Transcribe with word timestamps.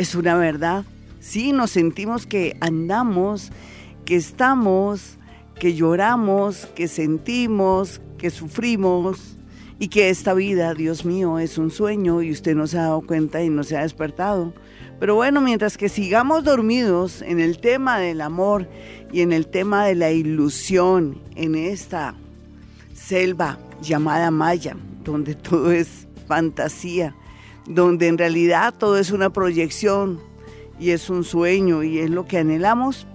es 0.00 0.14
una 0.14 0.34
verdad. 0.34 0.86
Sí, 1.20 1.52
nos 1.52 1.72
sentimos 1.72 2.26
que 2.26 2.56
andamos, 2.60 3.52
que 4.06 4.16
estamos, 4.16 5.18
que 5.58 5.74
lloramos, 5.74 6.64
que 6.74 6.88
sentimos, 6.88 8.00
que 8.16 8.30
sufrimos 8.30 9.36
y 9.78 9.88
que 9.88 10.08
esta 10.08 10.32
vida, 10.32 10.72
Dios 10.72 11.04
mío, 11.04 11.38
es 11.38 11.58
un 11.58 11.70
sueño 11.70 12.22
y 12.22 12.30
usted 12.30 12.56
no 12.56 12.66
se 12.66 12.78
ha 12.78 12.84
dado 12.84 13.02
cuenta 13.02 13.42
y 13.42 13.50
no 13.50 13.62
se 13.62 13.76
ha 13.76 13.82
despertado. 13.82 14.54
Pero 14.98 15.16
bueno, 15.16 15.42
mientras 15.42 15.76
que 15.76 15.90
sigamos 15.90 16.44
dormidos 16.44 17.20
en 17.20 17.38
el 17.38 17.58
tema 17.58 17.98
del 17.98 18.22
amor 18.22 18.70
y 19.12 19.20
en 19.20 19.32
el 19.32 19.48
tema 19.48 19.84
de 19.84 19.96
la 19.96 20.10
ilusión, 20.12 21.20
en 21.36 21.54
esta 21.54 22.14
selva 22.94 23.58
llamada 23.82 24.30
Maya, 24.30 24.76
donde 25.04 25.34
todo 25.34 25.70
es 25.72 26.06
fantasía, 26.26 27.14
donde 27.70 28.08
en 28.08 28.18
realidad 28.18 28.74
todo 28.76 28.98
es 28.98 29.12
una 29.12 29.30
proyección 29.30 30.20
y 30.78 30.90
es 30.90 31.08
un 31.08 31.24
sueño 31.24 31.82
y 31.82 32.00
es 32.00 32.10
lo 32.10 32.26
que 32.26 32.38
anhelamos, 32.38 33.06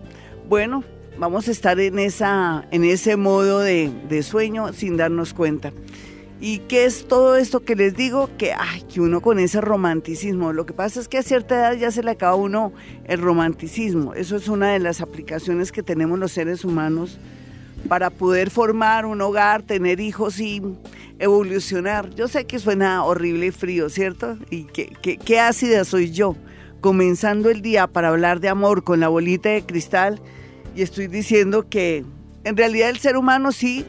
bueno, 0.48 0.84
vamos 1.18 1.48
a 1.48 1.52
estar 1.52 1.80
en, 1.80 1.99
esa, 1.99 2.65
en 2.71 2.85
ese 2.85 3.18
modo 3.18 3.60
de, 3.60 3.91
de 4.07 4.24
sueño 4.24 4.71
sin 4.71 4.96
darnos 4.98 5.34
cuenta. 5.34 5.74
¿Y 6.40 6.60
qué 6.60 6.85
es 6.85 7.07
todo 7.07 7.38
esto 7.38 7.63
que 7.63 7.76
les 7.76 7.96
digo? 7.96 8.30
Que, 8.38 8.54
ay, 8.54 8.84
que 8.84 9.02
uno 9.02 9.21
con 9.21 9.40
ese 9.40 9.62
romanticismo. 9.62 10.54
Lo 10.54 10.65
que 10.65 10.74
pasa 10.74 10.99
es 10.99 11.08
que 11.08 11.18
a 11.18 11.24
cierta 11.24 11.55
edad 11.55 11.74
ya 11.74 11.91
se 11.91 12.04
le 12.04 12.12
acaba 12.12 12.34
a 12.34 12.35
uno 12.35 12.74
el 13.05 13.21
romanticismo. 13.21 14.13
Eso 14.13 14.35
es 14.35 14.48
una 14.48 14.74
de 14.74 14.80
las 14.80 15.02
aplicaciones 15.02 15.71
que 15.71 15.82
tenemos 15.82 16.20
los 16.20 16.34
seres 16.34 16.65
humanos 16.65 17.18
para 17.87 18.10
poder 18.10 18.49
formar 18.49 19.05
un 19.05 19.21
hogar, 19.21 19.63
tener 19.63 19.99
hijos 19.99 20.40
y 20.40 20.62
evolucionar. 21.20 22.10
Yo 22.16 22.27
sé 22.27 22.46
que 22.46 22.60
suena 22.60 23.04
horrible 23.04 23.48
y 23.48 23.52
frío, 23.52 23.90
¿cierto? 23.90 24.38
Y 24.49 24.66
qué, 24.66 24.96
qué, 25.02 25.40
ácida 25.40 25.85
soy 25.85 26.12
yo, 26.12 26.35
comenzando 26.82 27.49
el 27.49 27.62
día 27.62 27.88
para 27.88 28.10
hablar 28.10 28.40
de 28.40 28.49
amor 28.49 28.84
con 28.84 28.99
la 28.99 29.08
bolita 29.08 29.49
de 29.49 29.66
cristal 29.66 30.21
y 30.76 30.82
estoy 30.82 31.08
diciendo 31.08 31.70
que 31.70 32.05
en 32.43 32.58
realidad 32.58 32.90
el 32.90 32.99
ser 32.99 33.18
humano 33.18 33.52
sí, 33.52 33.86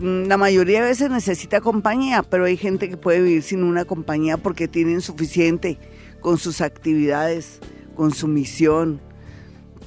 la 0.00 0.36
mayoría 0.36 0.82
de 0.82 0.88
veces 0.88 1.10
necesita 1.10 1.60
compañía, 1.60 2.22
pero 2.22 2.44
hay 2.44 2.56
gente 2.56 2.90
que 2.90 2.96
puede 2.96 3.22
vivir 3.22 3.42
sin 3.42 3.62
una 3.62 3.84
compañía 3.84 4.36
porque 4.36 4.68
tienen 4.68 5.00
suficiente 5.00 5.78
con 6.20 6.36
sus 6.36 6.60
actividades, 6.60 7.60
con 7.96 8.12
su 8.12 8.28
misión, 8.28 9.00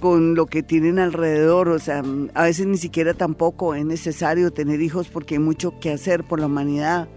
con 0.01 0.33
lo 0.35 0.47
que 0.47 0.63
tienen 0.63 0.99
alrededor, 0.99 1.69
o 1.69 1.79
sea, 1.79 2.03
a 2.33 2.43
veces 2.43 2.65
ni 2.65 2.77
siquiera 2.77 3.13
tampoco 3.13 3.75
es 3.75 3.85
necesario 3.85 4.51
tener 4.51 4.81
hijos 4.81 5.07
porque 5.07 5.35
hay 5.35 5.39
mucho 5.39 5.79
que 5.79 5.91
hacer 5.91 6.23
por 6.23 6.39
la 6.39 6.47
humanidad 6.47 7.07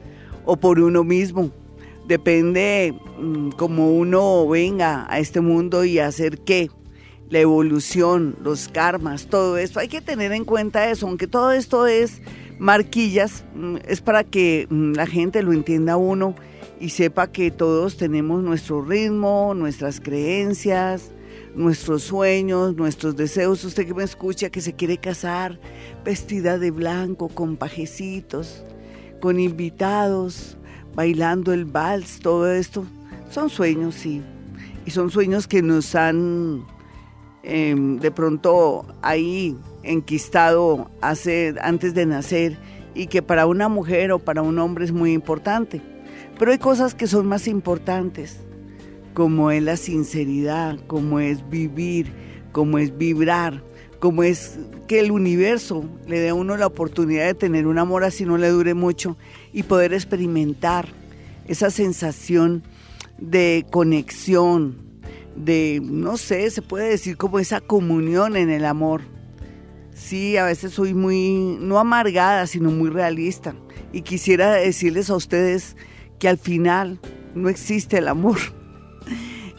o 0.44 0.56
por 0.56 0.78
uno 0.78 1.02
mismo. 1.02 1.50
Depende 2.06 2.94
mm, 3.18 3.52
como 3.52 3.90
uno 3.96 4.46
venga 4.46 5.06
a 5.08 5.18
este 5.18 5.40
mundo 5.40 5.84
y 5.84 5.98
hacer 5.98 6.38
qué, 6.40 6.70
la 7.30 7.40
evolución, 7.40 8.36
los 8.42 8.68
karmas, 8.68 9.28
todo 9.28 9.56
esto. 9.56 9.80
Hay 9.80 9.88
que 9.88 10.02
tener 10.02 10.32
en 10.32 10.44
cuenta 10.44 10.90
eso, 10.90 11.08
aunque 11.08 11.26
todo 11.26 11.52
esto 11.52 11.86
es 11.86 12.20
marquillas, 12.58 13.44
mm, 13.54 13.76
es 13.88 14.02
para 14.02 14.24
que 14.24 14.66
mm, 14.68 14.92
la 14.92 15.06
gente 15.06 15.42
lo 15.42 15.54
entienda 15.54 15.96
uno 15.96 16.34
y 16.78 16.90
sepa 16.90 17.32
que 17.32 17.50
todos 17.50 17.96
tenemos 17.96 18.42
nuestro 18.42 18.82
ritmo, 18.82 19.54
nuestras 19.54 20.00
creencias, 20.00 21.13
nuestros 21.54 22.02
sueños, 22.02 22.74
nuestros 22.76 23.16
deseos. 23.16 23.64
Usted 23.64 23.86
que 23.86 23.94
me 23.94 24.04
escucha 24.04 24.50
que 24.50 24.60
se 24.60 24.74
quiere 24.74 24.98
casar 24.98 25.58
vestida 26.04 26.58
de 26.58 26.70
blanco, 26.70 27.28
con 27.28 27.56
pajecitos, 27.56 28.64
con 29.20 29.38
invitados, 29.40 30.56
bailando 30.94 31.52
el 31.52 31.64
vals, 31.64 32.20
todo 32.20 32.50
esto. 32.50 32.84
Son 33.30 33.50
sueños, 33.50 33.94
sí. 33.94 34.22
Y 34.86 34.90
son 34.90 35.10
sueños 35.10 35.46
que 35.46 35.62
nos 35.62 35.94
han 35.94 36.64
em, 37.42 37.98
de 37.98 38.10
pronto 38.10 38.86
ahí 39.02 39.56
enquistado 39.82 40.90
hace, 41.00 41.54
antes 41.60 41.94
de 41.94 42.06
nacer 42.06 42.56
y 42.94 43.06
que 43.06 43.22
para 43.22 43.46
una 43.46 43.68
mujer 43.68 44.12
o 44.12 44.18
para 44.18 44.42
un 44.42 44.58
hombre 44.58 44.84
es 44.84 44.92
muy 44.92 45.12
importante. 45.12 45.80
Pero 46.38 46.52
hay 46.52 46.58
cosas 46.58 46.94
que 46.94 47.06
son 47.06 47.26
más 47.26 47.48
importantes 47.48 48.40
como 49.14 49.52
es 49.52 49.62
la 49.62 49.76
sinceridad, 49.76 50.78
como 50.86 51.20
es 51.20 51.48
vivir, 51.48 52.12
como 52.52 52.78
es 52.78 52.98
vibrar, 52.98 53.62
como 54.00 54.24
es 54.24 54.58
que 54.88 54.98
el 55.00 55.12
universo 55.12 55.88
le 56.06 56.18
dé 56.18 56.30
a 56.30 56.34
uno 56.34 56.56
la 56.56 56.66
oportunidad 56.66 57.24
de 57.24 57.34
tener 57.34 57.66
un 57.66 57.78
amor 57.78 58.04
así 58.04 58.26
no 58.26 58.36
le 58.36 58.48
dure 58.48 58.74
mucho 58.74 59.16
y 59.52 59.62
poder 59.62 59.94
experimentar 59.94 60.88
esa 61.46 61.70
sensación 61.70 62.64
de 63.18 63.64
conexión, 63.70 64.76
de, 65.36 65.80
no 65.82 66.16
sé, 66.16 66.50
se 66.50 66.60
puede 66.60 66.90
decir 66.90 67.16
como 67.16 67.38
esa 67.38 67.60
comunión 67.60 68.36
en 68.36 68.50
el 68.50 68.64
amor. 68.64 69.02
Sí, 69.94 70.36
a 70.36 70.44
veces 70.44 70.72
soy 70.72 70.92
muy, 70.92 71.56
no 71.60 71.78
amargada, 71.78 72.46
sino 72.48 72.70
muy 72.70 72.90
realista. 72.90 73.54
Y 73.92 74.02
quisiera 74.02 74.52
decirles 74.54 75.08
a 75.08 75.14
ustedes 75.14 75.76
que 76.18 76.28
al 76.28 76.36
final 76.36 76.98
no 77.34 77.48
existe 77.48 77.98
el 77.98 78.08
amor 78.08 78.38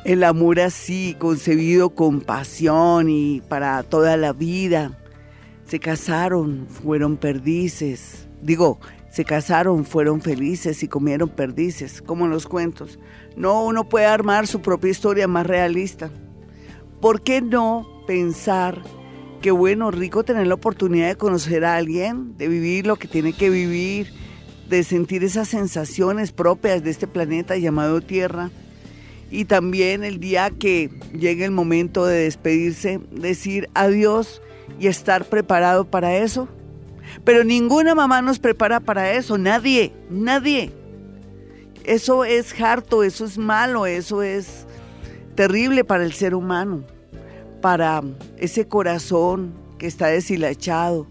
el 0.06 0.24
amor 0.24 0.60
así, 0.60 1.16
concebido 1.18 1.90
con 1.90 2.22
pasión 2.22 3.10
y 3.10 3.42
para 3.50 3.82
toda 3.82 4.16
la 4.18 4.34
vida. 4.34 4.92
Se 5.66 5.80
casaron, 5.80 6.68
fueron 6.70 7.18
perdices. 7.18 8.28
Digo, 8.44 8.80
se 9.10 9.26
casaron, 9.26 9.84
fueron 9.84 10.22
felices 10.22 10.84
y 10.84 10.88
comieron 10.88 11.30
perdices, 11.30 12.04
como 12.04 12.26
en 12.26 12.32
los 12.32 12.46
cuentos. 12.46 13.00
No, 13.36 13.66
uno 13.66 13.90
puede 13.90 14.06
armar 14.06 14.46
su 14.46 14.62
propia 14.62 14.92
historia 14.92 15.28
más 15.28 15.48
realista. 15.48 16.12
¿Por 17.02 17.22
qué 17.22 17.42
no 17.42 17.88
pensar 18.06 18.84
que 19.42 19.50
bueno, 19.50 19.90
rico 19.90 20.24
tener 20.24 20.46
la 20.46 20.54
oportunidad 20.54 21.08
de 21.08 21.16
conocer 21.16 21.66
a 21.66 21.78
alguien, 21.78 22.38
de 22.38 22.48
vivir 22.48 22.86
lo 22.86 22.98
que 22.98 23.08
tiene 23.08 23.34
que 23.34 23.50
vivir, 23.50 24.14
de 24.70 24.84
sentir 24.84 25.24
esas 25.24 25.48
sensaciones 25.48 26.32
propias 26.32 26.84
de 26.84 26.92
este 26.92 27.08
planeta 27.08 27.58
llamado 27.58 28.02
Tierra? 28.02 28.52
Y 29.32 29.46
también 29.46 30.04
el 30.04 30.20
día 30.20 30.50
que 30.50 30.90
llegue 31.14 31.46
el 31.46 31.52
momento 31.52 32.06
de 32.06 32.24
despedirse, 32.24 33.00
decir 33.12 33.70
adiós 33.74 34.42
y 34.80 34.88
estar 34.88 35.26
preparado 35.26 35.86
para 35.86 36.18
eso. 36.18 36.48
Pero 37.24 37.44
ninguna 37.44 37.96
mamá 37.96 38.22
nos 38.22 38.40
prepara 38.40 38.80
para 38.80 39.14
eso, 39.14 39.38
nadie, 39.38 39.94
nadie. 40.10 40.72
Eso 41.84 42.26
es 42.26 42.60
harto, 42.60 43.04
eso 43.04 43.26
es 43.26 43.38
malo, 43.38 43.86
eso 43.86 44.24
es 44.24 44.66
terrible 45.36 45.84
para 45.84 46.04
el 46.04 46.14
ser 46.14 46.34
humano, 46.34 46.84
para 47.62 48.02
ese 48.38 48.68
corazón 48.68 49.54
que 49.78 49.88
está 49.88 50.08
deshilachado, 50.08 51.08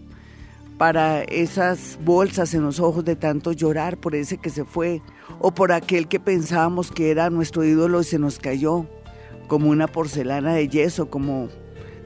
para 0.77 1.23
esas 1.23 1.97
bolsas 2.03 2.53
en 2.53 2.63
los 2.63 2.79
ojos 2.79 3.05
de 3.05 3.15
tanto 3.15 3.53
llorar 3.53 3.97
por 3.97 4.15
ese 4.15 4.37
que 4.37 4.49
se 4.49 4.65
fue, 4.65 5.01
o 5.39 5.51
por 5.51 5.71
aquel 5.71 6.07
que 6.07 6.19
pensábamos 6.19 6.91
que 6.91 7.11
era 7.11 7.29
nuestro 7.29 7.63
ídolo 7.63 8.01
y 8.01 8.03
se 8.03 8.19
nos 8.19 8.39
cayó, 8.39 8.85
como 9.47 9.69
una 9.69 9.87
porcelana 9.87 10.53
de 10.53 10.67
yeso, 10.67 11.09
como 11.09 11.49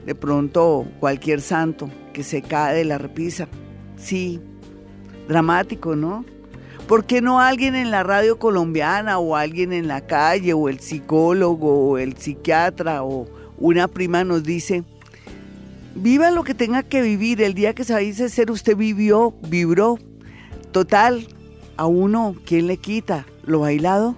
de 0.04 0.14
pronto 0.14 0.86
cualquier 0.98 1.40
santo 1.40 1.90
que 2.12 2.22
se 2.22 2.42
cae 2.42 2.76
de 2.76 2.84
la 2.84 2.98
repisa. 2.98 3.48
Sí, 3.96 4.40
dramático, 5.28 5.96
¿no? 5.96 6.24
¿Por 6.86 7.04
qué 7.04 7.20
no 7.20 7.40
alguien 7.40 7.76
en 7.76 7.90
la 7.90 8.02
radio 8.02 8.38
colombiana 8.38 9.18
o 9.18 9.36
alguien 9.36 9.72
en 9.72 9.86
la 9.86 10.00
calle 10.00 10.54
o 10.54 10.68
el 10.68 10.80
psicólogo 10.80 11.90
o 11.90 11.98
el 11.98 12.16
psiquiatra 12.16 13.04
o 13.04 13.28
una 13.58 13.86
prima 13.86 14.24
nos 14.24 14.42
dice, 14.42 14.82
viva 15.94 16.30
lo 16.30 16.42
que 16.42 16.54
tenga 16.54 16.82
que 16.82 17.02
vivir, 17.02 17.42
el 17.42 17.54
día 17.54 17.74
que 17.74 17.84
se 17.84 17.96
dice 17.98 18.28
ser 18.28 18.50
usted 18.50 18.76
vivió, 18.76 19.34
vibró, 19.48 19.98
total, 20.72 21.28
a 21.80 21.86
uno, 21.86 22.36
¿quién 22.44 22.66
le 22.66 22.76
quita? 22.76 23.24
¿Lo 23.42 23.60
bailado? 23.60 24.14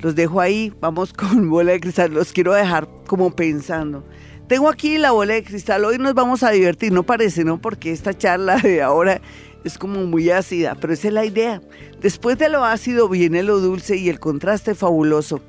Los 0.00 0.16
dejo 0.16 0.40
ahí, 0.40 0.72
vamos 0.80 1.12
con 1.16 1.48
bola 1.48 1.70
de 1.70 1.80
cristal, 1.80 2.12
los 2.12 2.32
quiero 2.32 2.52
dejar 2.52 2.88
como 3.06 3.36
pensando. 3.36 4.04
Tengo 4.48 4.68
aquí 4.68 4.98
la 4.98 5.12
bola 5.12 5.34
de 5.34 5.44
cristal, 5.44 5.84
hoy 5.84 5.96
nos 5.96 6.12
vamos 6.14 6.42
a 6.42 6.50
divertir, 6.50 6.92
no 6.92 7.04
parece, 7.04 7.44
¿no? 7.44 7.60
Porque 7.60 7.92
esta 7.92 8.18
charla 8.18 8.56
de 8.56 8.82
ahora 8.82 9.20
es 9.62 9.78
como 9.78 10.06
muy 10.06 10.30
ácida, 10.30 10.74
pero 10.74 10.92
esa 10.92 11.06
es 11.06 11.14
la 11.14 11.24
idea. 11.24 11.62
Después 12.00 12.36
de 12.36 12.48
lo 12.48 12.64
ácido 12.64 13.08
viene 13.08 13.44
lo 13.44 13.60
dulce 13.60 13.96
y 13.96 14.08
el 14.08 14.18
contraste 14.18 14.74
fabuloso. 14.74 15.40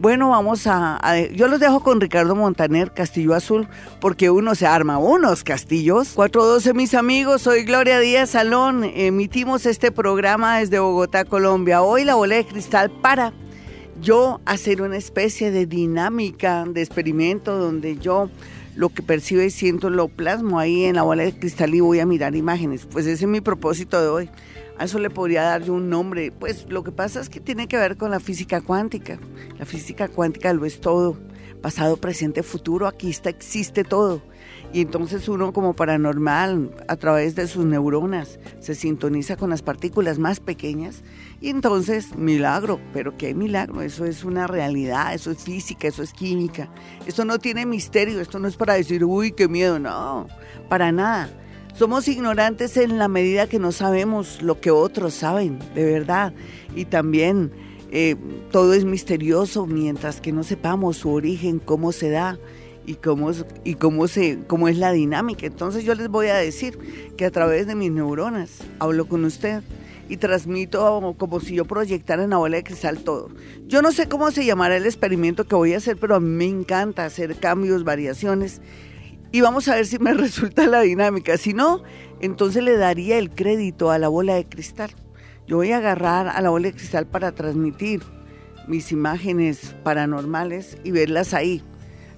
Bueno, 0.00 0.30
vamos 0.30 0.66
a, 0.66 0.98
Yo 1.34 1.46
los 1.46 1.60
dejo 1.60 1.80
con 1.80 2.00
Ricardo 2.00 2.34
Montaner, 2.34 2.90
Castillo 2.94 3.34
Azul, 3.34 3.68
porque 4.00 4.30
uno 4.30 4.54
se 4.54 4.66
arma 4.66 4.96
unos 4.96 5.44
castillos. 5.44 6.12
412, 6.14 6.72
mis 6.72 6.94
amigos, 6.94 7.42
soy 7.42 7.64
Gloria 7.64 7.98
Díaz 7.98 8.30
Salón. 8.30 8.82
Emitimos 8.94 9.66
este 9.66 9.92
programa 9.92 10.60
desde 10.60 10.78
Bogotá, 10.78 11.26
Colombia. 11.26 11.82
Hoy 11.82 12.04
la 12.04 12.14
bola 12.14 12.36
de 12.36 12.46
cristal 12.46 12.90
para 12.90 13.34
yo 14.00 14.40
hacer 14.46 14.80
una 14.80 14.96
especie 14.96 15.50
de 15.50 15.66
dinámica, 15.66 16.64
de 16.64 16.80
experimento, 16.80 17.58
donde 17.58 17.98
yo 17.98 18.30
lo 18.76 18.88
que 18.88 19.02
percibo 19.02 19.42
y 19.42 19.50
siento 19.50 19.90
lo 19.90 20.08
plasmo 20.08 20.58
ahí 20.58 20.84
en 20.84 20.96
la 20.96 21.02
bola 21.02 21.22
de 21.22 21.32
cristal 21.32 21.74
y 21.74 21.80
voy 21.80 22.00
a 22.00 22.06
mirar 22.06 22.36
imágenes. 22.36 22.86
Pues 22.86 23.06
ese 23.06 23.24
es 23.24 23.30
mi 23.30 23.40
propósito 23.40 24.00
de 24.00 24.08
hoy. 24.08 24.30
A 24.78 24.84
eso 24.84 24.98
le 24.98 25.10
podría 25.10 25.42
dar 25.42 25.62
yo 25.62 25.74
un 25.74 25.90
nombre. 25.90 26.32
Pues 26.32 26.66
lo 26.68 26.82
que 26.82 26.92
pasa 26.92 27.20
es 27.20 27.28
que 27.28 27.40
tiene 27.40 27.68
que 27.68 27.76
ver 27.76 27.96
con 27.96 28.10
la 28.10 28.20
física 28.20 28.60
cuántica. 28.60 29.18
La 29.58 29.66
física 29.66 30.08
cuántica 30.08 30.52
lo 30.54 30.64
es 30.64 30.80
todo. 30.80 31.18
Pasado, 31.60 31.98
presente, 31.98 32.42
futuro, 32.42 32.86
aquí 32.86 33.10
está, 33.10 33.28
existe 33.28 33.84
todo. 33.84 34.22
Y 34.72 34.80
entonces 34.80 35.28
uno 35.28 35.52
como 35.52 35.74
paranormal, 35.74 36.70
a 36.88 36.96
través 36.96 37.34
de 37.34 37.46
sus 37.48 37.66
neuronas, 37.66 38.38
se 38.60 38.74
sintoniza 38.74 39.36
con 39.36 39.50
las 39.50 39.62
partículas 39.62 40.18
más 40.18 40.40
pequeñas. 40.40 41.02
Y 41.42 41.48
entonces, 41.48 42.14
milagro, 42.16 42.78
pero 42.92 43.16
¿qué 43.16 43.34
milagro? 43.34 43.80
Eso 43.80 44.04
es 44.04 44.24
una 44.24 44.46
realidad, 44.46 45.14
eso 45.14 45.30
es 45.30 45.38
física, 45.38 45.88
eso 45.88 46.02
es 46.02 46.12
química. 46.12 46.68
Esto 47.06 47.24
no 47.24 47.38
tiene 47.38 47.64
misterio, 47.64 48.20
esto 48.20 48.38
no 48.38 48.46
es 48.46 48.56
para 48.56 48.74
decir, 48.74 49.04
uy, 49.04 49.32
qué 49.32 49.48
miedo, 49.48 49.78
no, 49.78 50.28
para 50.68 50.92
nada. 50.92 51.30
Somos 51.74 52.08
ignorantes 52.08 52.76
en 52.76 52.98
la 52.98 53.08
medida 53.08 53.46
que 53.46 53.58
no 53.58 53.72
sabemos 53.72 54.42
lo 54.42 54.60
que 54.60 54.70
otros 54.70 55.14
saben, 55.14 55.58
de 55.74 55.84
verdad. 55.84 56.34
Y 56.76 56.84
también 56.84 57.52
eh, 57.90 58.16
todo 58.50 58.74
es 58.74 58.84
misterioso 58.84 59.64
mientras 59.64 60.20
que 60.20 60.32
no 60.32 60.42
sepamos 60.42 60.98
su 60.98 61.10
origen, 61.10 61.58
cómo 61.58 61.92
se 61.92 62.10
da 62.10 62.38
y 62.84 62.96
cómo, 62.96 63.30
y 63.64 63.76
cómo, 63.76 64.08
se, 64.08 64.40
cómo 64.46 64.68
es 64.68 64.76
la 64.76 64.92
dinámica. 64.92 65.46
Entonces 65.46 65.84
yo 65.84 65.94
les 65.94 66.08
voy 66.08 66.26
a 66.26 66.34
decir 66.34 66.78
que 67.16 67.24
a 67.24 67.30
través 67.30 67.66
de 67.66 67.76
mis 67.76 67.90
neuronas 67.90 68.58
hablo 68.78 69.08
con 69.08 69.24
usted 69.24 69.62
y 70.10 70.16
transmito 70.16 71.14
como 71.16 71.38
si 71.38 71.54
yo 71.54 71.64
proyectara 71.64 72.24
en 72.24 72.30
la 72.30 72.36
bola 72.36 72.56
de 72.56 72.64
cristal 72.64 72.98
todo. 72.98 73.30
Yo 73.68 73.80
no 73.80 73.92
sé 73.92 74.08
cómo 74.08 74.32
se 74.32 74.44
llamará 74.44 74.76
el 74.76 74.84
experimento 74.84 75.44
que 75.44 75.54
voy 75.54 75.72
a 75.72 75.76
hacer, 75.76 75.96
pero 75.98 76.16
a 76.16 76.20
mí 76.20 76.28
me 76.28 76.46
encanta 76.46 77.04
hacer 77.04 77.36
cambios, 77.36 77.84
variaciones 77.84 78.60
y 79.30 79.40
vamos 79.40 79.68
a 79.68 79.76
ver 79.76 79.86
si 79.86 80.00
me 80.00 80.12
resulta 80.14 80.66
la 80.66 80.80
dinámica. 80.80 81.36
Si 81.36 81.54
no, 81.54 81.84
entonces 82.20 82.64
le 82.64 82.76
daría 82.76 83.18
el 83.18 83.30
crédito 83.30 83.92
a 83.92 83.98
la 83.98 84.08
bola 84.08 84.34
de 84.34 84.46
cristal. 84.46 84.90
Yo 85.46 85.58
voy 85.58 85.70
a 85.70 85.76
agarrar 85.76 86.26
a 86.26 86.40
la 86.40 86.50
bola 86.50 86.66
de 86.66 86.74
cristal 86.74 87.06
para 87.06 87.30
transmitir 87.30 88.02
mis 88.66 88.90
imágenes 88.90 89.76
paranormales 89.84 90.76
y 90.82 90.90
verlas 90.90 91.34
ahí. 91.34 91.62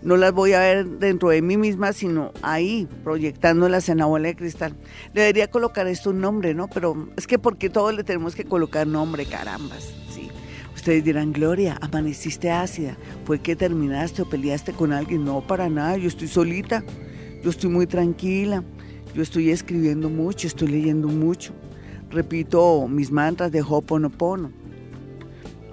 No 0.02 0.16
las 0.16 0.32
voy 0.32 0.52
a 0.52 0.60
ver 0.60 0.88
dentro 0.98 1.28
de 1.28 1.42
mí 1.42 1.56
misma, 1.56 1.92
sino 1.92 2.32
ahí, 2.42 2.88
proyectándolas 3.04 3.88
en 3.88 3.98
la 3.98 4.06
bola 4.06 4.28
de 4.28 4.36
cristal. 4.36 4.74
Debería 5.14 5.48
colocar 5.48 5.86
esto 5.86 6.10
un 6.10 6.20
nombre, 6.20 6.54
¿no? 6.54 6.68
Pero 6.68 7.08
es 7.16 7.28
que 7.28 7.38
porque 7.38 7.70
todos 7.70 7.94
le 7.94 8.02
tenemos 8.02 8.34
que 8.34 8.44
colocar 8.44 8.84
nombre, 8.86 9.26
carambas. 9.26 9.94
Sí. 10.12 10.28
Ustedes 10.74 11.04
dirán, 11.04 11.32
Gloria, 11.32 11.78
amaneciste 11.80 12.50
ácida. 12.50 12.96
¿Fue 13.24 13.38
que 13.38 13.54
terminaste 13.54 14.22
o 14.22 14.28
peleaste 14.28 14.72
con 14.72 14.92
alguien? 14.92 15.24
No, 15.24 15.40
para 15.40 15.68
nada, 15.68 15.96
yo 15.96 16.08
estoy 16.08 16.26
solita. 16.26 16.82
Yo 17.44 17.50
estoy 17.50 17.70
muy 17.70 17.86
tranquila. 17.86 18.64
Yo 19.14 19.22
estoy 19.22 19.50
escribiendo 19.50 20.08
mucho, 20.08 20.48
estoy 20.48 20.68
leyendo 20.68 21.06
mucho. 21.06 21.52
Repito 22.10 22.88
mis 22.88 23.12
mantras 23.12 23.52
de 23.52 23.62
Hoponopono. 23.62 24.61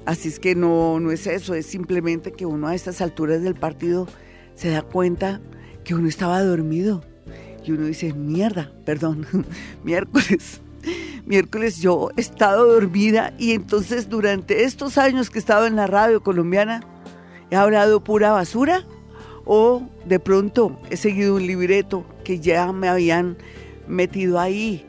Así 0.09 0.27
es 0.27 0.39
que 0.39 0.55
no, 0.55 0.99
no 0.99 1.11
es 1.11 1.27
eso, 1.27 1.53
es 1.53 1.67
simplemente 1.67 2.31
que 2.31 2.47
uno 2.47 2.67
a 2.67 2.73
estas 2.73 2.99
alturas 2.99 3.43
del 3.43 3.53
partido 3.53 4.07
se 4.55 4.71
da 4.71 4.81
cuenta 4.81 5.39
que 5.83 5.93
uno 5.93 6.07
estaba 6.07 6.41
dormido. 6.41 7.03
Y 7.63 7.73
uno 7.73 7.85
dice, 7.85 8.11
mierda, 8.13 8.71
perdón, 8.85 9.27
miércoles 9.83 10.61
miércoles 11.27 11.77
yo 11.79 12.09
he 12.17 12.21
estado 12.21 12.73
dormida 12.73 13.35
y 13.37 13.51
entonces 13.51 14.09
durante 14.09 14.63
estos 14.63 14.97
años 14.97 15.29
que 15.29 15.37
he 15.37 15.41
estado 15.41 15.67
en 15.67 15.75
la 15.75 15.85
radio 15.85 16.23
colombiana 16.23 16.81
he 17.51 17.55
hablado 17.55 18.03
pura 18.03 18.31
basura 18.31 18.83
o 19.45 19.83
de 20.05 20.19
pronto 20.19 20.79
he 20.89 20.97
seguido 20.97 21.35
un 21.35 21.45
libreto 21.45 22.03
que 22.23 22.39
ya 22.39 22.71
me 22.71 22.87
habían 22.87 23.37
metido 23.87 24.39
ahí 24.39 24.88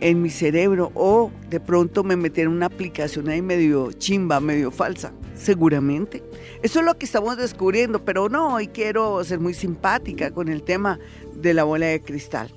en 0.00 0.22
mi 0.22 0.30
cerebro 0.30 0.90
o 0.94 1.30
de 1.50 1.60
pronto 1.60 2.04
me 2.04 2.16
metieron 2.16 2.54
una 2.54 2.66
aplicación 2.66 3.28
ahí 3.28 3.42
medio 3.42 3.92
chimba, 3.92 4.40
medio 4.40 4.70
falsa. 4.70 5.12
Seguramente. 5.34 6.22
Eso 6.62 6.80
es 6.80 6.84
lo 6.84 6.98
que 6.98 7.06
estamos 7.06 7.36
descubriendo, 7.36 8.04
pero 8.04 8.28
no, 8.28 8.54
hoy 8.54 8.68
quiero 8.68 9.22
ser 9.24 9.38
muy 9.38 9.54
simpática 9.54 10.32
con 10.32 10.48
el 10.48 10.62
tema 10.62 10.98
de 11.34 11.54
la 11.54 11.64
bola 11.64 11.86
de 11.86 12.00
cristal. 12.02 12.50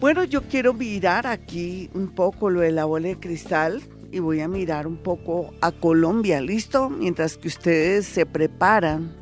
Bueno, 0.00 0.24
yo 0.24 0.42
quiero 0.42 0.74
mirar 0.74 1.26
aquí 1.26 1.90
un 1.94 2.08
poco 2.08 2.50
lo 2.50 2.60
de 2.60 2.72
la 2.72 2.84
bola 2.84 3.08
de 3.08 3.18
cristal 3.18 3.82
y 4.12 4.18
voy 4.18 4.40
a 4.40 4.48
mirar 4.48 4.86
un 4.86 4.96
poco 4.96 5.54
a 5.60 5.72
Colombia, 5.72 6.40
¿listo? 6.40 6.90
Mientras 6.90 7.36
que 7.36 7.48
ustedes 7.48 8.06
se 8.06 8.26
preparan, 8.26 9.12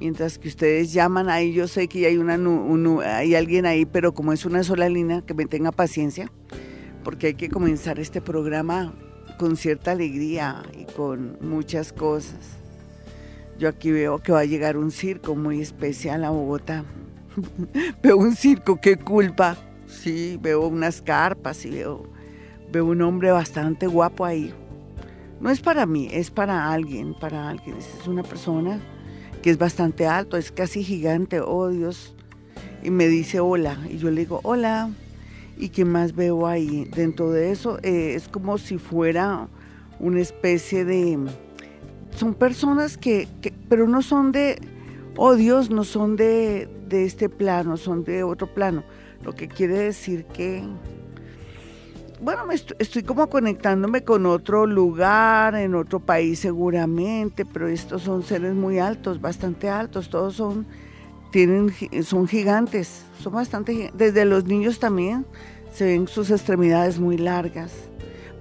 mientras 0.00 0.38
que 0.38 0.48
ustedes 0.48 0.92
llaman 0.92 1.28
ahí, 1.28 1.52
yo 1.52 1.68
sé 1.68 1.88
que 1.88 2.06
hay, 2.06 2.16
una, 2.16 2.38
hay 3.16 3.34
alguien 3.34 3.66
ahí, 3.66 3.86
pero 3.86 4.14
como 4.14 4.32
es 4.32 4.44
una 4.44 4.62
sola 4.62 4.88
línea, 4.88 5.22
que 5.22 5.34
me 5.34 5.46
tenga 5.46 5.72
paciencia, 5.72 6.30
porque 7.04 7.28
hay 7.28 7.34
que 7.34 7.48
comenzar 7.48 7.98
este 7.98 8.20
programa 8.20 8.94
con 9.38 9.56
cierta 9.56 9.92
alegría 9.92 10.62
y 10.78 10.84
con 10.84 11.38
muchas 11.40 11.92
cosas. 11.92 12.58
Yo 13.58 13.68
aquí 13.68 13.90
veo 13.90 14.18
que 14.18 14.32
va 14.32 14.40
a 14.40 14.44
llegar 14.44 14.76
un 14.76 14.90
circo 14.90 15.34
muy 15.34 15.60
especial 15.60 16.24
a 16.24 16.30
Bogotá. 16.30 16.84
veo 18.02 18.16
un 18.16 18.34
circo, 18.34 18.80
qué 18.80 18.96
culpa 18.96 19.56
sí, 19.86 20.38
veo 20.40 20.66
unas 20.66 21.00
carpas 21.02 21.64
y 21.64 21.70
veo, 21.70 22.04
veo 22.70 22.86
un 22.86 23.02
hombre 23.02 23.30
bastante 23.30 23.86
guapo 23.86 24.24
ahí. 24.24 24.52
No 25.40 25.50
es 25.50 25.60
para 25.60 25.86
mí, 25.86 26.08
es 26.10 26.30
para 26.30 26.72
alguien, 26.72 27.14
para 27.14 27.48
alguien. 27.48 27.76
Es 27.76 28.06
una 28.06 28.22
persona 28.22 28.80
que 29.46 29.50
es 29.50 29.58
bastante 29.58 30.08
alto, 30.08 30.36
es 30.36 30.50
casi 30.50 30.82
gigante, 30.82 31.38
oh 31.38 31.68
Dios. 31.68 32.16
Y 32.82 32.90
me 32.90 33.06
dice 33.06 33.38
hola, 33.38 33.78
y 33.88 33.96
yo 33.96 34.10
le 34.10 34.22
digo 34.22 34.40
hola. 34.42 34.90
¿Y 35.56 35.68
qué 35.68 35.84
más 35.84 36.16
veo 36.16 36.48
ahí? 36.48 36.90
Dentro 36.96 37.30
de 37.30 37.52
eso 37.52 37.78
eh, 37.84 38.14
es 38.16 38.26
como 38.26 38.58
si 38.58 38.78
fuera 38.78 39.46
una 40.00 40.18
especie 40.18 40.84
de... 40.84 41.16
Son 42.10 42.34
personas 42.34 42.98
que, 42.98 43.28
que, 43.40 43.52
pero 43.68 43.86
no 43.86 44.02
son 44.02 44.32
de, 44.32 44.60
oh 45.16 45.36
Dios, 45.36 45.70
no 45.70 45.84
son 45.84 46.16
de, 46.16 46.68
de 46.88 47.04
este 47.04 47.28
plano, 47.28 47.76
son 47.76 48.02
de 48.02 48.24
otro 48.24 48.52
plano 48.52 48.82
lo 49.26 49.32
que 49.34 49.48
quiere 49.48 49.78
decir 49.78 50.24
que, 50.26 50.62
bueno, 52.20 52.42
estoy, 52.78 53.02
como 53.02 53.28
conectándome 53.28 54.04
con 54.04 54.26
otro 54.26 54.66
lugar, 54.66 55.54
en 55.54 55.74
otro 55.74 56.00
país 56.00 56.38
seguramente, 56.38 57.44
pero 57.44 57.68
estos 57.68 58.02
son 58.02 58.22
seres 58.22 58.54
muy 58.54 58.78
altos, 58.78 59.20
bastante 59.20 59.68
altos, 59.68 60.10
todos 60.10 60.34
son, 60.34 60.66
tienen, 61.30 61.72
son 62.02 62.26
gigantes, 62.26 63.04
son 63.20 63.34
bastante, 63.34 63.90
desde 63.94 64.24
los 64.24 64.44
niños 64.44 64.78
también 64.78 65.26
se 65.72 65.84
ven 65.84 66.08
sus 66.08 66.30
extremidades 66.30 66.98
muy 66.98 67.18
largas. 67.18 67.72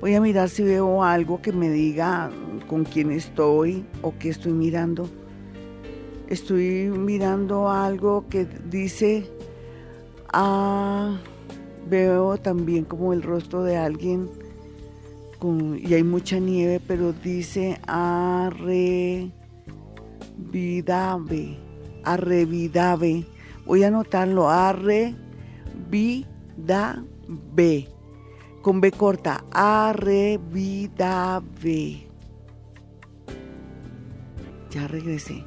Voy 0.02 0.14
a 0.16 0.22
mirar 0.22 0.50
si 0.50 0.64
veo 0.64 1.04
algo 1.04 1.42
que 1.42 1.52
me 1.52 1.70
diga 1.70 2.30
con 2.68 2.84
quién 2.84 3.12
estoy 3.12 3.86
o 4.02 4.14
qué 4.18 4.30
estoy 4.30 4.54
mirando. 4.54 5.10
Estoy 6.28 6.90
mirando 6.90 7.70
algo 7.70 8.26
que 8.30 8.46
dice 8.46 9.30
Ah, 10.38 11.18
veo 11.90 12.38
también 12.38 12.86
como 12.86 13.14
el 13.14 13.22
rostro 13.22 13.64
de 13.64 13.78
alguien 13.78 14.30
y 15.78 15.94
hay 15.94 16.04
mucha 16.04 16.40
nieve, 16.40 16.82
pero 16.86 17.14
dice 17.14 17.80
arrevidave, 17.86 19.30
arrevidave. 22.04 23.26
Voy 23.66 23.84
a 23.84 23.90
anotarlo, 23.90 24.50
arrevidave, 24.50 25.16
con 28.62 28.82
B 28.82 28.92
corta, 28.92 29.46
arrevidave. 29.52 30.48
Ya 34.72 34.88
regresé. 34.88 35.44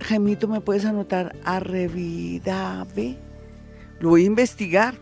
Gemito, 0.00 0.48
¿me 0.48 0.60
puedes 0.60 0.84
anotar 0.84 1.36
arrevidave? 1.44 3.16
Lo 4.02 4.08
voy 4.08 4.24
a 4.24 4.26
investigar. 4.26 4.96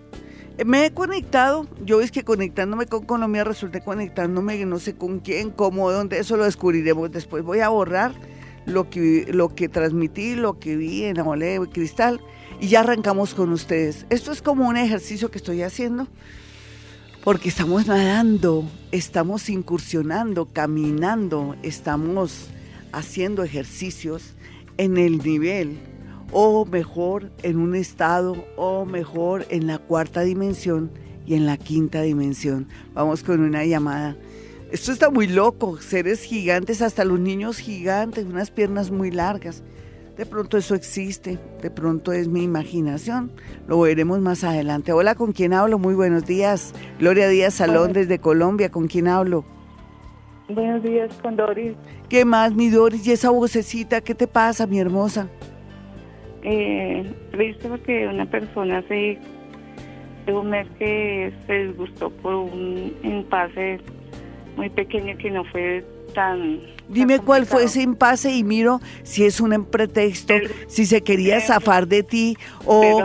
Eh, 0.58 0.66
me 0.66 0.84
he 0.84 0.92
conectado, 0.92 1.66
yo 1.84 2.02
es 2.02 2.12
que 2.12 2.22
conectándome 2.22 2.84
con 2.84 3.06
Colombia 3.06 3.44
resulté 3.44 3.80
conectándome 3.80 4.64
no 4.66 4.78
sé 4.78 4.94
con 4.94 5.20
quién, 5.20 5.50
cómo, 5.50 5.90
dónde, 5.90 6.18
eso 6.18 6.36
lo 6.36 6.44
descubriremos 6.44 7.10
después. 7.10 7.42
Voy 7.42 7.60
a 7.60 7.70
borrar 7.70 8.12
lo 8.66 8.90
que, 8.90 9.26
lo 9.32 9.54
que 9.54 9.70
transmití, 9.70 10.34
lo 10.34 10.58
que 10.58 10.76
vi 10.76 11.04
en 11.04 11.14
de 11.14 11.68
cristal 11.72 12.20
y 12.60 12.68
ya 12.68 12.80
arrancamos 12.80 13.32
con 13.32 13.52
ustedes. 13.52 14.04
Esto 14.10 14.32
es 14.32 14.42
como 14.42 14.68
un 14.68 14.76
ejercicio 14.76 15.30
que 15.30 15.38
estoy 15.38 15.62
haciendo 15.62 16.06
porque 17.24 17.48
estamos 17.48 17.86
nadando, 17.86 18.70
estamos 18.92 19.48
incursionando, 19.48 20.52
caminando, 20.52 21.56
estamos 21.62 22.48
haciendo 22.92 23.44
ejercicios 23.44 24.34
en 24.76 24.98
el 24.98 25.18
nivel 25.24 25.89
o 26.32 26.64
mejor 26.64 27.30
en 27.42 27.58
un 27.58 27.74
estado 27.74 28.44
o 28.56 28.84
mejor 28.84 29.46
en 29.50 29.66
la 29.66 29.78
cuarta 29.78 30.22
dimensión 30.22 30.90
y 31.26 31.34
en 31.34 31.46
la 31.46 31.56
quinta 31.56 32.02
dimensión. 32.02 32.68
Vamos 32.94 33.22
con 33.22 33.40
una 33.40 33.64
llamada. 33.64 34.16
Esto 34.70 34.92
está 34.92 35.10
muy 35.10 35.26
loco, 35.26 35.78
seres 35.78 36.22
gigantes, 36.22 36.80
hasta 36.80 37.04
los 37.04 37.18
niños 37.18 37.58
gigantes, 37.58 38.24
unas 38.24 38.50
piernas 38.50 38.90
muy 38.90 39.10
largas. 39.10 39.64
De 40.16 40.26
pronto 40.26 40.58
eso 40.58 40.74
existe, 40.74 41.38
de 41.62 41.70
pronto 41.70 42.12
es 42.12 42.28
mi 42.28 42.42
imaginación, 42.42 43.32
lo 43.66 43.80
veremos 43.80 44.20
más 44.20 44.44
adelante. 44.44 44.92
Hola, 44.92 45.14
¿con 45.14 45.32
quién 45.32 45.54
hablo? 45.54 45.78
Muy 45.78 45.94
buenos 45.94 46.26
días. 46.26 46.74
Gloria 46.98 47.28
Díaz 47.28 47.54
Salón 47.54 47.92
desde 47.92 48.18
Colombia, 48.18 48.70
¿con 48.70 48.86
quién 48.86 49.08
hablo? 49.08 49.44
Buenos 50.48 50.82
días, 50.82 51.10
con 51.22 51.36
Doris. 51.36 51.74
¿Qué 52.08 52.24
más, 52.24 52.52
mi 52.54 52.70
Doris? 52.70 53.06
¿Y 53.06 53.12
esa 53.12 53.30
vocecita? 53.30 54.00
¿Qué 54.00 54.14
te 54.14 54.26
pasa, 54.26 54.66
mi 54.66 54.78
hermosa? 54.78 55.28
Eh, 56.42 57.12
triste 57.32 57.68
porque 57.68 58.06
una 58.06 58.26
persona 58.26 58.78
hace 58.78 59.18
un 60.26 60.50
mes 60.50 60.66
que 60.78 61.32
se 61.46 61.66
disgustó 61.66 62.10
por 62.10 62.34
un 62.34 62.94
impasse 63.02 63.80
muy 64.56 64.68
pequeño 64.70 65.16
que 65.18 65.30
no 65.30 65.44
fue 65.44 65.84
tan... 66.14 66.60
Dime 66.88 67.20
cuál 67.20 67.46
fue 67.46 67.64
ese 67.64 67.82
impasse 67.82 68.34
y 68.34 68.42
miro 68.42 68.80
si 69.02 69.24
es 69.24 69.40
un 69.40 69.64
pretexto, 69.64 70.34
si 70.66 70.86
se 70.86 71.02
quería 71.02 71.40
zafar 71.40 71.86
de 71.86 72.02
ti 72.02 72.36
o... 72.64 73.00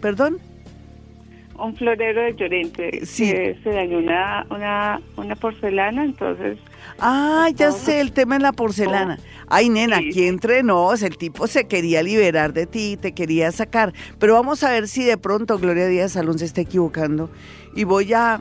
¿Perdón? 0.00 0.38
Un 1.58 1.76
florero 1.76 2.22
de 2.22 2.34
Llorente. 2.34 3.06
Sí. 3.06 3.26
se 3.30 3.70
dañó 3.70 3.98
una, 3.98 4.46
una, 4.50 5.00
una 5.16 5.34
porcelana, 5.36 6.04
entonces 6.04 6.58
Ah, 6.98 7.48
ya 7.54 7.72
sé, 7.72 8.00
el 8.00 8.12
tema 8.12 8.36
en 8.36 8.42
la 8.42 8.52
porcelana. 8.52 9.18
Ay, 9.48 9.68
nena, 9.68 9.98
aquí 9.98 10.26
entrenó, 10.26 10.92
el 10.92 11.16
tipo 11.16 11.46
se 11.46 11.66
quería 11.66 12.02
liberar 12.02 12.52
de 12.52 12.66
ti, 12.66 12.96
te 12.96 13.12
quería 13.12 13.52
sacar. 13.52 13.92
Pero 14.18 14.34
vamos 14.34 14.64
a 14.64 14.70
ver 14.70 14.88
si 14.88 15.04
de 15.04 15.16
pronto 15.18 15.58
Gloria 15.58 15.86
Díaz 15.86 16.12
Salón 16.12 16.38
se 16.38 16.46
está 16.46 16.62
equivocando. 16.62 17.30
Y 17.74 17.84
voy 17.84 18.12
a, 18.14 18.40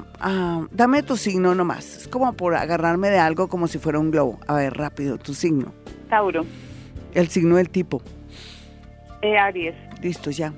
Dame 0.72 1.04
tu 1.04 1.18
signo 1.18 1.54
nomás. 1.54 1.98
Es 1.98 2.08
como 2.08 2.34
por 2.34 2.56
agarrarme 2.56 3.10
de 3.10 3.20
algo 3.20 3.50
como 3.50 3.68
si 3.68 3.78
fuera 3.78 4.00
un 4.00 4.10
globo. 4.12 4.40
A 4.48 4.56
ver, 4.56 4.74
rápido, 4.74 5.18
tu 5.18 5.34
signo. 5.34 5.74
Tauro. 6.10 6.46
El 7.14 7.28
signo 7.28 7.58
del 7.58 7.70
tipo. 7.70 8.02
Eh, 9.22 9.38
Aries. 9.38 9.76
Listo, 10.02 10.32
ya. 10.32 10.54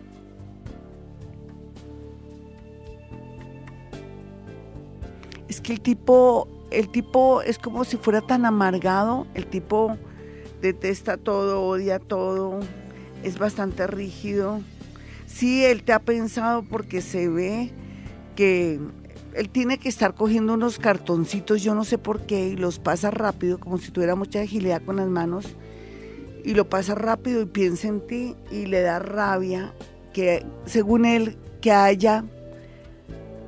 Es 5.47 5.61
que 5.61 5.73
el 5.73 5.81
tipo 5.81 6.47
el 6.71 6.89
tipo 6.89 7.41
es 7.41 7.57
como 7.57 7.85
si 7.85 7.97
fuera 7.97 8.21
tan 8.21 8.45
amargado, 8.45 9.25
el 9.33 9.47
tipo 9.47 9.97
detesta 10.61 11.17
todo, 11.17 11.63
odia 11.63 11.99
todo, 11.99 12.59
es 13.23 13.39
bastante 13.39 13.87
rígido. 13.87 14.61
Sí, 15.25 15.63
él 15.63 15.83
te 15.83 15.93
ha 15.93 15.99
pensado 15.99 16.63
porque 16.63 17.01
se 17.01 17.27
ve 17.29 17.71
que 18.35 18.79
él 19.33 19.49
tiene 19.49 19.77
que 19.77 19.89
estar 19.89 20.15
cogiendo 20.15 20.53
unos 20.53 20.79
cartoncitos, 20.79 21.61
yo 21.61 21.75
no 21.75 21.83
sé 21.83 21.97
por 21.97 22.21
qué, 22.21 22.49
y 22.49 22.55
los 22.55 22.79
pasa 22.79 23.11
rápido, 23.11 23.59
como 23.59 23.77
si 23.77 23.91
tuviera 23.91 24.15
mucha 24.15 24.41
agilidad 24.41 24.81
con 24.83 24.97
las 24.97 25.07
manos, 25.07 25.45
y 26.43 26.53
lo 26.53 26.69
pasa 26.69 26.95
rápido 26.95 27.41
y 27.41 27.45
piensa 27.45 27.87
en 27.87 28.05
ti 28.05 28.35
y 28.51 28.65
le 28.65 28.81
da 28.81 28.99
rabia 28.99 29.73
que 30.13 30.45
según 30.65 31.05
él 31.05 31.37
que 31.61 31.71
haya 31.71 32.23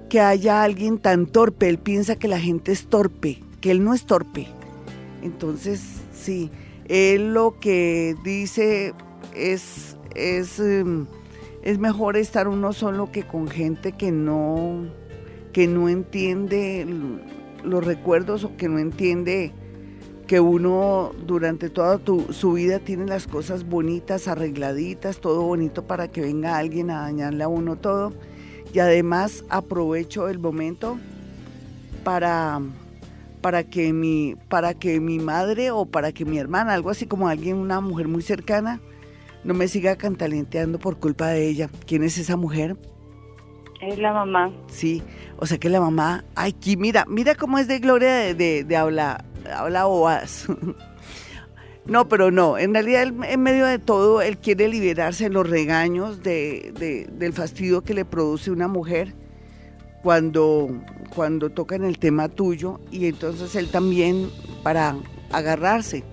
que 0.09 0.19
haya 0.19 0.63
alguien 0.63 0.97
tan 0.97 1.27
torpe. 1.27 1.69
Él 1.69 1.77
piensa 1.77 2.17
que 2.17 2.27
la 2.27 2.39
gente 2.39 2.71
es 2.71 2.87
torpe, 2.87 3.41
que 3.61 3.71
él 3.71 3.83
no 3.83 3.93
es 3.93 4.05
torpe. 4.05 4.47
Entonces, 5.21 5.81
sí, 6.11 6.49
él 6.87 7.33
lo 7.33 7.59
que 7.59 8.15
dice 8.23 8.93
es, 9.35 9.95
es, 10.15 10.59
em, 10.59 11.05
es 11.61 11.77
mejor 11.77 12.17
estar 12.17 12.47
uno 12.47 12.73
solo 12.73 13.11
que 13.11 13.23
con 13.23 13.47
gente 13.47 13.91
que 13.93 14.11
no, 14.11 14.85
que 15.53 15.67
no 15.67 15.87
entiende 15.87 16.87
los 17.63 17.85
recuerdos 17.85 18.43
o 18.43 18.57
que 18.57 18.67
no 18.67 18.79
entiende 18.79 19.51
que 20.25 20.39
uno 20.39 21.11
durante 21.25 21.69
toda 21.69 21.99
su 22.31 22.53
vida 22.53 22.79
tiene 22.79 23.07
las 23.07 23.25
cosas 23.25 23.67
bonitas, 23.67 24.27
arregladitas, 24.27 25.19
todo 25.19 25.41
bonito 25.41 25.87
para 25.87 26.07
que 26.07 26.21
venga 26.21 26.57
alguien 26.57 26.91
a 26.91 27.01
dañarle 27.01 27.43
a 27.43 27.47
uno 27.47 27.77
todo 27.77 28.13
y 28.73 28.79
además 28.79 29.43
aprovecho 29.49 30.29
el 30.29 30.39
momento 30.39 30.99
para, 32.03 32.61
para, 33.41 33.63
que 33.63 33.93
mi, 33.93 34.35
para 34.47 34.73
que 34.73 34.99
mi 34.99 35.19
madre 35.19 35.71
o 35.71 35.85
para 35.85 36.11
que 36.11 36.25
mi 36.25 36.37
hermana, 36.37 36.73
algo 36.73 36.89
así 36.89 37.05
como 37.07 37.27
alguien, 37.27 37.57
una 37.57 37.81
mujer 37.81 38.07
muy 38.07 38.21
cercana, 38.21 38.79
no 39.43 39.53
me 39.53 39.67
siga 39.67 39.95
cantalenteando 39.95 40.79
por 40.79 40.99
culpa 40.99 41.27
de 41.27 41.47
ella. 41.47 41.69
¿Quién 41.85 42.03
es 42.03 42.17
esa 42.17 42.35
mujer? 42.35 42.77
Es 43.81 43.97
la 43.97 44.11
mamá. 44.11 44.51
Sí, 44.67 45.01
o 45.37 45.45
sea 45.45 45.57
que 45.57 45.69
la 45.69 45.79
mamá, 45.79 46.25
ay, 46.35 46.53
aquí, 46.55 46.75
mira, 46.75 47.05
mira 47.07 47.35
cómo 47.35 47.57
es 47.59 47.67
de 47.67 47.79
gloria 47.79 48.13
de, 48.13 48.33
de, 48.33 48.63
de 48.65 48.75
habla, 48.75 49.23
habla 49.55 49.85
boas. 49.85 50.47
No, 51.89 52.07
pero 52.07 52.29
no, 52.29 52.59
en 52.59 52.73
realidad 52.75 53.01
en 53.01 53.41
medio 53.41 53.65
de 53.65 53.79
todo 53.79 54.21
él 54.21 54.37
quiere 54.37 54.67
liberarse 54.67 55.23
de 55.23 55.29
los 55.31 55.49
regaños 55.49 56.21
de, 56.21 57.07
del 57.11 57.33
fastidio 57.33 57.81
que 57.81 57.95
le 57.95 58.05
produce 58.05 58.51
una 58.51 58.67
mujer 58.67 59.15
cuando, 60.03 60.69
cuando 61.15 61.49
tocan 61.49 61.83
el 61.83 61.97
tema 61.97 62.29
tuyo 62.29 62.79
y 62.91 63.07
entonces 63.07 63.55
él 63.55 63.69
también 63.71 64.29
para 64.61 64.97
agarrarse 65.31 66.03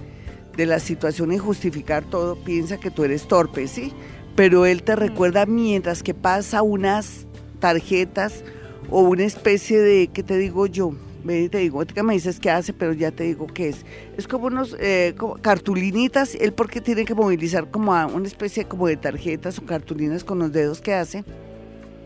de 0.56 0.64
la 0.64 0.80
situación 0.80 1.30
y 1.32 1.38
justificar 1.38 2.04
todo 2.04 2.36
piensa 2.36 2.80
que 2.80 2.90
tú 2.90 3.04
eres 3.04 3.28
torpe, 3.28 3.68
¿sí? 3.68 3.92
Pero 4.34 4.64
él 4.64 4.82
te 4.82 4.96
recuerda 4.96 5.44
mientras 5.44 6.02
que 6.02 6.14
pasa 6.14 6.62
unas 6.62 7.26
tarjetas 7.60 8.44
o 8.88 9.00
una 9.00 9.24
especie 9.24 9.78
de, 9.78 10.08
¿qué 10.08 10.22
te 10.22 10.38
digo 10.38 10.66
yo? 10.66 10.94
Te 11.26 11.58
digo, 11.58 11.84
que 11.84 12.02
me 12.02 12.14
dices 12.14 12.40
qué 12.40 12.50
hace, 12.50 12.72
pero 12.72 12.92
ya 12.92 13.10
te 13.10 13.24
digo 13.24 13.46
qué 13.46 13.68
es. 13.68 13.84
Es 14.16 14.26
como 14.28 14.46
unos 14.46 14.76
eh, 14.80 15.14
cartulinitas, 15.42 16.34
él 16.34 16.52
porque 16.52 16.80
tiene 16.80 17.04
que 17.04 17.14
movilizar 17.14 17.70
como 17.70 17.94
a 17.94 18.06
una 18.06 18.26
especie 18.26 18.64
como 18.64 18.86
de 18.86 18.96
tarjetas 18.96 19.58
o 19.58 19.66
cartulinas 19.66 20.24
con 20.24 20.38
los 20.38 20.52
dedos, 20.52 20.80
¿qué 20.80 20.94
hace? 20.94 21.24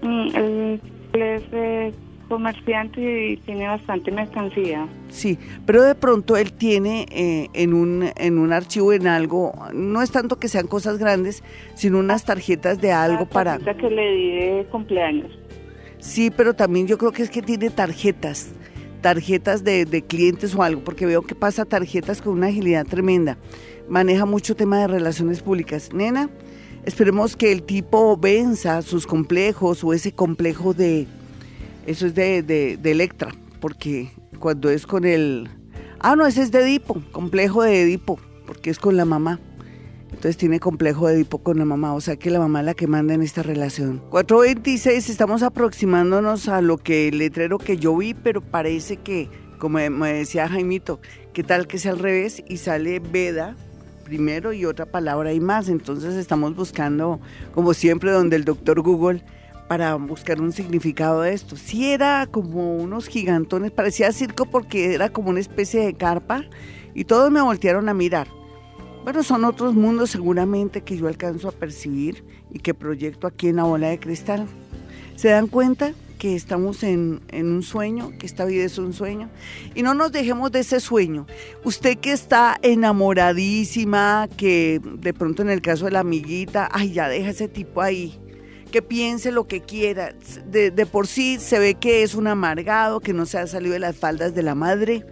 Mm, 0.03 0.29
él 0.35 0.81
es 1.13 1.43
eh, 1.53 1.93
comerciante 2.31 3.33
y 3.33 3.37
tiene 3.39 3.67
bastante 3.67 4.11
mercancía. 4.11 4.87
Sí, 5.09 5.39
pero 5.67 5.83
de 5.83 5.95
pronto 5.95 6.37
él 6.37 6.53
tiene 6.53 7.07
eh, 7.11 7.49
en, 7.53 7.75
un, 7.75 8.11
en 8.17 8.39
un 8.39 8.53
archivo, 8.53 8.93
en 8.93 9.07
algo, 9.07 9.53
no 9.75 10.01
es 10.01 10.11
tanto 10.11 10.39
que 10.39 10.49
sean 10.49 10.67
cosas 10.67 10.97
grandes, 10.99 11.43
sino 11.75 11.99
unas 11.99 12.25
tarjetas 12.25 12.81
de 12.81 12.93
algo 12.93 13.27
para... 13.27 13.59
que 13.59 13.91
le 13.91 14.15
di 14.15 14.31
de 14.31 14.67
cumpleaños. 14.71 15.31
Sí, 15.99 16.31
pero 16.31 16.55
también 16.55 16.87
yo 16.87 16.97
creo 16.97 17.13
que 17.13 17.23
es 17.23 17.31
que 17.31 17.43
tiene 17.43 17.69
tarjetas 17.69 18.55
tarjetas 19.01 19.65
de, 19.65 20.05
clientes 20.07 20.55
o 20.55 20.63
algo, 20.63 20.83
porque 20.83 21.07
veo 21.07 21.23
que 21.23 21.35
pasa 21.35 21.65
tarjetas 21.65 22.23
con 22.23 22.35
una 22.35 22.49
agilidad 22.49 22.87
tremenda. 22.87 23.39
Maneja 23.89 24.27
mucho 24.27 24.55
tema 24.55 24.79
de 24.79 24.87
relaciones 24.87 25.43
públicas. 25.43 25.93
Nena, 25.93 26.31
esperemos 26.85 27.37
que 27.37 27.53
el 27.53 27.63
tipo 27.63 28.17
venza 28.17 28.83
sus 28.83 29.07
complejos 29.07 29.83
o 29.85 29.93
ese 29.93 30.13
complejo 30.13 30.75
de, 30.75 31.07
eso 31.87 32.07
es 32.07 32.15
de, 32.15 32.43
de, 32.43 32.77
de 32.77 32.91
Electra, 32.91 33.35
porque 33.61 34.11
cuando 34.39 34.71
es 34.71 34.87
con 34.87 35.05
el, 35.05 35.49
ah, 35.99 36.17
no, 36.17 36.27
ese 36.27 36.43
es 36.43 36.51
de 36.51 36.61
Edipo, 36.61 37.03
complejo 37.13 37.63
de 37.63 37.83
Edipo, 37.83 38.19
porque 38.47 38.71
es 38.71 38.79
con 38.79 38.97
la 38.97 39.05
mamá. 39.05 39.41
Entonces 40.11 40.37
tiene 40.37 40.61
complejo 40.61 41.07
de 41.07 41.15
Edipo 41.15 41.39
con 41.39 41.59
la 41.59 41.65
mamá, 41.65 41.95
o 41.95 42.01
sea 42.01 42.17
que 42.17 42.31
la 42.31 42.39
mamá 42.39 42.61
es 42.61 42.67
la 42.67 42.75
que 42.75 42.87
manda 42.87 43.15
en 43.15 43.23
esta 43.23 43.43
relación. 43.43 44.03
426, 44.11 45.09
estamos 45.09 45.43
aproximándonos 45.43 46.49
a 46.49 46.61
lo 46.61 46.79
que 46.79 47.09
el 47.09 47.19
letrero 47.19 47.59
que 47.59 47.77
yo 47.77 47.97
vi, 47.97 48.15
pero 48.15 48.41
parece 48.41 48.97
que, 48.97 49.29
como 49.59 49.79
me 49.79 50.13
decía 50.13 50.49
Jaimito, 50.49 51.01
¿qué 51.33 51.43
tal 51.43 51.67
que 51.67 51.79
sea 51.79 51.93
al 51.93 51.99
revés 51.99 52.43
y 52.49 52.57
sale 52.59 52.99
Veda 52.99 53.57
primero 54.05 54.53
y 54.53 54.65
otra 54.65 54.87
palabra 54.87 55.33
y 55.33 55.41
más? 55.41 55.69
Entonces 55.69 56.15
estamos 56.15 56.55
buscando, 56.57 57.21
como 57.55 57.73
siempre, 57.73 58.11
donde 58.11 58.37
el 58.37 58.45
doctor 58.45 58.81
Google 58.83 59.23
para 59.69 59.95
buscar 59.95 60.41
un 60.41 60.51
significado 60.51 61.23
de 61.23 61.33
esto. 61.33 61.57
Sí 61.57 61.93
era 61.93 62.27
como 62.27 62.75
unos 62.75 63.07
gigantones, 63.07 63.71
parecía 63.71 64.11
circo 64.11 64.47
porque 64.47 64.95
era 64.95 65.11
como 65.11 65.31
una 65.31 65.39
especie 65.39 65.87
de 65.87 65.95
carpa 65.95 66.43
y 66.93 67.05
todos 67.05 67.31
me 67.31 67.41
voltearon 67.41 67.89
a 67.89 67.95
mirar. 67.95 68.27
Bueno, 69.03 69.23
son 69.23 69.45
otros 69.45 69.75
mundos 69.75 70.11
seguramente 70.11 70.83
que 70.83 70.97
yo 70.97 71.09
alcanzo 71.09 71.49
a 71.49 71.53
percibir 71.53 72.23
y 72.51 72.59
que 72.59 72.75
proyecto 72.75 73.27
aquí 73.27 73.49
en 73.49 73.57
la 73.57 73.65
bola 73.65 73.89
de 73.89 73.99
cristal. 73.99 74.47
¿Se 75.17 75.29
dan 75.29 75.47
cuenta 75.47 75.93
que 76.19 76.37
estamos 76.37 76.83
en, 76.83 77.23
un 77.33 77.63
sueño, 77.63 78.13
que 78.19 78.27
esta 78.27 78.45
vida 78.45 78.63
es 78.63 78.77
un 78.77 78.93
sueño? 78.93 79.31
Y 79.75 79.83
no 79.83 79.95
nos 79.95 80.13
dejemos 80.13 80.53
de 80.53 80.61
ese 80.61 80.81
sueño. 80.81 81.27
Usted 81.65 81.97
que 81.97 82.13
está 82.13 82.59
enamoradísima, 82.61 84.29
que 84.37 84.83
de 84.85 85.15
pronto 85.15 85.41
en 85.41 85.49
el 85.49 85.63
caso 85.63 85.87
de 85.87 85.93
la 85.93 86.01
amiguita, 86.01 86.69
ay, 86.71 86.93
ya 86.93 87.09
deja 87.09 87.31
ese 87.31 87.49
tipo 87.49 87.81
ahí 87.81 88.19
que 88.71 88.83
piense 88.83 89.33
lo 89.33 89.49
que 89.49 89.63
quiera. 89.63 90.15
De, 90.47 90.71
de, 90.71 90.87
por 90.87 91.07
sí 91.07 91.39
se 91.41 91.59
ve 91.59 91.75
que 91.75 92.03
es 92.03 92.15
un 92.15 92.27
amargado, 92.27 93.01
que 93.01 93.13
no 93.13 93.27
se 93.27 93.39
ha 93.39 93.47
salido 93.47 93.73
de 93.73 93.81
las 93.81 93.97
faldas 93.97 94.35
de 94.35 94.43
la 94.43 94.55
madre, 94.55 95.05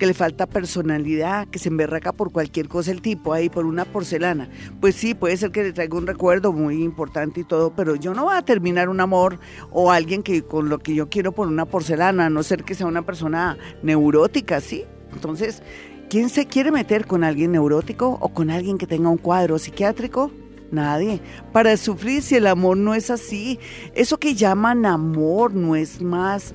que 0.00 0.06
le 0.06 0.14
falta 0.14 0.46
personalidad, 0.46 1.46
que 1.48 1.58
se 1.58 1.68
emberraca 1.68 2.12
por 2.12 2.32
cualquier 2.32 2.68
cosa 2.68 2.90
el 2.90 3.02
tipo 3.02 3.34
ahí, 3.34 3.50
por 3.50 3.66
una 3.66 3.84
porcelana. 3.84 4.48
Pues 4.80 4.94
sí, 4.94 5.14
puede 5.14 5.36
ser 5.36 5.50
que 5.52 5.62
le 5.62 5.74
traiga 5.74 5.98
un 5.98 6.06
recuerdo 6.06 6.54
muy 6.54 6.82
importante 6.82 7.40
y 7.40 7.44
todo, 7.44 7.74
pero 7.76 7.96
yo 7.96 8.14
no 8.14 8.24
voy 8.24 8.34
a 8.34 8.40
terminar 8.42 8.88
un 8.88 9.00
amor 9.00 9.38
o 9.70 9.92
alguien 9.92 10.22
que 10.22 10.42
con 10.42 10.70
lo 10.70 10.78
que 10.78 10.94
yo 10.94 11.10
quiero 11.10 11.32
por 11.32 11.48
una 11.48 11.66
porcelana, 11.66 12.26
a 12.26 12.30
no 12.30 12.42
ser 12.42 12.64
que 12.64 12.74
sea 12.74 12.86
una 12.86 13.02
persona 13.02 13.58
neurótica, 13.82 14.62
¿sí? 14.62 14.84
Entonces, 15.12 15.62
¿quién 16.08 16.30
se 16.30 16.46
quiere 16.46 16.72
meter 16.72 17.06
con 17.06 17.22
alguien 17.22 17.52
neurótico 17.52 18.16
o 18.22 18.30
con 18.30 18.48
alguien 18.48 18.78
que 18.78 18.86
tenga 18.86 19.10
un 19.10 19.18
cuadro 19.18 19.58
psiquiátrico? 19.58 20.30
Nadie. 20.72 21.20
Para 21.52 21.76
sufrir 21.76 22.22
si 22.22 22.36
el 22.36 22.46
amor 22.46 22.78
no 22.78 22.94
es 22.94 23.10
así. 23.10 23.58
Eso 23.94 24.18
que 24.18 24.34
llaman 24.34 24.86
amor 24.86 25.52
no 25.52 25.76
es 25.76 26.00
más 26.00 26.54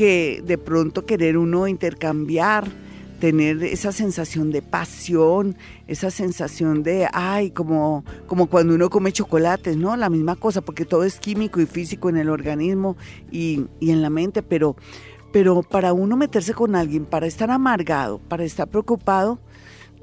que 0.00 0.42
de 0.46 0.56
pronto 0.56 1.04
querer 1.04 1.36
uno 1.36 1.68
intercambiar, 1.68 2.66
tener 3.20 3.62
esa 3.62 3.92
sensación 3.92 4.50
de 4.50 4.62
pasión, 4.62 5.58
esa 5.88 6.10
sensación 6.10 6.82
de, 6.82 7.06
ay, 7.12 7.50
como, 7.50 8.02
como 8.26 8.46
cuando 8.46 8.74
uno 8.74 8.88
come 8.88 9.12
chocolates, 9.12 9.76
¿no? 9.76 9.94
La 9.98 10.08
misma 10.08 10.36
cosa, 10.36 10.62
porque 10.62 10.86
todo 10.86 11.04
es 11.04 11.20
químico 11.20 11.60
y 11.60 11.66
físico 11.66 12.08
en 12.08 12.16
el 12.16 12.30
organismo 12.30 12.96
y, 13.30 13.66
y 13.78 13.90
en 13.90 14.00
la 14.00 14.08
mente, 14.08 14.42
pero, 14.42 14.74
pero 15.34 15.62
para 15.62 15.92
uno 15.92 16.16
meterse 16.16 16.54
con 16.54 16.76
alguien, 16.76 17.04
para 17.04 17.26
estar 17.26 17.50
amargado, 17.50 18.20
para 18.20 18.44
estar 18.44 18.68
preocupado, 18.68 19.38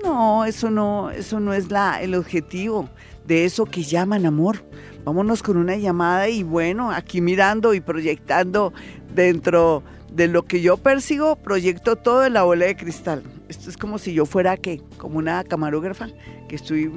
no, 0.04 0.46
eso 0.46 0.70
no, 0.70 1.10
eso 1.10 1.40
no 1.40 1.56
es 1.56 1.72
la, 1.72 2.04
el 2.04 2.14
objetivo 2.14 2.88
de 3.26 3.46
eso 3.46 3.66
que 3.66 3.82
llaman 3.82 4.28
amor. 4.28 4.64
Vámonos 5.08 5.42
con 5.42 5.56
una 5.56 5.78
llamada 5.78 6.28
y 6.28 6.44
bueno, 6.44 6.92
aquí 6.92 7.22
mirando 7.22 7.74
y 7.74 7.80
proyectando 7.80 8.74
dentro 9.16 9.82
de 10.12 10.28
lo 10.28 10.44
que 10.44 10.60
yo 10.60 10.76
persigo, 10.76 11.38
proyecto 11.38 11.96
todo 11.96 12.26
en 12.26 12.34
la 12.34 12.44
bola 12.44 12.66
de 12.66 12.76
cristal. 12.76 13.24
Esto 13.48 13.70
es 13.70 13.78
como 13.78 14.00
si 14.00 14.14
yo 14.14 14.26
fuera 14.26 14.58
que, 14.58 14.82
como 14.98 15.18
una 15.18 15.46
camarógrafa, 15.46 16.10
que 16.50 16.58
estoy 16.58 16.92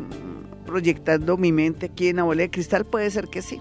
proyectando 0.67 1.37
mi 1.37 1.53
mente 1.53 1.87
aquí 1.87 2.09
en 2.09 2.17
la 2.17 2.25
bola 2.25 2.43
de 2.43 2.51
cristal, 2.51 2.85
puede 2.85 3.09
ser 3.13 3.29
que 3.29 3.43
sí. 3.43 3.61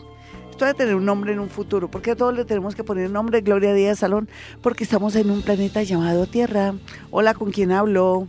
Esto 0.50 0.65
debe 0.65 0.75
tener 0.79 0.96
un 0.96 1.06
nombre 1.06 1.32
en 1.32 1.38
un 1.38 1.50
futuro. 1.50 1.88
porque 1.88 2.10
a 2.10 2.15
todos 2.15 2.36
le 2.36 2.44
tenemos 2.44 2.74
que 2.74 2.84
poner 2.84 3.12
nombre? 3.12 3.41
Gloria 3.41 3.75
Díaz 3.75 4.00
Salón, 4.00 4.29
porque 4.63 4.84
estamos 4.84 5.15
en 5.15 5.29
un 5.29 5.44
planeta 5.44 5.84
llamado 5.84 6.25
Tierra. 6.25 6.74
Hola, 7.12 7.36
¿con 7.36 7.51
quién 7.51 7.72
hablo? 7.72 8.27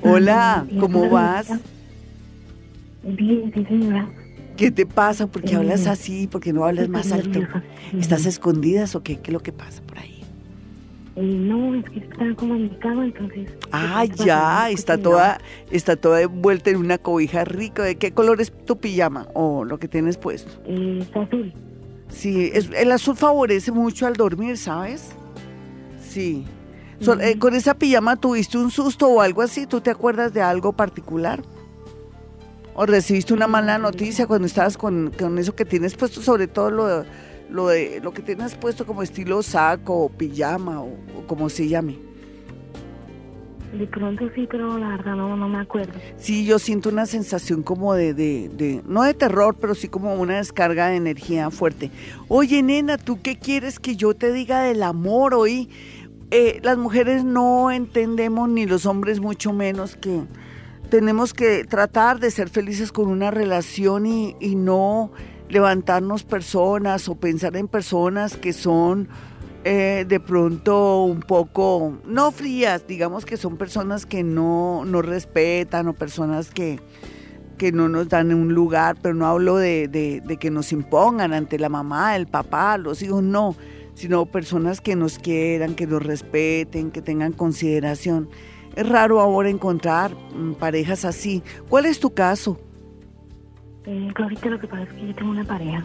Hola, 0.00 0.66
¿cómo 0.80 1.10
vas? 1.10 1.52
Bien, 3.02 3.52
sí, 3.54 3.62
señora. 3.66 4.08
¿Qué 4.58 4.72
te 4.72 4.86
pasa? 4.86 5.28
¿Por 5.28 5.42
qué 5.42 5.54
hablas 5.54 5.86
así? 5.86 6.26
¿Por 6.26 6.40
qué 6.40 6.52
no 6.52 6.64
hablas 6.64 6.88
más 6.88 7.12
alto? 7.12 7.40
¿Estás 7.96 8.26
escondidas 8.26 8.96
o 8.96 9.04
qué? 9.04 9.16
¿Qué 9.20 9.30
es 9.30 9.32
lo 9.32 9.40
que 9.40 9.52
pasa 9.52 9.80
por 9.82 9.98
ahí? 9.98 10.24
Eh, 11.14 11.22
no, 11.22 11.76
es 11.76 11.84
que 11.88 12.00
está 12.00 12.34
como 12.34 12.56
en 12.56 12.64
mi 12.64 12.70
cama, 12.78 13.04
entonces... 13.04 13.50
Ah, 13.70 14.04
ya, 14.04 14.68
está 14.68 14.98
toda, 14.98 15.40
está 15.70 15.94
toda 15.94 16.22
envuelta 16.22 16.70
en 16.70 16.76
una 16.76 16.98
cobija 16.98 17.44
rica. 17.44 17.84
¿De 17.84 17.94
qué 17.94 18.10
color 18.10 18.40
es 18.40 18.52
tu 18.66 18.78
pijama 18.78 19.28
o 19.32 19.64
lo 19.64 19.78
que 19.78 19.86
tienes 19.86 20.18
puesto? 20.18 20.50
Eh, 20.66 20.98
es 21.02 21.16
azul. 21.16 21.52
Sí, 22.08 22.50
es, 22.52 22.68
el 22.76 22.90
azul 22.90 23.16
favorece 23.16 23.70
mucho 23.70 24.08
al 24.08 24.14
dormir, 24.14 24.56
¿sabes? 24.58 25.10
Sí. 26.00 26.44
Eh, 27.20 27.38
¿Con 27.38 27.54
esa 27.54 27.74
pijama 27.74 28.16
tuviste 28.16 28.58
un 28.58 28.72
susto 28.72 29.06
o 29.06 29.20
algo 29.20 29.42
así? 29.42 29.68
¿Tú 29.68 29.80
te 29.80 29.90
acuerdas 29.90 30.34
de 30.34 30.42
algo 30.42 30.72
particular? 30.72 31.42
O 32.80 32.86
recibiste 32.86 33.34
una 33.34 33.48
mala 33.48 33.76
noticia 33.76 34.28
cuando 34.28 34.46
estabas 34.46 34.78
con, 34.78 35.12
eso 35.36 35.56
que 35.56 35.64
tienes 35.64 35.96
puesto, 35.96 36.22
sobre 36.22 36.46
todo 36.46 36.70
lo, 36.70 37.04
lo, 37.50 37.66
de, 37.66 37.98
lo 38.00 38.12
que 38.12 38.22
tienes 38.22 38.54
puesto 38.54 38.86
como 38.86 39.02
estilo 39.02 39.42
saco 39.42 40.04
o 40.04 40.08
pijama 40.08 40.80
o, 40.80 40.96
como 41.26 41.48
se 41.48 41.66
llame. 41.66 41.98
De 43.76 43.84
pronto 43.88 44.30
sí, 44.32 44.46
pero 44.48 44.78
la 44.78 44.90
verdad 44.90 45.16
no, 45.16 45.36
no 45.36 45.48
me 45.48 45.58
acuerdo. 45.58 45.94
Sí, 46.18 46.46
yo 46.46 46.60
siento 46.60 46.88
una 46.88 47.06
sensación 47.06 47.64
como 47.64 47.94
de, 47.94 48.14
de, 48.14 48.48
de, 48.48 48.80
no 48.86 49.02
de 49.02 49.12
terror, 49.12 49.56
pero 49.60 49.74
sí 49.74 49.88
como 49.88 50.14
una 50.14 50.36
descarga 50.36 50.86
de 50.86 50.98
energía 50.98 51.50
fuerte. 51.50 51.90
Oye, 52.28 52.62
nena, 52.62 52.96
¿tú 52.96 53.20
qué 53.20 53.36
quieres 53.36 53.80
que 53.80 53.96
yo 53.96 54.14
te 54.14 54.32
diga 54.32 54.60
del 54.60 54.84
amor 54.84 55.34
hoy? 55.34 55.68
Eh, 56.30 56.60
las 56.62 56.78
mujeres 56.78 57.24
no 57.24 57.72
entendemos, 57.72 58.48
ni 58.48 58.66
los 58.66 58.86
hombres 58.86 59.18
mucho 59.18 59.52
menos, 59.52 59.96
que 59.96 60.20
tenemos 60.88 61.34
que 61.34 61.64
tratar 61.64 62.18
de 62.20 62.30
ser 62.30 62.48
felices 62.48 62.92
con 62.92 63.08
una 63.08 63.30
relación 63.30 64.06
y, 64.06 64.34
no 64.56 65.10
levantarnos 65.48 66.24
personas 66.24 67.08
o 67.08 67.14
pensar 67.14 67.56
en 67.56 67.68
personas 67.68 68.36
que 68.36 68.52
son 68.52 69.08
eh, 69.64 70.04
de 70.06 70.20
pronto 70.20 71.04
un 71.04 71.20
poco, 71.20 71.98
no 72.04 72.30
frías, 72.32 72.86
digamos 72.86 73.24
que 73.24 73.36
son 73.36 73.56
personas 73.56 74.04
que 74.04 74.22
no 74.22 74.84
nos 74.84 75.04
respetan 75.04 75.88
o 75.88 75.94
personas 75.94 76.50
que, 76.50 76.80
que 77.56 77.72
no 77.72 77.88
nos 77.88 78.08
dan 78.08 78.32
un 78.32 78.54
lugar, 78.54 78.96
pero 79.00 79.14
no 79.14 79.26
hablo 79.26 79.56
de, 79.56 79.88
de, 79.88 80.36
que 80.36 80.50
nos 80.50 80.72
impongan 80.72 81.32
ante 81.32 81.58
la 81.58 81.68
mamá, 81.68 82.16
el 82.16 82.26
papá, 82.26 82.76
los 82.78 83.02
hijos, 83.02 83.22
no, 83.22 83.56
sino 83.94 84.26
personas 84.26 84.80
que 84.80 84.96
nos 84.96 85.18
quieran, 85.18 85.74
que 85.74 85.86
nos 85.86 86.02
respeten, 86.02 86.90
que 86.90 87.02
tengan 87.02 87.32
consideración. 87.32 88.28
Es 88.78 88.88
raro 88.88 89.18
ahora 89.18 89.50
encontrar 89.50 90.12
mm, 90.14 90.52
parejas 90.52 91.04
así. 91.04 91.42
¿Cuál 91.68 91.86
es 91.86 91.98
tu 91.98 92.10
caso? 92.10 92.60
Eh, 93.84 94.08
ahorita 94.14 94.50
lo 94.50 94.60
que 94.60 94.68
pasa 94.68 94.84
es 94.84 94.92
que 94.92 95.08
yo 95.08 95.14
tengo 95.16 95.32
una 95.32 95.42
pareja 95.42 95.84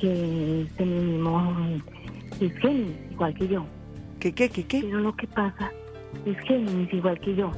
que 0.00 0.60
es 0.62 0.86
mi 0.86 0.86
mismo, 0.86 1.56
es 2.40 2.52
Géminis, 2.60 2.96
igual 3.10 3.34
que 3.34 3.48
yo. 3.48 3.66
¿Qué, 4.20 4.32
qué, 4.32 4.48
qué, 4.50 4.62
qué? 4.62 4.82
Pero 4.82 5.00
lo 5.00 5.16
que 5.16 5.26
pasa 5.26 5.72
es 6.24 6.38
Géminis, 6.46 6.92
igual 6.92 7.18
que 7.18 7.34
yo. 7.34 7.50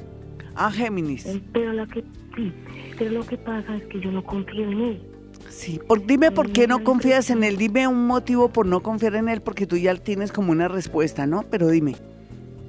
Ah, 0.54 0.70
Géminis. 0.70 1.26
Eh, 1.26 1.42
pero 1.52 1.74
lo 1.74 1.86
que, 1.86 2.02
sí, 2.34 2.50
pero 2.98 3.10
lo 3.10 3.26
que 3.26 3.36
pasa 3.36 3.76
es 3.76 3.82
que 3.82 4.00
yo 4.00 4.10
no 4.10 4.24
confío 4.24 4.64
en 4.64 4.80
él. 4.80 5.02
Sí, 5.50 5.78
por, 5.86 6.06
dime 6.06 6.30
por 6.30 6.52
qué 6.52 6.66
no 6.66 6.82
confías 6.82 7.28
en 7.28 7.44
él, 7.44 7.58
dime 7.58 7.86
un 7.86 8.06
motivo 8.06 8.48
por 8.48 8.64
no 8.64 8.80
confiar 8.80 9.14
en 9.16 9.28
él, 9.28 9.42
porque 9.42 9.66
tú 9.66 9.76
ya 9.76 9.94
tienes 9.96 10.32
como 10.32 10.52
una 10.52 10.68
respuesta, 10.68 11.26
¿no? 11.26 11.42
Pero 11.42 11.68
dime. 11.68 11.96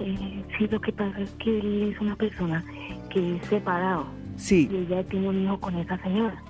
Eh, 0.02 0.41
sí, 0.62 0.68
lo 0.72 0.80
que 0.80 0.92
pasa 0.92 1.20
es 1.20 1.32
que 1.32 1.60
él 1.60 1.92
es 1.94 2.02
una 2.02 2.16
persona 2.16 2.64
que 3.10 3.38
es 3.38 3.46
separado. 3.48 4.06
Sí. 4.36 4.70
Y 4.72 4.78
ella 4.78 5.04
tiene 5.04 5.30
un 5.30 5.44
hijo 5.44 5.60
con 5.60 5.76
esa 5.78 5.98
señora. 6.02 6.42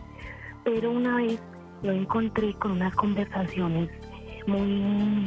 Pero 0.64 0.92
una 0.92 1.18
vez 1.18 1.40
lo 1.82 1.92
encontré 1.92 2.54
con 2.56 2.72
unas 2.72 2.94
conversaciones 2.96 3.90
muy 4.48 5.26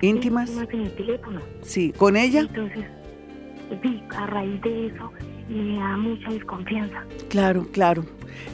íntimas, 0.00 0.50
en 0.50 0.80
el 0.80 0.94
teléfono. 0.94 1.40
Sí, 1.62 1.92
¿con 1.96 2.16
ella? 2.16 2.40
Entonces, 2.40 2.84
sí, 3.82 4.02
a 4.16 4.26
raíz 4.26 4.60
de 4.62 4.86
eso 4.88 5.12
me 5.48 5.78
da 5.78 5.96
mucha 5.96 6.30
desconfianza. 6.30 7.04
Claro, 7.28 7.66
claro. 7.72 8.04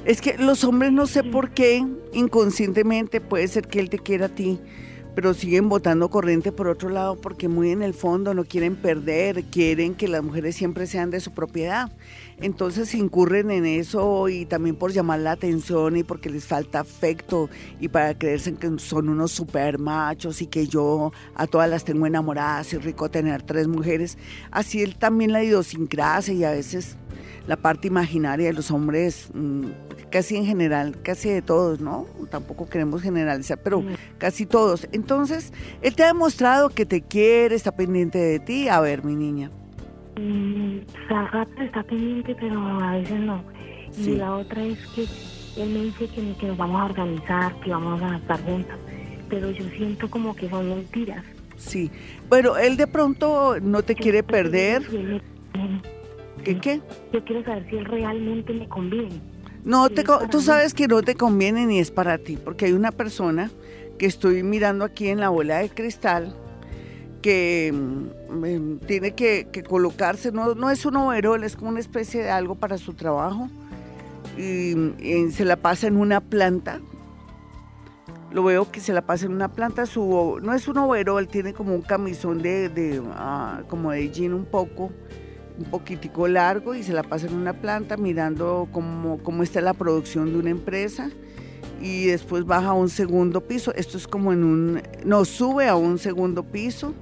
Es 0.05 0.21
que 0.21 0.37
los 0.39 0.63
hombres 0.65 0.93
no 0.93 1.07
sé 1.07 1.25
por 1.25 1.51
qué, 1.51 1.85
inconscientemente 2.13 3.21
puede 3.21 3.49
ser 3.49 3.67
que 3.67 3.81
él 3.81 3.89
te 3.89 3.99
quiera 3.99 4.27
a 4.27 4.29
ti 4.29 4.61
pero 5.15 5.35
siguen 5.35 5.69
votando 5.69 6.09
corriente 6.11 6.53
por 6.53 6.69
otro 6.69 6.89
lado 6.89 7.17
porque 7.17 7.49
muy 7.49 7.71
en 7.71 7.83
el 7.83 7.95
fondo 7.95 8.35
no 8.35 8.45
quieren 8.45 8.77
perder, 8.77 9.45
quieren 9.45 9.95
que 9.95 10.09
las 10.09 10.23
mujeres 10.23 10.57
siempre 10.57 10.87
sean 10.87 11.11
de 11.11 11.21
su 11.21 11.33
propiedad. 11.33 11.91
Entonces 12.41 12.95
incurren 12.95 13.51
en 13.51 13.67
eso 13.67 14.29
y 14.29 14.47
también 14.47 14.77
por 14.77 14.93
llamar 14.93 15.21
la 15.21 15.33
atención 15.33 15.97
y 15.97 16.05
porque 16.05 16.31
les 16.31 16.47
falta 16.47 16.81
afecto 16.81 17.51
y 17.81 17.89
para 17.89 18.17
creerse 18.17 18.55
que 18.55 18.79
son 18.79 19.11
unos 19.11 19.31
super 19.31 19.79
machos 19.79 20.41
y 20.41 20.47
que 20.47 20.67
yo 20.67 21.13
a 21.35 21.47
todas 21.47 21.69
las 21.69 21.85
tengo 21.85 22.07
enamoradas 22.07 22.73
y 22.73 22.79
rico 22.79 23.11
tener 23.11 23.43
tres 23.43 23.69
mujeres. 23.69 24.17
Así 24.51 24.81
él 24.81 24.97
también 24.97 25.33
la 25.33 25.45
idiosincrasia 25.45 26.33
y 26.33 26.45
a 26.45 26.53
veces 26.53 26.97
la 27.47 27.57
parte 27.57 27.89
imaginaria 27.89 28.47
de 28.47 28.53
los 28.53 28.71
hombres, 28.71 29.31
mm, 29.35 29.67
casi 30.11 30.37
en 30.37 30.45
general, 30.45 31.01
casi 31.03 31.31
de 31.31 31.43
todos, 31.43 31.81
¿no? 31.81 32.07
Tampoco 32.31 32.69
queremos 32.69 33.03
generalizar, 33.03 33.59
pero 33.63 33.83
casi 34.19 34.47
todos. 34.47 34.89
Entonces, 34.93 35.53
él 35.83 35.95
te 35.95 36.05
ha 36.05 36.09
demostrado 36.09 36.69
que 36.69 36.87
te 36.87 37.01
quiere, 37.03 37.55
está 37.55 37.73
pendiente 37.73 38.19
de 38.19 38.39
ti. 38.39 38.69
A 38.69 38.81
ver, 38.81 39.05
mi 39.05 39.15
niña. 39.15 39.51
Mm, 40.17 40.79
está 41.61 41.83
pendiente, 41.83 42.37
pero 42.39 42.61
a 42.61 42.93
veces 42.97 43.21
no. 43.21 43.43
Y 43.99 44.17
la 44.17 44.37
otra 44.37 44.63
es 44.63 44.79
que 44.95 45.07
él 45.57 45.71
me 45.71 45.85
dice 45.85 46.09
que, 46.09 46.35
que 46.39 46.47
nos 46.47 46.57
vamos 46.57 46.81
a 46.81 46.85
organizar, 46.85 47.59
que 47.61 47.71
vamos 47.71 48.01
a 48.03 48.17
estar 48.17 48.41
juntos, 48.45 48.77
pero 49.29 49.51
yo 49.51 49.65
siento 49.77 50.09
como 50.09 50.35
que 50.35 50.49
son 50.49 50.69
mentiras. 50.69 51.25
Sí, 51.57 51.91
bueno, 52.29 52.57
él 52.57 52.77
de 52.77 52.87
pronto 52.87 53.57
no 53.61 53.83
te 53.83 53.95
quiere 53.95 54.23
perder. 54.23 54.83
¿Qué 56.45 56.59
qué? 56.59 56.81
Yo 57.13 57.25
quiero 57.25 57.45
saber 57.45 57.69
si 57.69 57.77
él 57.77 57.85
realmente 57.85 58.53
me 58.53 58.69
conviene. 58.69 59.21
No, 59.65 59.91
te, 59.91 60.05
tú 60.31 60.41
sabes 60.41 60.73
que 60.73 60.89
no 60.89 61.03
te 61.03 61.15
conviene 61.15 61.67
ni 61.67 61.79
es 61.79 61.91
para 61.91 62.19
ti, 62.19 62.39
porque 62.43 62.67
hay 62.67 62.73
una 62.73 62.93
persona 62.93 63.51
que 63.99 64.07
estoy 64.07 64.43
mirando 64.43 64.85
aquí 64.85 65.09
en 65.09 65.21
la 65.21 65.29
bola 65.29 65.59
de 65.59 65.69
cristal 65.69 66.35
que 67.21 67.71
mm, 67.73 68.45
em, 68.45 68.79
tiene 68.79 69.13
que, 69.13 69.47
colocarse, 69.69 70.33
no, 70.33 70.55
no 70.55 70.71
es 70.71 70.87
un 70.87 70.97
overol, 70.97 71.45
es 71.45 71.57
como 71.57 71.71
una 71.71 71.81
especie 71.81 72.23
de 72.23 72.31
algo 72.31 72.55
para 72.55 72.79
su 72.79 72.95
trabajo 72.95 73.49
y, 74.39 74.75
se 75.33 75.45
la 75.45 75.57
pasa 75.57 75.87
en 75.87 75.97
una 75.97 76.21
planta. 76.21 76.81
Lo 78.33 78.45
veo 78.45 78.71
que 78.71 78.81
se 78.81 78.93
la 78.93 79.03
pasa 79.03 79.27
en 79.27 79.33
una 79.33 79.53
planta, 79.53 79.87
su, 79.87 80.39
no 80.41 80.55
es 80.55 80.69
un 80.69 80.79
overol, 80.79 81.27
tiene 81.27 81.53
como 81.53 81.75
un 81.75 81.83
camisón 81.83 82.41
de, 82.41 82.69
de 82.69 83.03
ah, 83.13 83.63
como 83.69 83.91
de 83.91 84.09
jean 84.11 84.33
un 84.35 84.45
poco 84.45 84.91
un 85.61 85.67
poquitico 85.67 86.27
largo 86.27 86.75
y 86.75 86.83
se 86.83 86.95
la 86.95 87.03
pasa 87.03 87.27
en 87.27 87.35
una 87.35 87.53
planta 87.53 87.99
mirando 87.99 88.67
cómo, 88.73 89.19
cómo 89.23 89.43
está 89.43 89.61
la 89.61 89.75
producción 89.75 90.33
de 90.33 90.39
una 90.39 90.51
empresa 90.51 91.11
y 91.83 92.07
después 92.07 92.47
baja 92.47 92.69
a 92.69 92.73
un 92.73 92.89
segundo 92.89 93.43
piso. 93.43 93.75
Esto 93.75 93.99
es 93.99 94.09
como 94.09 94.33
en 94.33 94.43
un, 94.43 94.83
no, 95.05 95.25
sube 95.27 95.69
a 95.69 95.77
un 95.77 95.99
segundo 95.99 96.45
piso 96.45 96.95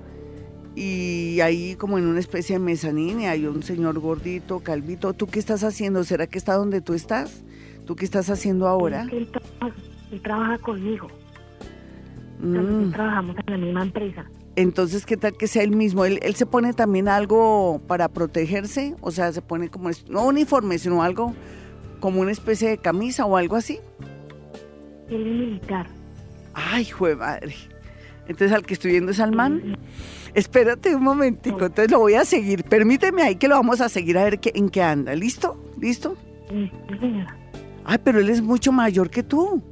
y 0.74 1.38
ahí 1.40 1.76
como 1.76 1.98
en 1.98 2.06
una 2.06 2.18
especie 2.18 2.56
de 2.56 2.60
mezanine 2.60 3.28
hay 3.28 3.46
un 3.46 3.62
señor 3.62 4.00
gordito, 4.00 4.58
calvito. 4.58 5.12
¿Tú 5.14 5.28
qué 5.28 5.38
estás 5.38 5.62
haciendo? 5.62 6.02
¿Será 6.02 6.26
que 6.26 6.38
está 6.38 6.54
donde 6.54 6.80
tú 6.80 6.94
estás? 6.94 7.44
¿Tú 7.86 7.94
qué 7.94 8.04
estás 8.04 8.28
haciendo 8.28 8.66
ahora? 8.66 9.06
Él, 9.12 9.28
trabaja, 10.22 10.58
conmigo. 10.58 11.08
Mm. 12.40 12.90
Trabajamos 12.90 13.36
en 13.46 13.52
la 13.52 13.58
misma 13.58 13.82
empresa. 13.82 14.24
Entonces, 14.58 15.06
¿qué 15.06 15.16
tal 15.16 15.34
que 15.34 15.46
sea 15.46 15.62
él 15.62 15.70
mismo? 15.70 16.04
¿Él, 16.04 16.18
¿Él, 16.20 16.34
se 16.34 16.44
pone 16.44 16.72
también 16.72 17.06
algo 17.06 17.80
para 17.86 18.08
protegerse? 18.08 18.96
O 19.00 19.12
sea, 19.12 19.32
se 19.32 19.40
pone 19.40 19.68
como, 19.68 19.88
no 20.08 20.26
uniforme, 20.26 20.80
sino 20.80 21.00
algo 21.04 21.32
como 22.00 22.20
una 22.20 22.32
especie 22.32 22.68
de 22.70 22.78
camisa 22.78 23.24
o 23.24 23.36
algo 23.36 23.54
así. 23.54 23.78
Él 25.10 25.28
es 25.28 25.32
militar. 25.32 25.86
Ay, 26.54 26.86
jue 26.86 27.14
madre. 27.14 27.54
Entonces, 28.26 28.50
al 28.50 28.66
que 28.66 28.74
estoy 28.74 28.90
viendo 28.90 29.12
es 29.12 29.20
al 29.20 29.30
man. 29.30 29.78
Espérate 30.34 30.92
un 30.92 31.04
momentico, 31.04 31.66
entonces 31.66 31.92
lo 31.92 32.00
voy 32.00 32.14
a 32.14 32.24
seguir. 32.24 32.64
Permíteme 32.64 33.22
ahí 33.22 33.36
que 33.36 33.46
lo 33.46 33.54
vamos 33.54 33.80
a 33.80 33.88
seguir 33.88 34.18
a 34.18 34.24
ver 34.24 34.40
qué, 34.40 34.50
en 34.56 34.70
qué 34.70 34.82
anda. 34.82 35.14
¿Listo? 35.14 35.56
¿Listo? 35.80 36.16
Sí, 36.50 36.68
señora. 36.98 37.36
Ay, 37.84 37.98
pero 38.02 38.18
él 38.18 38.28
es 38.28 38.42
mucho 38.42 38.72
mayor 38.72 39.08
que 39.08 39.22
tú. 39.22 39.62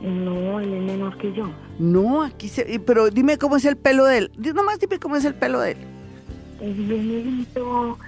No, 0.00 0.60
él 0.60 0.74
es 0.74 0.82
menor 0.82 1.16
que 1.18 1.32
yo. 1.32 1.50
No, 1.78 2.22
aquí 2.22 2.48
se... 2.48 2.80
Pero 2.80 3.10
dime 3.10 3.38
cómo 3.38 3.56
es 3.56 3.64
el 3.64 3.76
pelo 3.76 4.04
de 4.04 4.18
él. 4.18 4.30
Nomás 4.54 4.78
dime 4.78 4.98
cómo 4.98 5.16
es 5.16 5.24
el 5.24 5.34
pelo 5.34 5.60
de 5.60 5.72
él. 5.72 5.78
Es 6.60 6.76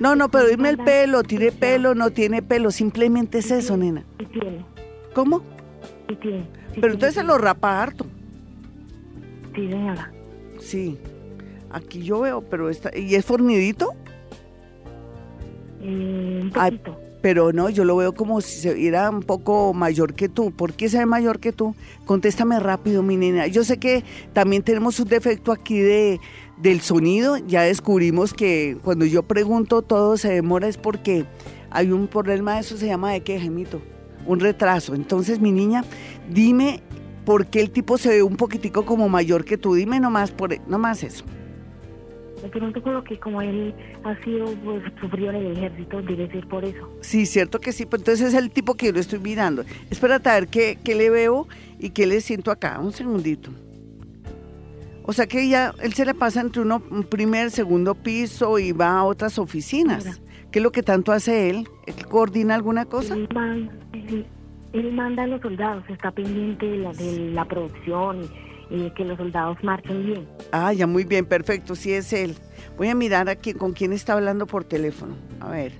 No, 0.00 0.16
no, 0.16 0.30
pero 0.30 0.48
dime 0.48 0.70
el 0.70 0.78
pelo. 0.78 1.22
¿Tiene 1.22 1.52
pelo? 1.52 1.94
¿No 1.94 2.10
tiene 2.10 2.42
pelo? 2.42 2.70
Simplemente 2.70 3.38
es 3.38 3.50
eso, 3.50 3.76
nena. 3.76 4.04
Sí 4.18 4.26
tiene. 4.26 4.64
¿Cómo? 5.14 5.42
Sí 6.08 6.16
tiene. 6.16 6.46
pero 6.74 6.92
entonces 6.92 7.14
se 7.14 7.24
lo 7.24 7.38
rapa 7.38 7.82
harto. 7.82 8.06
Sí, 9.54 9.68
señora. 9.68 10.12
Sí. 10.60 10.98
Aquí 11.70 12.02
yo 12.02 12.20
veo, 12.20 12.42
pero 12.42 12.70
está... 12.70 12.96
¿Y 12.96 13.14
es 13.14 13.24
fornidito? 13.24 13.92
Eh, 15.80 16.40
un 16.42 16.50
poquito. 16.50 16.98
Pero 17.28 17.52
no, 17.52 17.68
yo 17.68 17.84
lo 17.84 17.94
veo 17.94 18.14
como 18.14 18.40
si 18.40 18.58
se 18.58 18.72
viera 18.72 19.10
un 19.10 19.20
poco 19.20 19.74
mayor 19.74 20.14
que 20.14 20.30
tú. 20.30 20.50
¿Por 20.50 20.72
qué 20.72 20.88
se 20.88 20.96
ve 20.96 21.04
mayor 21.04 21.40
que 21.40 21.52
tú? 21.52 21.74
Contéstame 22.06 22.58
rápido, 22.58 23.02
mi 23.02 23.18
nena. 23.18 23.46
Yo 23.48 23.64
sé 23.64 23.76
que 23.76 24.02
también 24.32 24.62
tenemos 24.62 24.98
un 24.98 25.08
defecto 25.08 25.52
aquí 25.52 25.78
de, 25.78 26.20
del 26.56 26.80
sonido. 26.80 27.36
Ya 27.36 27.60
descubrimos 27.64 28.32
que 28.32 28.78
cuando 28.82 29.04
yo 29.04 29.24
pregunto 29.24 29.82
todo 29.82 30.16
se 30.16 30.32
demora 30.32 30.68
es 30.68 30.78
porque 30.78 31.26
hay 31.68 31.92
un 31.92 32.06
problema, 32.06 32.58
eso 32.58 32.78
se 32.78 32.86
llama 32.86 33.12
de 33.12 33.20
qué, 33.20 33.38
Gemito, 33.38 33.82
un 34.24 34.40
retraso. 34.40 34.94
Entonces, 34.94 35.38
mi 35.38 35.52
niña, 35.52 35.84
dime 36.30 36.82
por 37.26 37.48
qué 37.48 37.60
el 37.60 37.70
tipo 37.70 37.98
se 37.98 38.08
ve 38.08 38.22
un 38.22 38.38
poquitico 38.38 38.86
como 38.86 39.10
mayor 39.10 39.44
que 39.44 39.58
tú. 39.58 39.74
Dime 39.74 40.00
nomás, 40.00 40.30
por, 40.30 40.58
nomás 40.66 41.02
eso. 41.02 41.26
Por 42.40 42.92
lo 42.92 43.04
que 43.04 43.18
como 43.18 43.42
él 43.42 43.74
ha 44.04 44.14
sido, 44.24 44.46
pues, 44.64 44.82
sufrió 45.00 45.30
en 45.30 45.36
el 45.36 45.52
ejército, 45.56 46.02
debe 46.02 46.30
ser 46.30 46.46
por 46.46 46.64
eso. 46.64 46.88
Sí, 47.00 47.26
cierto 47.26 47.60
que 47.60 47.72
sí, 47.72 47.86
pues 47.86 48.00
entonces 48.00 48.28
es 48.28 48.34
el 48.34 48.50
tipo 48.50 48.74
que 48.74 48.86
yo 48.86 48.92
lo 48.92 49.00
estoy 49.00 49.18
mirando. 49.18 49.64
Espérate 49.90 50.28
a 50.28 50.34
ver 50.34 50.48
qué, 50.48 50.78
qué 50.82 50.94
le 50.94 51.10
veo 51.10 51.48
y 51.78 51.90
qué 51.90 52.06
le 52.06 52.20
siento 52.20 52.50
acá. 52.50 52.78
Un 52.80 52.92
segundito. 52.92 53.50
O 55.08 55.14
sea 55.14 55.26
que 55.26 55.48
ya 55.48 55.74
él 55.82 55.94
se 55.94 56.04
le 56.04 56.12
pasa 56.12 56.42
entre 56.42 56.60
uno, 56.60 56.82
un 56.90 57.02
primer, 57.02 57.50
segundo 57.50 57.94
piso 57.94 58.58
y 58.58 58.72
va 58.72 58.98
a 58.98 59.04
otras 59.04 59.38
oficinas. 59.38 60.20
¿Qué 60.50 60.58
es 60.58 60.62
lo 60.62 60.70
que 60.70 60.82
tanto 60.82 61.12
hace 61.12 61.48
él? 61.48 61.66
¿Él 61.86 62.06
coordina 62.06 62.54
alguna 62.54 62.84
cosa? 62.84 63.14
Él, 63.14 64.92
manda 64.92 65.22
a 65.22 65.26
los 65.26 65.40
soldados, 65.40 65.82
está 65.88 66.10
pendiente 66.10 66.66
de 66.66 66.76
la, 66.76 66.92
de 66.92 67.30
la 67.30 67.46
producción 67.46 68.22
y 68.22 68.47
que 68.68 69.04
los 69.04 69.16
soldados 69.16 69.56
marchen 69.62 70.06
bien. 70.06 70.28
Ah, 70.52 70.72
ya 70.72 70.86
muy 70.86 71.04
bien, 71.04 71.24
perfecto, 71.24 71.74
sí 71.74 71.92
es 71.92 72.12
él. 72.12 72.36
Voy 72.76 72.88
a 72.88 72.94
mirar 72.94 73.28
aquí 73.28 73.54
con 73.54 73.72
quién 73.72 73.92
está 73.92 74.12
hablando 74.12 74.46
por 74.46 74.64
teléfono. 74.64 75.14
A 75.40 75.50
ver. 75.50 75.72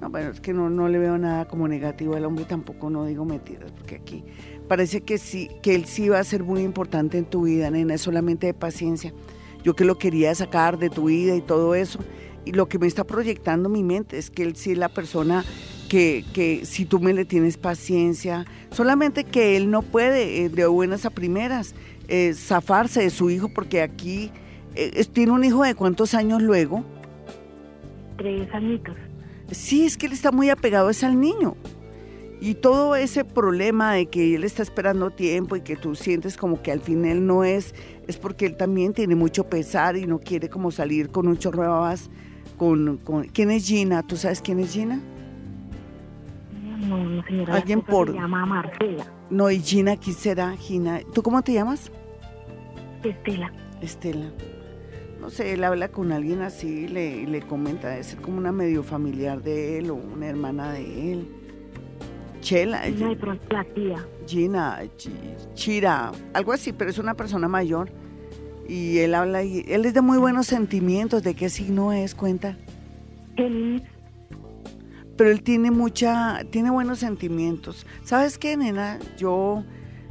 No, 0.00 0.10
bueno, 0.10 0.30
es 0.30 0.40
que 0.40 0.52
no, 0.52 0.68
no 0.68 0.88
le 0.88 0.98
veo 0.98 1.16
nada 1.16 1.46
como 1.46 1.68
negativo 1.68 2.16
al 2.16 2.24
hombre, 2.24 2.44
tampoco 2.44 2.90
no 2.90 3.06
digo 3.06 3.24
mentiras, 3.24 3.70
porque 3.72 3.96
aquí 3.96 4.24
parece 4.68 5.02
que 5.02 5.18
sí, 5.18 5.48
que 5.62 5.74
él 5.74 5.84
sí 5.86 6.08
va 6.08 6.18
a 6.18 6.24
ser 6.24 6.42
muy 6.42 6.62
importante 6.62 7.16
en 7.16 7.24
tu 7.24 7.42
vida, 7.42 7.70
nena, 7.70 7.94
es 7.94 8.00
solamente 8.00 8.46
de 8.48 8.54
paciencia. 8.54 9.14
Yo 9.62 9.74
que 9.74 9.84
lo 9.84 9.96
quería 9.96 10.34
sacar 10.34 10.78
de 10.78 10.90
tu 10.90 11.06
vida 11.06 11.34
y 11.36 11.40
todo 11.40 11.74
eso, 11.74 12.00
y 12.44 12.52
lo 12.52 12.68
que 12.68 12.78
me 12.78 12.86
está 12.86 13.04
proyectando 13.04 13.68
mi 13.68 13.82
mente 13.82 14.18
es 14.18 14.30
que 14.30 14.42
él 14.42 14.56
sí 14.56 14.72
es 14.72 14.78
la 14.78 14.88
persona 14.88 15.44
que, 15.88 16.24
que 16.32 16.64
si 16.64 16.84
tú 16.84 17.00
me 17.00 17.12
le 17.12 17.24
tienes 17.24 17.56
paciencia, 17.56 18.44
solamente 18.70 19.24
que 19.24 19.56
él 19.56 19.70
no 19.70 19.82
puede 19.82 20.44
eh, 20.44 20.48
de 20.48 20.66
buenas 20.66 21.04
a 21.04 21.10
primeras 21.10 21.74
eh, 22.08 22.34
zafarse 22.34 23.02
de 23.02 23.10
su 23.10 23.30
hijo, 23.30 23.48
porque 23.48 23.82
aquí 23.82 24.30
eh, 24.74 25.04
tiene 25.12 25.32
un 25.32 25.44
hijo 25.44 25.62
de 25.62 25.74
cuántos 25.74 26.14
años 26.14 26.42
luego. 26.42 26.84
Tres 28.16 28.52
añitos. 28.52 28.94
Sí, 29.50 29.84
es 29.84 29.96
que 29.96 30.06
él 30.06 30.12
está 30.12 30.32
muy 30.32 30.50
apegado 30.50 30.90
es 30.90 31.04
al 31.04 31.20
niño. 31.20 31.56
Y 32.40 32.54
todo 32.54 32.94
ese 32.94 33.24
problema 33.24 33.94
de 33.94 34.06
que 34.06 34.34
él 34.34 34.44
está 34.44 34.62
esperando 34.62 35.10
tiempo 35.10 35.56
y 35.56 35.62
que 35.62 35.76
tú 35.76 35.94
sientes 35.94 36.36
como 36.36 36.60
que 36.60 36.72
al 36.72 36.80
fin 36.80 37.04
él 37.04 37.26
no 37.26 37.42
es, 37.42 37.74
es 38.06 38.18
porque 38.18 38.44
él 38.44 38.56
también 38.56 38.92
tiene 38.92 39.14
mucho 39.14 39.44
pesar 39.44 39.96
y 39.96 40.06
no 40.06 40.18
quiere 40.18 40.50
como 40.50 40.70
salir 40.70 41.08
con 41.08 41.26
un 41.26 41.38
chorro 41.38 41.62
de 41.62 41.68
babas 41.68 42.10
con, 42.58 42.98
con... 42.98 43.24
¿Quién 43.28 43.50
es 43.50 43.66
Gina? 43.66 44.02
¿Tú 44.02 44.16
sabes 44.16 44.42
quién 44.42 44.58
es 44.58 44.72
Gina? 44.72 45.00
No, 46.88 46.96
no 47.04 47.24
señora. 47.24 47.54
Alguien 47.54 47.80
por... 47.80 48.08
Se 48.08 48.14
llama 48.14 48.46
Marcela. 48.46 49.04
No, 49.30 49.50
y 49.50 49.60
Gina, 49.60 49.96
¿quién 49.96 50.16
será? 50.16 50.56
Gina. 50.56 51.00
¿Tú 51.12 51.22
cómo 51.22 51.42
te 51.42 51.52
llamas? 51.52 51.90
Estela. 53.02 53.52
Estela. 53.80 54.30
No 55.20 55.30
sé, 55.30 55.54
él 55.54 55.64
habla 55.64 55.88
con 55.88 56.12
alguien 56.12 56.42
así 56.42 56.84
y 56.84 56.88
le, 56.88 57.26
le 57.26 57.40
comenta, 57.42 57.96
es 57.96 58.14
como 58.16 58.36
una 58.36 58.52
medio 58.52 58.82
familiar 58.82 59.42
de 59.42 59.78
él 59.78 59.90
o 59.90 59.94
una 59.94 60.26
hermana 60.26 60.72
de 60.72 61.12
él. 61.12 61.28
Chela. 62.40 62.86
No, 62.90 63.08
de 63.08 63.16
pronto 63.16 63.44
la 63.50 63.64
tía. 63.64 64.06
Gina, 64.26 64.82
Chira, 65.54 66.12
algo 66.34 66.52
así, 66.52 66.74
pero 66.74 66.90
es 66.90 66.98
una 66.98 67.14
persona 67.14 67.48
mayor. 67.48 67.90
Y 68.68 68.98
él 68.98 69.14
habla, 69.14 69.42
y 69.42 69.64
él 69.66 69.86
es 69.86 69.94
de 69.94 70.02
muy 70.02 70.18
buenos 70.18 70.46
sentimientos. 70.46 71.22
¿De 71.22 71.34
qué 71.34 71.48
signo 71.48 71.92
es? 71.92 72.14
Cuenta. 72.14 72.58
Géminis. 73.36 73.82
Pero 75.16 75.30
él 75.30 75.42
tiene 75.42 75.70
mucha, 75.70 76.42
tiene 76.50 76.70
buenos 76.70 76.98
sentimientos. 76.98 77.86
¿Sabes 78.04 78.38
qué, 78.38 78.56
nena? 78.56 78.98
Yo 79.16 79.64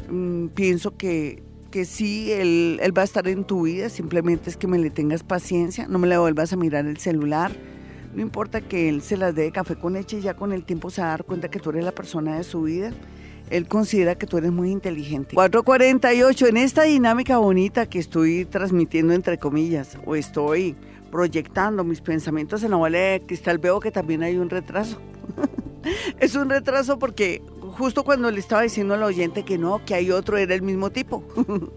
mm, 0.10 0.48
pienso 0.48 0.96
que, 0.96 1.44
que 1.72 1.86
sí, 1.86 2.32
él, 2.32 2.80
él 2.82 2.98
va 2.98 3.02
a 3.02 3.06
estar 3.06 3.28
en 3.28 3.44
tu 3.44 3.64
vida. 3.64 3.90
Simplemente 3.90 4.50
es 4.50 4.58
que 4.58 4.68
me 4.68 4.78
le 4.78 4.90
tengas 4.90 5.24
paciencia. 5.24 5.88
No 5.88 6.00
me 6.00 6.08
le 6.08 6.18
vuelvas 6.18 6.54
a 6.54 6.56
mirar 6.56 6.86
el 6.86 6.98
celular 6.98 7.52
no 8.16 8.22
importa 8.22 8.62
que 8.62 8.90
él 8.90 9.02
se 9.02 9.18
las 9.18 9.34
dé 9.34 9.44
de 9.44 9.52
café 9.52 9.76
con 9.76 9.94
leche, 9.94 10.22
ya 10.22 10.36
con 10.36 10.52
el 10.52 10.64
tiempo 10.64 10.90
se 10.90 11.02
va 11.02 11.16
a 11.16 11.18
cuenta 11.18 11.50
que 11.50 11.60
tú 11.60 11.72
eres 11.72 11.84
la 11.84 11.92
persona 11.92 12.38
de 12.38 12.44
su 12.44 12.64
vida. 12.64 12.92
Él 13.50 13.68
considera 13.68 14.16
que 14.16 14.28
tú 14.28 14.38
eres 14.38 14.52
muy 14.52 14.72
inteligente. 14.72 15.36
448, 15.36 16.48
en 16.48 16.58
esta 16.58 16.84
dinámica 16.84 17.38
bonita 17.38 17.88
que 17.88 18.00
estoy 18.00 18.46
transmitiendo 18.46 19.14
entre 19.14 19.38
comillas, 19.38 19.98
o 20.06 20.16
estoy 20.16 20.76
proyectando 21.14 21.84
mis 21.84 22.02
pensamientos 22.02 22.64
en 22.64 22.72
la 22.72 22.78
bola 22.78 22.98
de 22.98 23.22
cristal, 23.24 23.60
veo 23.60 23.80
que 23.80 23.92
también 23.92 24.24
hay 24.24 24.38
un 24.38 24.50
retraso. 24.50 25.00
es 26.20 26.34
un 26.34 26.50
retraso 26.50 26.98
porque 26.98 27.44
justo 27.78 28.04
cuando 28.04 28.32
le 28.32 28.40
estaba 28.40 28.64
diciendo 28.64 28.96
al 28.96 29.04
oyente 29.04 29.44
que 29.44 29.60
no, 29.60 29.86
que 29.86 29.94
hay 29.94 30.10
otro, 30.10 30.38
era 30.38 30.56
el 30.56 30.64
mismo 30.64 30.90
tipo. 30.90 31.24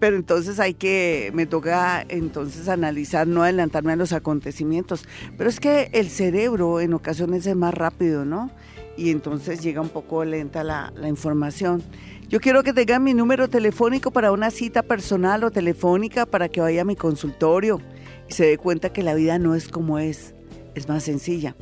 pero 0.00 0.16
entonces 0.16 0.58
hay 0.58 0.74
que, 0.74 1.30
me 1.34 1.46
toca 1.46 2.04
entonces 2.08 2.66
analizar, 2.66 3.28
no 3.28 3.44
adelantarme 3.44 3.92
a 3.92 3.96
los 3.96 4.12
acontecimientos. 4.12 5.04
Pero 5.38 5.48
es 5.48 5.60
que 5.60 5.88
el 5.92 6.10
cerebro 6.10 6.80
en 6.80 6.94
ocasiones 6.94 7.46
es 7.46 7.54
más 7.54 7.74
rápido, 7.74 8.24
¿no? 8.24 8.50
Y 8.96 9.10
entonces 9.12 9.62
llega 9.62 9.82
un 9.82 9.88
poco 9.88 10.24
lenta 10.24 10.64
la, 10.64 10.92
la 10.96 11.08
información. 11.08 11.80
Yo 12.28 12.40
quiero 12.40 12.64
que 12.64 12.72
tengan 12.72 13.04
mi 13.04 13.14
número 13.14 13.48
telefónico 13.48 14.10
para 14.10 14.32
una 14.32 14.50
cita 14.50 14.82
personal 14.82 15.44
o 15.44 15.52
telefónica 15.52 16.26
para 16.26 16.48
que 16.48 16.60
vaya 16.60 16.82
a 16.82 16.84
mi 16.84 16.96
consultorio 16.96 17.80
y 18.28 18.32
se 18.32 18.46
dé 18.46 18.58
cuenta 18.58 18.92
que 18.92 19.02
la 19.02 19.14
vida 19.14 19.38
no 19.38 19.54
es 19.54 19.68
como 19.68 19.98
es, 19.98 20.34
es 20.74 20.88
más 20.88 21.04
sencilla. 21.04 21.56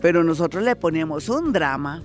Pero 0.00 0.24
nosotros 0.24 0.62
le 0.64 0.76
ponemos 0.76 1.28
un 1.28 1.52
drama 1.52 2.02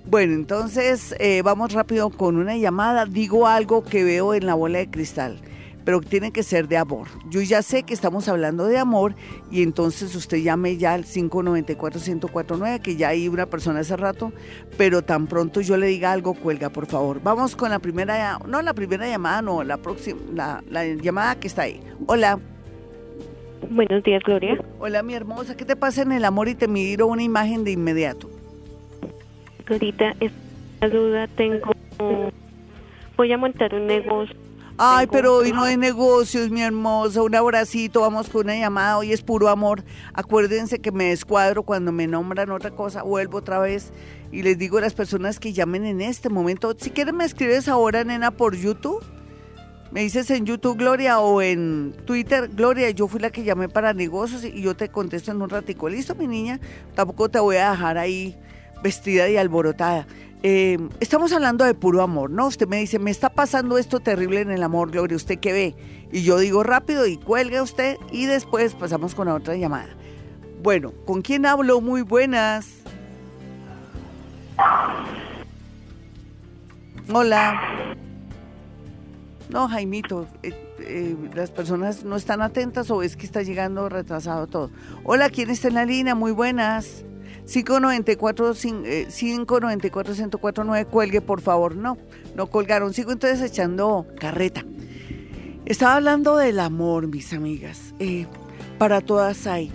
Bueno, 0.06 0.32
entonces 0.32 1.14
eh, 1.18 1.42
vamos 1.42 1.74
rápido 1.74 2.08
con 2.08 2.36
una 2.36 2.56
llamada. 2.56 3.04
Digo 3.04 3.46
algo 3.46 3.84
que 3.84 4.04
veo 4.04 4.32
en 4.32 4.46
la 4.46 4.54
bola 4.54 4.78
de 4.78 4.90
cristal 4.90 5.38
pero 5.88 6.02
tiene 6.02 6.32
que 6.32 6.42
ser 6.42 6.68
de 6.68 6.76
amor. 6.76 7.08
Yo 7.30 7.40
ya 7.40 7.62
sé 7.62 7.82
que 7.82 7.94
estamos 7.94 8.28
hablando 8.28 8.66
de 8.66 8.76
amor 8.76 9.14
y 9.50 9.62
entonces 9.62 10.14
usted 10.14 10.36
llame 10.36 10.76
ya 10.76 10.92
al 10.92 11.04
594-1049, 11.06 12.82
que 12.82 12.96
ya 12.96 13.08
hay 13.08 13.26
una 13.26 13.46
persona 13.46 13.80
hace 13.80 13.96
rato, 13.96 14.30
pero 14.76 15.00
tan 15.00 15.26
pronto 15.26 15.62
yo 15.62 15.78
le 15.78 15.86
diga 15.86 16.12
algo, 16.12 16.34
cuelga, 16.34 16.68
por 16.68 16.84
favor. 16.84 17.22
Vamos 17.22 17.56
con 17.56 17.70
la 17.70 17.78
primera, 17.78 18.38
no 18.46 18.60
la 18.60 18.74
primera 18.74 19.08
llamada, 19.08 19.40
no, 19.40 19.64
la 19.64 19.78
próxima, 19.78 20.20
la, 20.34 20.62
la 20.68 20.84
llamada 20.84 21.36
que 21.40 21.46
está 21.46 21.62
ahí. 21.62 21.80
Hola. 22.06 22.38
Buenos 23.70 24.04
días, 24.04 24.22
Gloria. 24.24 24.62
Hola, 24.78 25.02
mi 25.02 25.14
hermosa. 25.14 25.56
¿Qué 25.56 25.64
te 25.64 25.74
pasa 25.74 26.02
en 26.02 26.12
el 26.12 26.26
amor 26.26 26.48
y 26.48 26.54
te 26.54 26.68
miro 26.68 27.06
una 27.06 27.22
imagen 27.22 27.64
de 27.64 27.70
inmediato? 27.70 28.28
Ahorita, 29.66 30.14
esta 30.20 30.88
duda 30.90 31.28
tengo. 31.28 31.72
Voy 33.16 33.32
a 33.32 33.38
montar 33.38 33.74
un 33.74 33.86
negocio 33.86 34.47
Ay, 34.80 35.08
pero 35.08 35.34
hoy 35.34 35.50
no 35.50 35.64
hay 35.64 35.76
negocios, 35.76 36.50
mi 36.50 36.62
hermosa. 36.62 37.20
Un 37.20 37.34
abracito, 37.34 38.02
vamos 38.02 38.28
con 38.28 38.42
una 38.42 38.56
llamada. 38.56 38.96
Hoy 38.96 39.12
es 39.12 39.22
puro 39.22 39.48
amor. 39.48 39.82
Acuérdense 40.14 40.78
que 40.78 40.92
me 40.92 41.06
descuadro 41.06 41.64
cuando 41.64 41.90
me 41.90 42.06
nombran 42.06 42.52
otra 42.52 42.70
cosa. 42.70 43.02
Vuelvo 43.02 43.38
otra 43.38 43.58
vez 43.58 43.92
y 44.30 44.42
les 44.42 44.56
digo 44.56 44.78
a 44.78 44.80
las 44.80 44.94
personas 44.94 45.40
que 45.40 45.52
llamen 45.52 45.84
en 45.84 46.00
este 46.00 46.28
momento. 46.28 46.76
Si 46.78 46.90
quieren, 46.90 47.16
me 47.16 47.24
escribes 47.24 47.66
ahora, 47.66 48.04
nena, 48.04 48.30
por 48.30 48.54
YouTube. 48.54 49.04
Me 49.90 50.02
dices 50.02 50.30
en 50.30 50.46
YouTube, 50.46 50.78
Gloria, 50.78 51.18
o 51.18 51.42
en 51.42 51.92
Twitter, 52.04 52.48
Gloria, 52.48 52.88
yo 52.90 53.08
fui 53.08 53.18
la 53.18 53.30
que 53.30 53.42
llamé 53.42 53.68
para 53.68 53.92
negocios 53.94 54.44
y 54.44 54.62
yo 54.62 54.76
te 54.76 54.90
contesto 54.90 55.32
en 55.32 55.42
un 55.42 55.48
ratico. 55.48 55.88
Listo, 55.88 56.14
mi 56.14 56.28
niña. 56.28 56.60
Tampoco 56.94 57.28
te 57.28 57.40
voy 57.40 57.56
a 57.56 57.72
dejar 57.72 57.98
ahí 57.98 58.38
vestida 58.82 59.28
y 59.28 59.36
alborotada. 59.36 60.06
Eh, 60.42 60.78
estamos 61.00 61.32
hablando 61.32 61.64
de 61.64 61.74
puro 61.74 62.00
amor, 62.00 62.30
¿no? 62.30 62.46
Usted 62.46 62.68
me 62.68 62.76
dice, 62.76 62.98
me 62.98 63.10
está 63.10 63.28
pasando 63.28 63.76
esto 63.76 63.98
terrible 63.98 64.40
en 64.40 64.52
el 64.52 64.62
amor, 64.62 64.92
Gloria, 64.92 65.16
¿usted 65.16 65.38
qué 65.40 65.52
ve? 65.52 65.74
Y 66.12 66.22
yo 66.22 66.38
digo 66.38 66.62
rápido 66.62 67.06
y 67.06 67.16
cuelgue 67.16 67.60
usted 67.60 67.96
y 68.12 68.26
después 68.26 68.74
pasamos 68.74 69.14
con 69.14 69.28
otra 69.28 69.56
llamada. 69.56 69.88
Bueno, 70.62 70.92
¿con 71.06 71.22
quién 71.22 71.44
hablo? 71.44 71.80
Muy 71.80 72.02
buenas. 72.02 72.68
Hola. 77.12 77.94
No, 79.50 79.66
Jaimito, 79.66 80.26
eh, 80.42 80.52
eh, 80.80 81.16
las 81.34 81.50
personas 81.50 82.04
no 82.04 82.16
están 82.16 82.42
atentas 82.42 82.90
o 82.90 83.02
es 83.02 83.16
que 83.16 83.24
está 83.24 83.42
llegando 83.42 83.88
retrasado 83.88 84.46
todo. 84.46 84.70
Hola, 85.04 85.30
¿quién 85.30 85.50
está 85.50 85.68
en 85.68 85.74
la 85.74 85.84
línea? 85.84 86.14
Muy 86.14 86.32
buenas. 86.32 87.04
594 87.48 88.54
594 88.54 90.14
1049 90.14 90.84
cuelgue 90.84 91.20
por 91.20 91.40
favor. 91.40 91.74
No 91.74 91.96
no 92.38 92.46
colgaron. 92.46 92.94
Sigo 92.94 93.10
entonces 93.10 93.40
echando 93.42 94.06
carreta. 94.18 94.64
Estaba 95.66 95.96
hablando 95.96 96.36
del 96.36 96.60
amor 96.60 97.08
mis 97.08 97.32
amigas. 97.32 97.94
Eh, 97.98 98.26
para 98.78 99.00
todas 99.00 99.46
hay. 99.46 99.72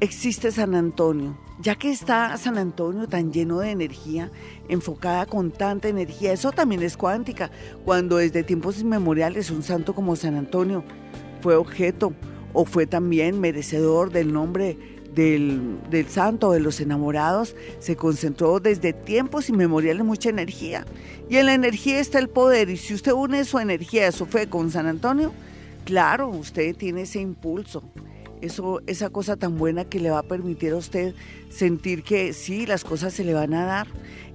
Existe 0.00 0.52
San 0.52 0.74
Antonio. 0.74 1.38
Ya 1.58 1.74
que 1.74 1.90
está 1.90 2.36
San 2.36 2.58
Antonio 2.58 3.08
tan 3.08 3.32
lleno 3.32 3.60
de 3.60 3.70
energía 3.70 4.30
enfocada 4.68 5.24
con 5.24 5.50
tanta 5.50 5.88
energía 5.88 6.34
eso 6.34 6.52
también 6.52 6.82
es 6.82 6.98
cuántica. 6.98 7.50
Cuando 7.84 8.18
desde 8.18 8.42
tiempos 8.42 8.78
inmemoriales 8.78 9.50
un 9.50 9.62
santo 9.62 9.94
como 9.94 10.16
San 10.16 10.34
Antonio 10.34 10.84
fue 11.40 11.56
objeto 11.56 12.12
o 12.52 12.66
fue 12.66 12.86
también 12.86 13.40
merecedor 13.40 14.12
del 14.12 14.34
nombre 14.34 14.95
del, 15.16 16.06
santo 16.08 16.52
de 16.52 16.60
los 16.60 16.78
enamorados 16.80 17.56
se 17.80 17.96
concentró 17.96 18.60
desde 18.60 18.92
tiempos 18.92 19.48
inmemoriales 19.48 20.04
mucha 20.04 20.28
energía. 20.28 20.84
Y 21.28 21.38
en 21.38 21.46
la 21.46 21.54
energía 21.54 21.98
está 21.98 22.18
el 22.18 22.28
poder. 22.28 22.68
Y 22.68 22.76
si 22.76 22.94
usted 22.94 23.12
une 23.12 23.44
su 23.44 23.58
energía, 23.58 24.12
su 24.12 24.26
fe 24.26 24.46
con 24.46 24.70
San 24.70 24.86
Antonio, 24.86 25.32
claro, 25.84 26.28
usted 26.28 26.76
tiene 26.76 27.02
ese 27.02 27.20
impulso. 27.20 27.82
Eso, 28.42 28.82
esa 28.86 29.08
cosa 29.08 29.36
tan 29.36 29.56
buena 29.56 29.86
que 29.86 29.98
le 29.98 30.10
va 30.10 30.18
a 30.18 30.22
permitir 30.22 30.72
a 30.72 30.76
usted 30.76 31.14
sentir 31.48 32.02
que 32.02 32.34
sí, 32.34 32.66
las 32.66 32.84
cosas 32.84 33.14
se 33.14 33.24
le 33.24 33.32
van 33.32 33.54
a 33.54 33.64
dar. 33.64 33.86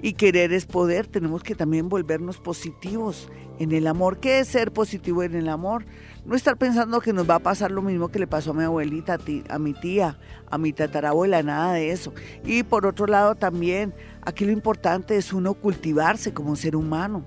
Y 0.02 0.14
querer 0.14 0.52
es 0.52 0.66
poder. 0.66 1.06
Tenemos 1.06 1.44
que 1.44 1.54
también 1.54 1.90
volvernos 1.90 2.38
positivos 2.40 3.30
en 3.60 3.72
el 3.72 3.86
amor. 3.86 4.18
¿Qué 4.18 4.40
es 4.40 4.48
ser 4.48 4.72
positivo 4.72 5.22
en 5.22 5.36
el 5.36 5.48
amor? 5.48 5.86
No 6.24 6.36
estar 6.36 6.56
pensando 6.56 7.02
que 7.02 7.14
nos 7.14 7.28
va 7.28 7.36
a 7.36 7.40
pasar 7.40 7.72
lo 7.72 7.82
mismo 7.82 8.10
que 8.10 8.20
le 8.20 8.28
pasó 8.28 8.52
a 8.52 8.54
mi 8.54 8.64
abuelita, 8.64 9.18
a, 9.50 9.58
mi 9.58 9.74
tía, 9.74 10.20
a 10.52 10.58
mi 10.60 10.72
tatarabuela, 10.72 11.42
nada 11.42 11.74
de 11.74 11.92
eso. 11.92 12.14
Y 12.46 12.62
por 12.62 12.86
otro 12.86 13.08
lado 13.08 13.34
también, 13.34 13.92
aquí 14.22 14.46
lo 14.46 14.52
importante 14.52 15.18
es 15.18 15.34
uno 15.34 15.56
cultivarse 15.56 16.32
como 16.32 16.56
ser 16.56 16.76
humano 16.76 17.26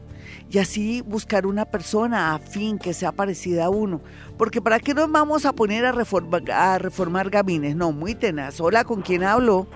y 0.48 0.58
así 0.58 1.02
buscar 1.02 1.44
una 1.44 1.64
persona 1.64 2.34
afín 2.34 2.78
que 2.78 2.94
sea 2.94 3.10
parecida 3.10 3.64
a 3.64 3.68
uno. 3.68 4.00
Porque 4.38 4.62
¿para 4.62 4.78
qué 4.78 4.94
nos 4.94 5.10
vamos 5.10 5.44
a 5.44 5.52
poner 5.52 5.84
a, 5.84 5.90
reformar, 5.90 6.48
a 6.52 6.78
reformar 6.78 7.30
gamines? 7.30 7.74
No, 7.74 7.90
muy 7.90 8.14
tenaz. 8.14 8.60
Hola, 8.60 8.84
¿con 8.84 9.02
quién 9.02 9.24
hablo? 9.24 9.66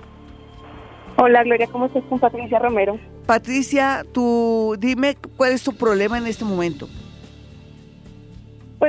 Hola, 1.17 1.43
Gloria, 1.43 1.67
¿cómo 1.67 1.87
estás 1.87 2.05
con 2.05 2.19
Patricia 2.19 2.57
Romero? 2.57 2.97
Patricia, 3.25 4.05
tú 4.13 4.77
dime 4.79 5.17
cuál 5.35 5.51
es 5.51 5.61
tu 5.61 5.75
problema 5.75 6.17
en 6.17 6.27
este 6.27 6.45
momento. 6.45 6.87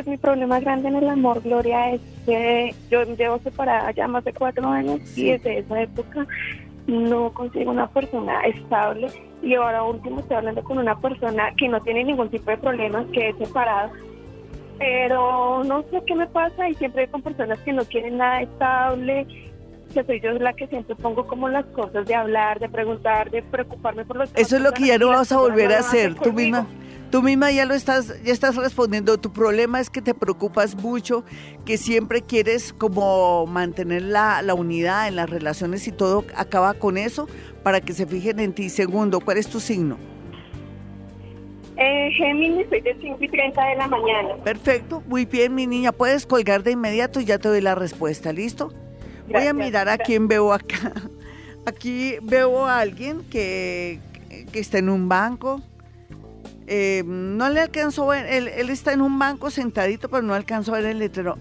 Pues 0.01 0.09
mi 0.09 0.17
problema 0.17 0.59
grande 0.61 0.89
en 0.89 0.97
el 0.97 1.11
amor, 1.11 1.43
Gloria, 1.43 1.91
es 1.91 2.01
que 2.25 2.75
yo 2.91 3.03
llevo 3.03 3.39
separada 3.41 3.91
ya 3.91 4.09
más 4.09 4.25
de 4.25 4.33
cuatro 4.33 4.67
años 4.67 4.99
y 5.15 5.33
desde 5.33 5.59
esa 5.59 5.83
época 5.83 6.27
no 6.87 7.35
consigo 7.35 7.71
una 7.71 7.87
persona 7.87 8.41
estable. 8.47 9.09
Y 9.43 9.57
ahora 9.57 9.83
último 9.83 10.21
estoy 10.21 10.39
hablando 10.39 10.65
con 10.65 10.79
una 10.79 10.99
persona 10.99 11.53
que 11.55 11.69
no 11.69 11.83
tiene 11.83 12.05
ningún 12.05 12.31
tipo 12.31 12.51
de 12.51 12.57
problemas, 12.57 13.05
que 13.13 13.29
es 13.29 13.37
separada, 13.37 13.93
pero 14.79 15.65
no 15.65 15.83
sé 15.91 16.01
qué 16.07 16.15
me 16.15 16.27
pasa 16.29 16.71
y 16.71 16.75
siempre 16.77 17.07
con 17.09 17.21
personas 17.21 17.59
que 17.59 17.75
no 17.75 17.85
quieren 17.85 18.17
nada 18.17 18.41
estable, 18.41 19.27
que 19.93 20.03
soy 20.03 20.19
yo 20.23 20.31
la 20.31 20.55
que 20.55 20.67
siempre 20.69 20.95
pongo 20.95 21.27
como 21.27 21.51
las 21.51 21.67
cosas 21.67 22.07
de 22.07 22.15
hablar, 22.15 22.59
de 22.59 22.71
preguntar, 22.71 23.31
de 23.31 23.43
preocuparme 23.43 24.07
por 24.07 24.17
los... 24.17 24.31
Eso 24.35 24.57
es 24.57 24.63
lo 24.63 24.73
que 24.73 24.87
ya 24.87 24.97
no 24.97 25.09
vas 25.09 25.31
a 25.31 25.37
volver 25.37 25.75
a 25.75 25.81
hacer, 25.81 26.15
tú 26.15 26.33
misma. 26.33 26.67
Tú 27.11 27.23
misma 27.23 27.51
ya 27.51 27.66
lo 27.66 27.75
estás, 27.75 28.23
ya 28.23 28.33
estás 28.33 28.55
respondiendo. 28.55 29.18
Tu 29.18 29.33
problema 29.33 29.81
es 29.81 29.90
que 29.90 30.01
te 30.01 30.14
preocupas 30.14 30.77
mucho, 30.77 31.25
que 31.64 31.77
siempre 31.77 32.23
quieres 32.23 32.73
como 32.73 33.46
mantener 33.46 34.03
la, 34.03 34.42
unidad 34.55 35.09
en 35.09 35.16
las 35.16 35.29
relaciones 35.29 35.88
y 35.88 35.92
todo 35.92 36.25
acaba 36.37 36.75
con 36.75 36.96
eso 36.96 37.27
para 37.64 37.81
que 37.81 37.94
se 37.94 38.07
fijen 38.07 38.38
en 38.38 38.53
ti. 38.53 38.68
Segundo, 38.68 39.18
¿cuál 39.18 39.38
es 39.38 39.49
tu 39.49 39.59
signo? 39.59 39.99
Eh, 41.77 42.11
Géminis, 42.12 42.68
soy 42.68 42.81
de 42.81 42.96
5 43.01 43.18
y 43.20 43.29
30 43.29 43.64
de 43.64 43.75
la 43.77 43.88
mañana. 43.88 44.37
Perfecto, 44.44 45.03
muy 45.09 45.25
bien, 45.25 45.55
mi 45.55 45.66
niña. 45.66 45.90
Puedes 45.90 46.27
colgar 46.27 46.62
de 46.62 46.73
inmediato 46.73 47.20
y 47.20 47.25
ya 47.25 47.38
te 47.38 47.49
doy 47.49 47.61
la 47.61 47.75
respuesta, 47.75 48.33
¿listo? 48.33 48.73
Voy 49.29 49.46
a 49.46 49.53
mirar 49.53 49.88
a 49.88 49.99
quién 49.99 50.29
veo 50.29 50.53
acá. 50.53 50.92
Aquí 51.66 52.14
veo 52.23 52.66
a 52.66 52.81
alguien 52.81 53.23
que, 53.31 53.99
que 54.53 54.59
está 54.59 54.79
en 54.79 54.88
un 54.88 55.09
banco, 55.09 55.61
eh, 56.72 57.02
no 57.04 57.50
le 57.50 57.62
alcanzó 57.62 58.06
ver, 58.06 58.26
él, 58.26 58.70
está 58.70 58.92
en 58.92 59.00
un 59.00 59.18
banco 59.18 59.50
sentadito, 59.50 60.09
pero 60.09 60.22
no 60.22 60.35
alcanzó 60.35 60.72
a 60.72 60.78
ver 60.78 60.87
el 60.87 61.00
letrero. 61.00 61.37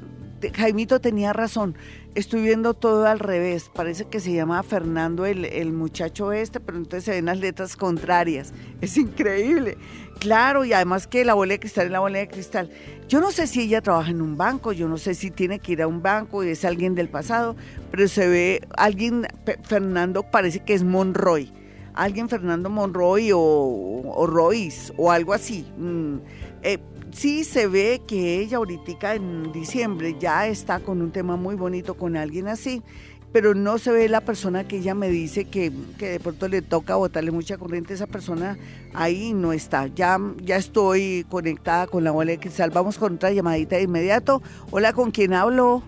Jaimito 0.56 1.00
tenía 1.00 1.34
razón. 1.34 1.76
Estoy 2.16 2.42
viendo 2.42 2.74
todo 2.74 3.06
al 3.06 3.20
revés. 3.20 3.70
Parece 3.72 4.06
que 4.06 4.20
se 4.20 4.34
llama 4.34 4.64
Fernando 4.64 5.28
el, 5.28 5.46
el 5.46 5.72
muchacho 5.72 6.32
este, 6.32 6.60
pero 6.60 6.80
entonces 6.80 7.04
se 7.04 7.12
ven 7.12 7.26
las 7.26 7.38
letras 7.38 7.76
contrarias. 7.76 8.54
Es 8.82 8.98
increíble. 8.98 9.78
Claro, 10.18 10.66
y 10.66 10.74
además 10.74 11.06
que 11.06 11.24
la 11.24 11.36
bola 11.36 11.54
de 11.54 11.60
cristal 11.60 11.86
es 11.86 11.92
la 11.92 12.00
bola 12.00 12.18
de 12.18 12.28
cristal. 12.28 12.72
Yo 13.08 13.22
no 13.22 13.30
sé 13.30 13.46
si 13.46 13.62
ella 13.62 13.82
trabaja 13.82 14.10
en 14.10 14.22
un 14.22 14.36
banco, 14.36 14.72
yo 14.72 14.88
no 14.88 14.98
sé 14.98 15.14
si 15.14 15.30
tiene 15.30 15.60
que 15.60 15.74
ir 15.74 15.84
a 15.84 15.88
un 15.88 16.02
banco 16.02 16.44
y 16.44 16.50
es 16.50 16.66
alguien 16.66 16.96
del 16.96 17.08
pasado, 17.08 17.56
pero 17.92 18.08
se 18.08 18.28
ve 18.28 18.62
alguien, 18.76 19.28
Fernando 19.62 20.24
parece 20.24 20.62
que 20.62 20.74
es 20.74 20.84
Monroy, 20.84 21.54
alguien 21.94 22.30
Fernando 22.30 22.70
Monroy 22.70 23.32
o, 23.32 23.40
o 23.40 24.28
Royce 24.28 24.94
o 24.98 25.12
algo 25.12 25.34
así. 25.34 25.66
Mm, 25.78 26.18
eh, 26.64 26.78
sí 27.12 27.44
se 27.44 27.68
ve 27.68 28.02
que 28.08 28.40
ella 28.40 28.58
ahorita 28.58 29.16
en 29.16 29.52
diciembre 29.52 30.16
ya 30.20 30.48
está 30.48 30.80
con 30.80 31.02
un 31.02 31.12
tema 31.12 31.36
muy 31.36 31.56
bonito 31.56 31.96
con 31.96 32.18
alguien 32.18 32.48
así 32.48 32.84
pero 33.32 33.54
no 33.54 33.78
se 33.78 33.92
ve 33.92 34.10
la 34.10 34.22
persona 34.22 34.68
que 34.68 34.78
ella 34.78 34.96
me 34.96 35.10
dice 35.10 35.46
que, 35.46 35.72
de 36.00 36.20
pronto 36.20 36.48
le 36.48 36.62
toca 36.62 36.96
botarle 36.96 37.32
mucha 37.32 37.58
corriente, 37.58 37.94
esa 37.94 38.08
persona 38.08 38.58
ahí 38.94 39.34
no 39.34 39.54
está. 39.54 39.88
Ya, 39.88 40.20
ya 40.42 40.58
estoy 40.58 41.26
conectada 41.30 41.88
con 41.88 42.04
la 42.04 42.12
bola 42.12 42.32
de 42.32 42.40
cristal. 42.40 42.72
Vamos 42.72 42.98
con 42.98 43.16
otra 43.16 43.32
llamadita 43.32 43.76
de 43.76 43.84
inmediato. 43.84 44.42
Hola, 44.72 44.94
¿con 44.94 45.12
quién 45.12 45.34
hablo? 45.34 45.84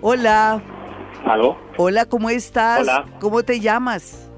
Hola. 0.00 0.77
¿Aló? 1.24 1.56
Hola, 1.76 2.06
¿cómo 2.06 2.30
estás? 2.30 2.82
Hola. 2.82 3.06
¿Cómo 3.20 3.42
te 3.42 3.60
llamas? 3.60 4.30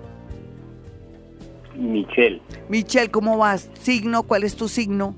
Michelle. 1.76 2.40
Michelle, 2.68 3.10
¿cómo 3.10 3.38
vas? 3.38 3.70
¿Signo? 3.74 4.22
¿Cuál 4.24 4.44
es 4.44 4.56
tu 4.56 4.68
signo? 4.68 5.14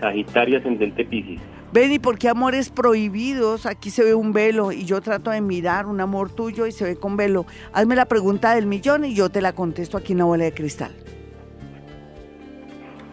Sagitario 0.00 0.58
ascendente 0.58 1.04
Piscis. 1.04 1.40
Ven, 1.72 1.90
¿y 1.90 1.98
por 1.98 2.18
qué 2.18 2.28
amores 2.28 2.68
prohibidos? 2.68 3.64
Aquí 3.64 3.88
se 3.88 4.04
ve 4.04 4.14
un 4.14 4.34
velo 4.34 4.72
y 4.72 4.84
yo 4.84 5.00
trato 5.00 5.30
de 5.30 5.40
mirar 5.40 5.86
un 5.86 6.02
amor 6.02 6.30
tuyo 6.30 6.66
y 6.66 6.72
se 6.72 6.84
ve 6.84 6.96
con 6.96 7.16
velo. 7.16 7.46
Hazme 7.72 7.96
la 7.96 8.04
pregunta 8.04 8.54
del 8.54 8.66
millón 8.66 9.06
y 9.06 9.14
yo 9.14 9.30
te 9.30 9.40
la 9.40 9.54
contesto 9.54 9.96
aquí 9.96 10.12
en 10.12 10.18
la 10.18 10.24
bola 10.24 10.44
de 10.44 10.52
cristal. 10.52 10.92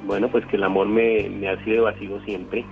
Bueno, 0.05 0.29
pues 0.29 0.45
que 0.47 0.57
el 0.57 0.63
amor 0.63 0.87
me, 0.87 1.47
ha 1.47 1.63
sido 1.63 1.85
vacío 1.85 2.21
siempre. 2.25 2.65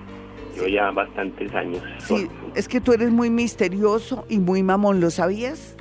Yo 0.57 0.67
ya 0.67 0.91
bastantes 0.91 1.53
años. 1.53 1.81
Sí, 1.99 2.27
es 2.55 2.67
que 2.67 2.81
tú 2.81 2.93
eres 2.93 3.11
muy 3.11 3.29
misterioso 3.29 4.25
y 4.29 4.39
muy 4.39 4.63
mamón, 4.63 4.99
¿lo 4.99 5.11
sabías? 5.11 5.75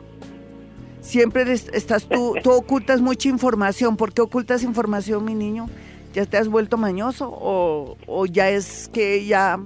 Siempre 1.00 1.50
estás 1.52 2.08
tú, 2.08 2.34
tú 2.42 2.52
ocultas 2.52 3.00
mucha 3.00 3.28
información. 3.28 3.96
¿Por 3.96 4.12
qué 4.12 4.22
ocultas 4.22 4.62
información, 4.62 5.24
mi 5.24 5.34
niño? 5.34 5.68
¿Ya 6.14 6.24
te 6.24 6.38
has 6.38 6.48
vuelto 6.48 6.78
mañoso 6.78 7.28
o, 7.30 7.96
o 8.06 8.26
ya 8.26 8.48
es 8.48 8.88
que 8.92 9.26
ya 9.26 9.58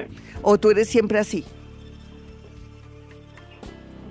¿O 0.42 0.58
tú 0.58 0.70
eres 0.70 0.88
siempre 0.88 1.18
así? 1.18 1.44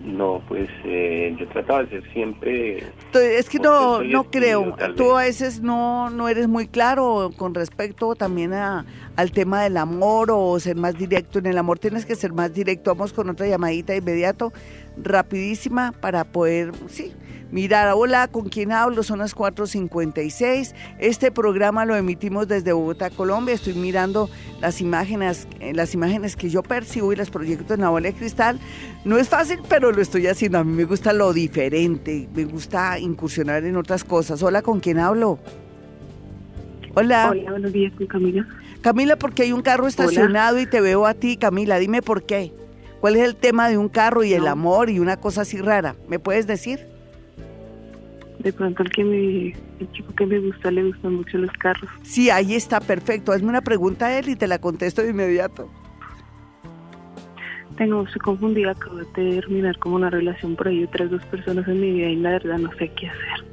No, 0.04 0.42
pues 0.48 0.70
eh, 0.86 1.36
yo 1.38 1.48
trataba 1.50 1.84
de 1.84 1.90
ser 1.90 2.14
siempre... 2.14 2.84
Es 3.14 3.50
que 3.50 3.60
no, 3.60 4.02
no 4.02 4.24
creo. 4.32 4.76
Tú 4.96 5.16
a 5.18 5.24
veces 5.24 5.62
no, 5.62 6.10
no 6.10 6.30
eres 6.30 6.48
muy 6.48 6.68
claro 6.68 7.32
con 7.36 7.54
respecto 7.54 8.16
también 8.16 8.54
a, 8.54 8.86
al 9.18 9.32
tema 9.32 9.64
del 9.64 9.76
amor 9.76 10.30
o 10.32 10.58
ser 10.60 10.78
más 10.78 10.98
directo. 10.98 11.40
En 11.40 11.48
el 11.48 11.58
amor 11.58 11.80
tienes 11.80 12.06
que 12.06 12.16
ser 12.16 12.32
más 12.32 12.54
directo. 12.54 12.96
Vamos 12.96 13.12
con 13.12 13.30
otra 13.30 13.48
llamadita 13.48 13.92
de 13.92 14.00
inmediato, 14.00 14.54
rapidísima, 14.98 15.92
para 15.92 16.24
poder, 16.24 16.72
sí, 16.88 17.14
mirar. 17.52 17.94
Hola, 17.96 18.28
¿con 18.28 18.50
quién 18.50 18.72
hablo? 18.72 19.04
Son 19.04 19.20
las 19.20 19.36
4.56. 19.36 20.74
Este 21.00 21.32
programa 21.32 21.86
lo 21.86 21.96
emitimos 21.96 22.48
desde 22.48 22.74
Bogotá, 22.74 23.10
Colombia. 23.10 23.56
Estoy 23.56 23.74
mirando 23.74 24.30
las 24.62 24.82
imágenes, 24.82 25.48
eh, 25.60 25.74
las 25.74 25.94
imágenes 25.94 26.36
que 26.36 26.50
yo 26.50 26.64
percibo 26.64 27.14
y 27.14 27.16
las 27.16 27.30
proyecto 27.30 27.74
en 27.74 27.82
la 27.82 27.90
bola 27.90 28.10
de 28.10 28.16
cristal. 28.16 28.60
No 29.06 29.18
es 29.18 29.30
fácil, 29.30 29.60
pero 29.68 29.92
lo 29.92 30.02
estoy 30.02 30.28
haciendo. 30.28 30.60
A 30.60 30.64
mí 30.64 30.72
me 30.72 30.86
gusta 30.86 31.14
lo 31.14 31.34
diferente, 31.34 32.28
me 32.34 32.46
gusta 32.46 33.00
incursionar 33.00 33.64
en 33.64 33.76
otras 33.78 34.04
cosas. 34.04 34.42
Hola, 34.44 34.62
¿con 34.62 34.80
quién 34.80 35.00
hablo? 35.00 35.40
Hola. 36.96 37.30
Hola, 37.32 37.52
buenos 37.52 37.72
días, 37.72 37.94
con 37.98 38.08
Camila. 38.08 38.48
Camila, 38.82 39.16
porque 39.18 39.44
hay 39.44 39.52
un 39.52 39.62
carro 39.62 39.88
estacionado 39.88 40.60
y 40.60 40.66
te 40.66 40.82
veo 40.82 41.06
a 41.06 41.14
ti, 41.14 41.38
Camila. 41.38 41.78
Dime 41.80 42.02
por 42.02 42.24
qué. 42.24 42.54
¿Cuál 43.00 43.16
es 43.16 43.24
el 43.24 43.36
tema 43.36 43.70
de 43.70 43.78
un 43.78 43.88
carro 43.88 44.24
y 44.24 44.34
el 44.34 44.48
amor 44.48 44.90
y 44.90 45.00
una 45.00 45.18
cosa 45.18 45.42
así 45.42 45.58
rara? 45.58 45.96
¿Me 46.10 46.20
puedes 46.20 46.48
decir? 46.48 46.89
De 48.40 48.54
pronto 48.54 48.84
el 48.84 48.90
que 48.90 49.04
me, 49.04 49.48
el 49.80 49.92
chico 49.92 50.14
que 50.16 50.26
me 50.26 50.40
gusta 50.40 50.72
le 50.72 50.84
gustan 50.84 51.16
mucho 51.16 51.38
los 51.38 51.52
carros. 51.54 51.90
Sí, 52.04 52.30
ahí 52.30 52.56
está, 52.56 52.80
perfecto. 52.80 53.32
Hazme 53.32 53.50
una 53.50 53.62
pregunta 53.62 54.08
a 54.08 54.18
él 54.18 54.30
y 54.30 54.36
te 54.36 54.48
la 54.48 54.60
contesto 54.60 55.02
de 55.02 55.10
inmediato. 55.10 55.70
Tengo, 57.78 58.04
estoy 58.04 58.20
confundida, 58.20 58.72
acabo 58.72 58.98
de 58.98 59.06
terminar 59.06 59.78
como 59.80 59.96
una 59.96 60.10
relación 60.10 60.56
por 60.56 60.68
ahí 60.68 60.84
otras 60.84 61.10
dos 61.10 61.24
personas 61.26 61.68
en 61.68 61.80
mi 61.80 61.92
vida 61.92 62.10
y 62.10 62.16
la 62.18 62.32
verdad 62.32 62.58
no 62.58 62.72
sé 62.78 62.90
qué 62.90 63.08
hacer. 63.08 63.46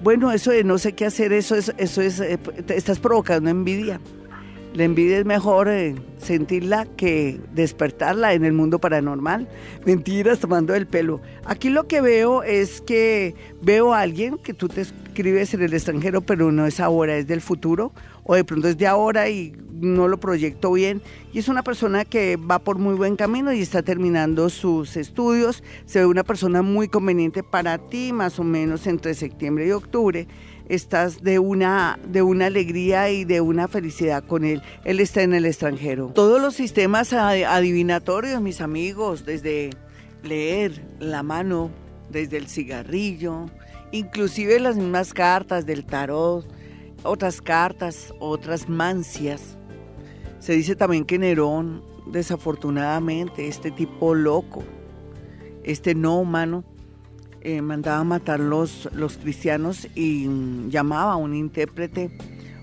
Bueno, 0.00 0.32
eso 0.32 0.50
de 0.50 0.64
no 0.64 0.78
sé 0.78 0.94
qué 0.94 1.06
hacer, 1.06 1.32
eso 1.32 1.54
es, 1.54 1.72
eso 1.78 2.02
es, 2.02 2.20
eh, 2.20 2.38
estás 2.68 2.98
provocando 2.98 3.50
envidia. 3.50 4.00
La 4.74 4.84
envidia 4.84 5.18
es 5.18 5.26
mejor 5.26 5.68
eh, 5.68 5.94
sentirla 6.16 6.86
que 6.96 7.38
despertarla 7.52 8.32
en 8.32 8.46
el 8.46 8.54
mundo 8.54 8.78
paranormal. 8.78 9.46
Mentiras 9.84 10.38
tomando 10.38 10.74
el 10.74 10.86
pelo. 10.86 11.20
Aquí 11.44 11.68
lo 11.68 11.86
que 11.86 12.00
veo 12.00 12.42
es 12.42 12.80
que 12.80 13.34
veo 13.60 13.92
a 13.92 14.00
alguien 14.00 14.38
que 14.38 14.54
tú 14.54 14.68
te 14.68 14.80
escribes 14.80 15.52
en 15.52 15.60
el 15.60 15.74
extranjero, 15.74 16.22
pero 16.22 16.50
no 16.52 16.66
es 16.66 16.80
ahora, 16.80 17.18
es 17.18 17.26
del 17.26 17.42
futuro, 17.42 17.92
o 18.24 18.34
de 18.34 18.44
pronto 18.44 18.66
es 18.66 18.78
de 18.78 18.86
ahora 18.86 19.28
y 19.28 19.52
no 19.72 20.08
lo 20.08 20.18
proyecto 20.18 20.72
bien. 20.72 21.02
Y 21.34 21.38
es 21.40 21.48
una 21.48 21.62
persona 21.62 22.06
que 22.06 22.36
va 22.36 22.58
por 22.58 22.78
muy 22.78 22.94
buen 22.94 23.16
camino 23.16 23.52
y 23.52 23.60
está 23.60 23.82
terminando 23.82 24.48
sus 24.48 24.96
estudios. 24.96 25.62
Se 25.84 25.98
ve 25.98 26.06
una 26.06 26.24
persona 26.24 26.62
muy 26.62 26.88
conveniente 26.88 27.42
para 27.42 27.76
ti, 27.76 28.14
más 28.14 28.38
o 28.38 28.44
menos 28.44 28.86
entre 28.86 29.12
septiembre 29.12 29.66
y 29.66 29.72
octubre 29.72 30.26
estás 30.74 31.22
de 31.22 31.38
una, 31.38 31.98
de 32.08 32.22
una 32.22 32.46
alegría 32.46 33.10
y 33.10 33.24
de 33.24 33.42
una 33.42 33.68
felicidad 33.68 34.24
con 34.24 34.42
él. 34.42 34.62
Él 34.84 35.00
está 35.00 35.22
en 35.22 35.34
el 35.34 35.44
extranjero. 35.44 36.08
Todos 36.14 36.40
los 36.40 36.54
sistemas 36.54 37.12
adivinatorios, 37.12 38.40
mis 38.40 38.62
amigos, 38.62 39.26
desde 39.26 39.70
leer 40.22 40.82
la 40.98 41.22
mano, 41.22 41.70
desde 42.10 42.38
el 42.38 42.48
cigarrillo, 42.48 43.50
inclusive 43.90 44.58
las 44.60 44.76
mismas 44.76 45.12
cartas 45.12 45.66
del 45.66 45.84
tarot, 45.84 46.46
otras 47.02 47.42
cartas, 47.42 48.14
otras 48.18 48.68
mancias. 48.70 49.58
Se 50.38 50.54
dice 50.54 50.74
también 50.74 51.04
que 51.04 51.18
Nerón, 51.18 51.84
desafortunadamente, 52.06 53.46
este 53.46 53.70
tipo 53.70 54.14
loco, 54.14 54.64
este 55.64 55.94
no 55.94 56.18
humano, 56.18 56.64
eh, 57.44 57.60
mandaba 57.62 58.02
matar 58.04 58.40
los, 58.40 58.88
los 58.92 59.16
cristianos 59.16 59.88
y 59.94 60.26
mm, 60.28 60.70
llamaba 60.70 61.12
a 61.12 61.16
un 61.16 61.34
intérprete, 61.34 62.10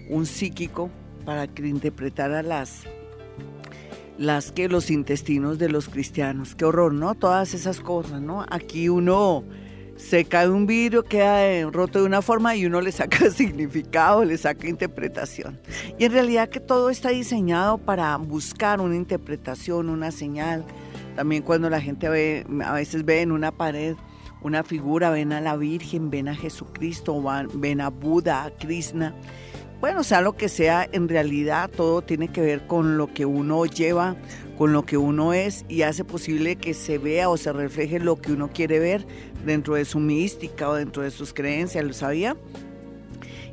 un 0.10 0.26
psíquico, 0.26 0.90
para 1.26 1.48
que 1.48 1.68
interpretara 1.68 2.42
las, 2.42 2.84
las 4.18 4.52
que 4.52 4.70
los 4.70 4.90
intestinos 4.90 5.60
de 5.60 5.70
los 5.70 5.90
cristianos. 5.90 6.56
Qué 6.56 6.66
horror, 6.66 6.94
¿no? 6.94 7.14
Todas 7.16 7.54
esas 7.54 7.82
cosas, 7.82 8.22
¿no? 8.22 8.46
Aquí 8.50 8.90
uno 8.90 9.44
se 10.00 10.24
cae 10.24 10.48
un 10.50 10.66
vidrio, 10.66 11.04
queda 11.04 11.46
eh, 11.46 11.70
roto 11.70 12.00
de 12.00 12.06
una 12.06 12.22
forma 12.22 12.56
y 12.56 12.66
uno 12.66 12.80
le 12.80 12.92
saca 12.92 13.30
significado, 13.32 14.24
le 14.24 14.38
saca 14.38 14.68
interpretación. 14.68 15.60
Y 15.98 16.06
en 16.06 16.14
realidad 16.14 16.50
que 16.50 16.62
todo 16.62 16.90
está 16.90 17.10
diseñado 17.10 17.78
para 17.78 18.16
buscar 18.16 18.80
una 18.80 18.96
interpretación, 18.96 19.90
una 19.90 20.12
señal. 20.12 20.64
También 21.16 21.44
cuando 21.44 21.70
la 21.70 21.82
gente 21.82 22.08
ve, 22.08 22.46
a 22.64 22.74
veces 22.74 23.04
ve 23.04 23.22
en 23.22 23.34
una 23.34 23.52
pared 23.52 23.98
una 24.42 24.64
figura, 24.64 25.10
ven 25.10 25.34
a 25.34 25.42
la 25.42 25.56
Virgen, 25.56 26.10
ven 26.10 26.28
a 26.28 26.36
Jesucristo, 26.36 27.22
ven 27.54 27.82
a 27.82 27.90
Buda, 27.90 28.46
a 28.46 28.52
Krishna. 28.52 29.14
Bueno, 29.80 30.04
sea 30.04 30.22
lo 30.22 30.34
que 30.34 30.50
sea, 30.50 30.88
en 30.92 31.08
realidad 31.08 31.70
todo 31.70 32.02
tiene 32.02 32.28
que 32.28 32.42
ver 32.42 32.68
con 32.68 32.98
lo 32.98 33.14
que 33.14 33.26
uno 33.26 33.66
lleva, 33.66 34.18
con 34.58 34.74
lo 34.74 34.84
que 34.84 34.98
uno 34.98 35.34
es 35.34 35.64
y 35.70 35.84
hace 35.84 36.04
posible 36.04 36.58
que 36.58 36.74
se 36.74 36.98
vea 36.98 37.30
o 37.30 37.38
se 37.38 37.54
refleje 37.54 38.00
lo 38.00 38.18
que 38.18 38.34
uno 38.34 38.50
quiere 38.50 38.80
ver 38.80 39.06
dentro 39.46 39.76
de 39.76 39.86
su 39.86 40.00
mística 40.00 40.68
o 40.68 40.74
dentro 40.76 41.04
de 41.04 41.12
sus 41.12 41.34
creencias, 41.34 41.86
¿lo 41.86 41.94
sabía? 41.94 42.36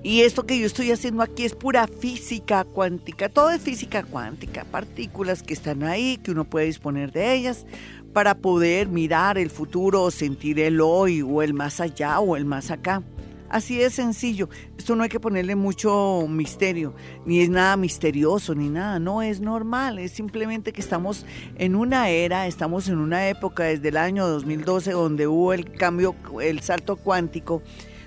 Y 0.02 0.20
esto 0.20 0.46
que 0.46 0.58
yo 0.58 0.66
estoy 0.66 0.92
haciendo 0.92 1.22
aquí 1.22 1.44
es 1.44 1.54
pura 1.54 1.86
física 1.86 2.64
cuántica, 2.64 3.28
todo 3.28 3.50
es 3.50 3.60
física 3.60 4.04
cuántica, 4.04 4.64
partículas 4.64 5.42
que 5.42 5.54
están 5.54 5.82
ahí, 5.82 6.18
que 6.18 6.30
uno 6.30 6.44
puede 6.44 6.66
disponer 6.66 7.12
de 7.12 7.34
ellas, 7.34 7.66
para 8.12 8.36
poder 8.36 8.88
mirar 8.88 9.36
el 9.36 9.50
futuro 9.50 10.02
o 10.04 10.10
sentir 10.10 10.60
el 10.60 10.80
hoy 10.80 11.22
o 11.22 11.42
el 11.42 11.54
más 11.54 11.80
allá 11.80 12.18
o 12.20 12.36
el 12.36 12.44
más 12.44 12.70
acá. 12.70 13.02
Así 13.48 13.76
de 13.76 13.90
sencillo. 13.90 14.48
Esto 14.76 14.96
no 14.96 15.02
hay 15.02 15.08
que 15.08 15.20
ponerle 15.20 15.54
mucho 15.54 16.26
misterio, 16.28 16.94
ni 17.24 17.40
es 17.40 17.48
nada 17.48 17.76
misterioso, 17.76 18.54
ni 18.54 18.68
nada. 18.68 18.98
No, 18.98 19.22
es 19.22 19.40
normal. 19.40 19.98
Es 19.98 20.12
simplemente 20.12 20.72
que 20.72 20.80
estamos 20.80 21.24
en 21.56 21.76
una 21.76 22.08
era, 22.08 22.46
estamos 22.46 22.88
en 22.88 22.98
una 22.98 23.28
época 23.28 23.64
desde 23.64 23.90
el 23.90 23.96
año 23.96 24.26
2012 24.26 24.92
donde 24.92 25.26
hubo 25.28 25.52
el 25.52 25.70
cambio, 25.72 26.16
el 26.42 26.60
salto 26.60 26.96
cuántico, 26.96 27.62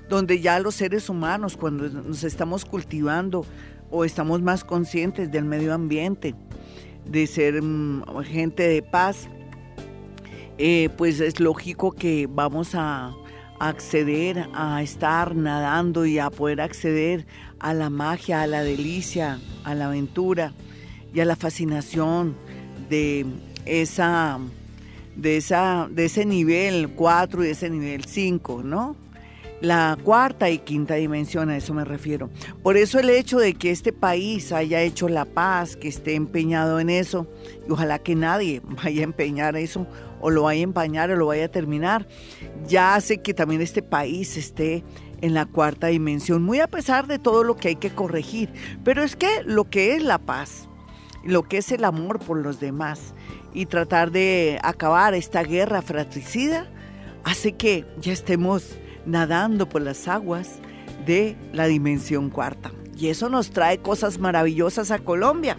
donde 0.10 0.42
ya 0.42 0.60
los 0.60 0.76
seres 0.76 1.08
humanos, 1.08 1.56
cuando 1.56 1.88
nos 1.88 2.24
estamos 2.24 2.66
cultivando 2.66 3.46
o 3.92 4.04
estamos 4.04 4.42
más 4.42 4.64
conscientes 4.64 5.32
del 5.32 5.46
medio 5.46 5.74
ambiente, 5.74 6.36
de 7.06 7.28
ser 7.28 7.62
mm, 7.62 8.04
gente 8.24 8.68
de 8.68 8.82
paz, 8.82 9.28
eh, 10.58 10.90
pues 10.98 11.20
es 11.20 11.40
lógico 11.40 11.92
que 11.92 12.28
vamos 12.30 12.76
a 12.76 13.14
acceder 13.60 14.48
a 14.54 14.82
estar 14.82 15.36
nadando 15.36 16.06
y 16.06 16.18
a 16.18 16.30
poder 16.30 16.62
acceder 16.62 17.26
a 17.60 17.74
la 17.74 17.90
magia, 17.90 18.42
a 18.42 18.48
la 18.48 18.64
delicia, 18.64 19.40
a 19.64 19.76
la 19.76 19.88
aventura 19.88 20.54
y 21.14 21.20
a 21.20 21.26
la 21.26 21.36
fascinación 21.36 22.36
de 22.90 23.26
esa 23.66 24.40
de 25.16 25.38
esa 25.38 25.88
de 25.92 26.06
ese 26.06 26.26
nivel 26.26 26.90
4 26.96 27.46
y 27.46 27.50
ese 27.50 27.70
nivel 27.70 28.06
5, 28.06 28.64
¿no? 28.64 28.96
La 29.62 29.98
cuarta 30.02 30.50
y 30.50 30.60
quinta 30.60 30.96
dimensión, 30.96 31.50
a 31.50 31.58
eso 31.58 31.74
me 31.74 31.84
refiero. 31.84 32.30
Por 32.64 32.78
eso 32.78 32.98
el 32.98 33.10
hecho 33.10 33.40
de 33.40 33.56
que 33.56 33.72
este 33.72 33.92
país 33.92 34.54
haya 34.54 34.82
hecho 34.82 35.10
la 35.10 35.26
paz, 35.26 35.76
que 35.76 35.90
esté 35.90 36.16
empeñado 36.16 36.80
en 36.80 36.90
eso, 36.90 37.28
y 37.68 37.72
ojalá 37.72 38.00
que 38.00 38.16
nadie 38.16 38.62
vaya 38.84 39.02
a 39.02 39.04
empeñar 39.04 39.58
eso, 39.58 39.86
o 40.22 40.30
lo 40.30 40.44
vaya 40.44 40.62
a 40.62 40.64
empañar, 40.64 41.12
o 41.12 41.18
lo 41.18 41.26
vaya 41.28 41.46
a 41.46 41.50
terminar, 41.50 42.08
ya 42.68 42.96
hace 42.96 43.22
que 43.22 43.34
también 43.34 43.62
este 43.62 43.82
país 43.82 44.38
esté 44.38 44.84
en 45.22 45.34
la 45.34 45.46
cuarta 45.46 45.88
dimensión, 45.88 46.42
muy 46.42 46.62
a 46.62 46.68
pesar 46.68 47.08
de 47.08 47.20
todo 47.20 47.44
lo 47.44 47.58
que 47.58 47.70
hay 47.70 47.76
que 47.76 47.90
corregir. 47.90 48.50
Pero 48.86 49.04
es 49.04 49.18
que 49.18 49.44
lo 49.44 49.70
que 49.70 49.96
es 49.96 50.04
la 50.04 50.20
paz, 50.20 50.70
lo 51.26 51.44
que 51.44 51.58
es 51.58 51.72
el 51.74 51.84
amor 51.84 52.20
por 52.20 52.38
los 52.38 52.62
demás 52.62 53.14
y 53.54 53.66
tratar 53.66 54.12
de 54.12 54.58
acabar 54.64 55.14
esta 55.14 55.44
guerra 55.44 55.82
fratricida, 55.82 56.68
hace 57.26 57.54
que 57.54 57.86
ya 58.00 58.14
estemos 58.14 58.78
nadando 59.10 59.68
por 59.68 59.82
las 59.82 60.08
aguas 60.08 60.60
de 61.06 61.36
la 61.54 61.66
dimensión 61.66 62.30
cuarta. 62.30 62.72
Y 62.98 63.08
eso 63.08 63.30
nos 63.30 63.52
trae 63.52 63.80
cosas 63.80 64.20
maravillosas 64.20 64.92
a 64.92 65.00
Colombia. 65.00 65.58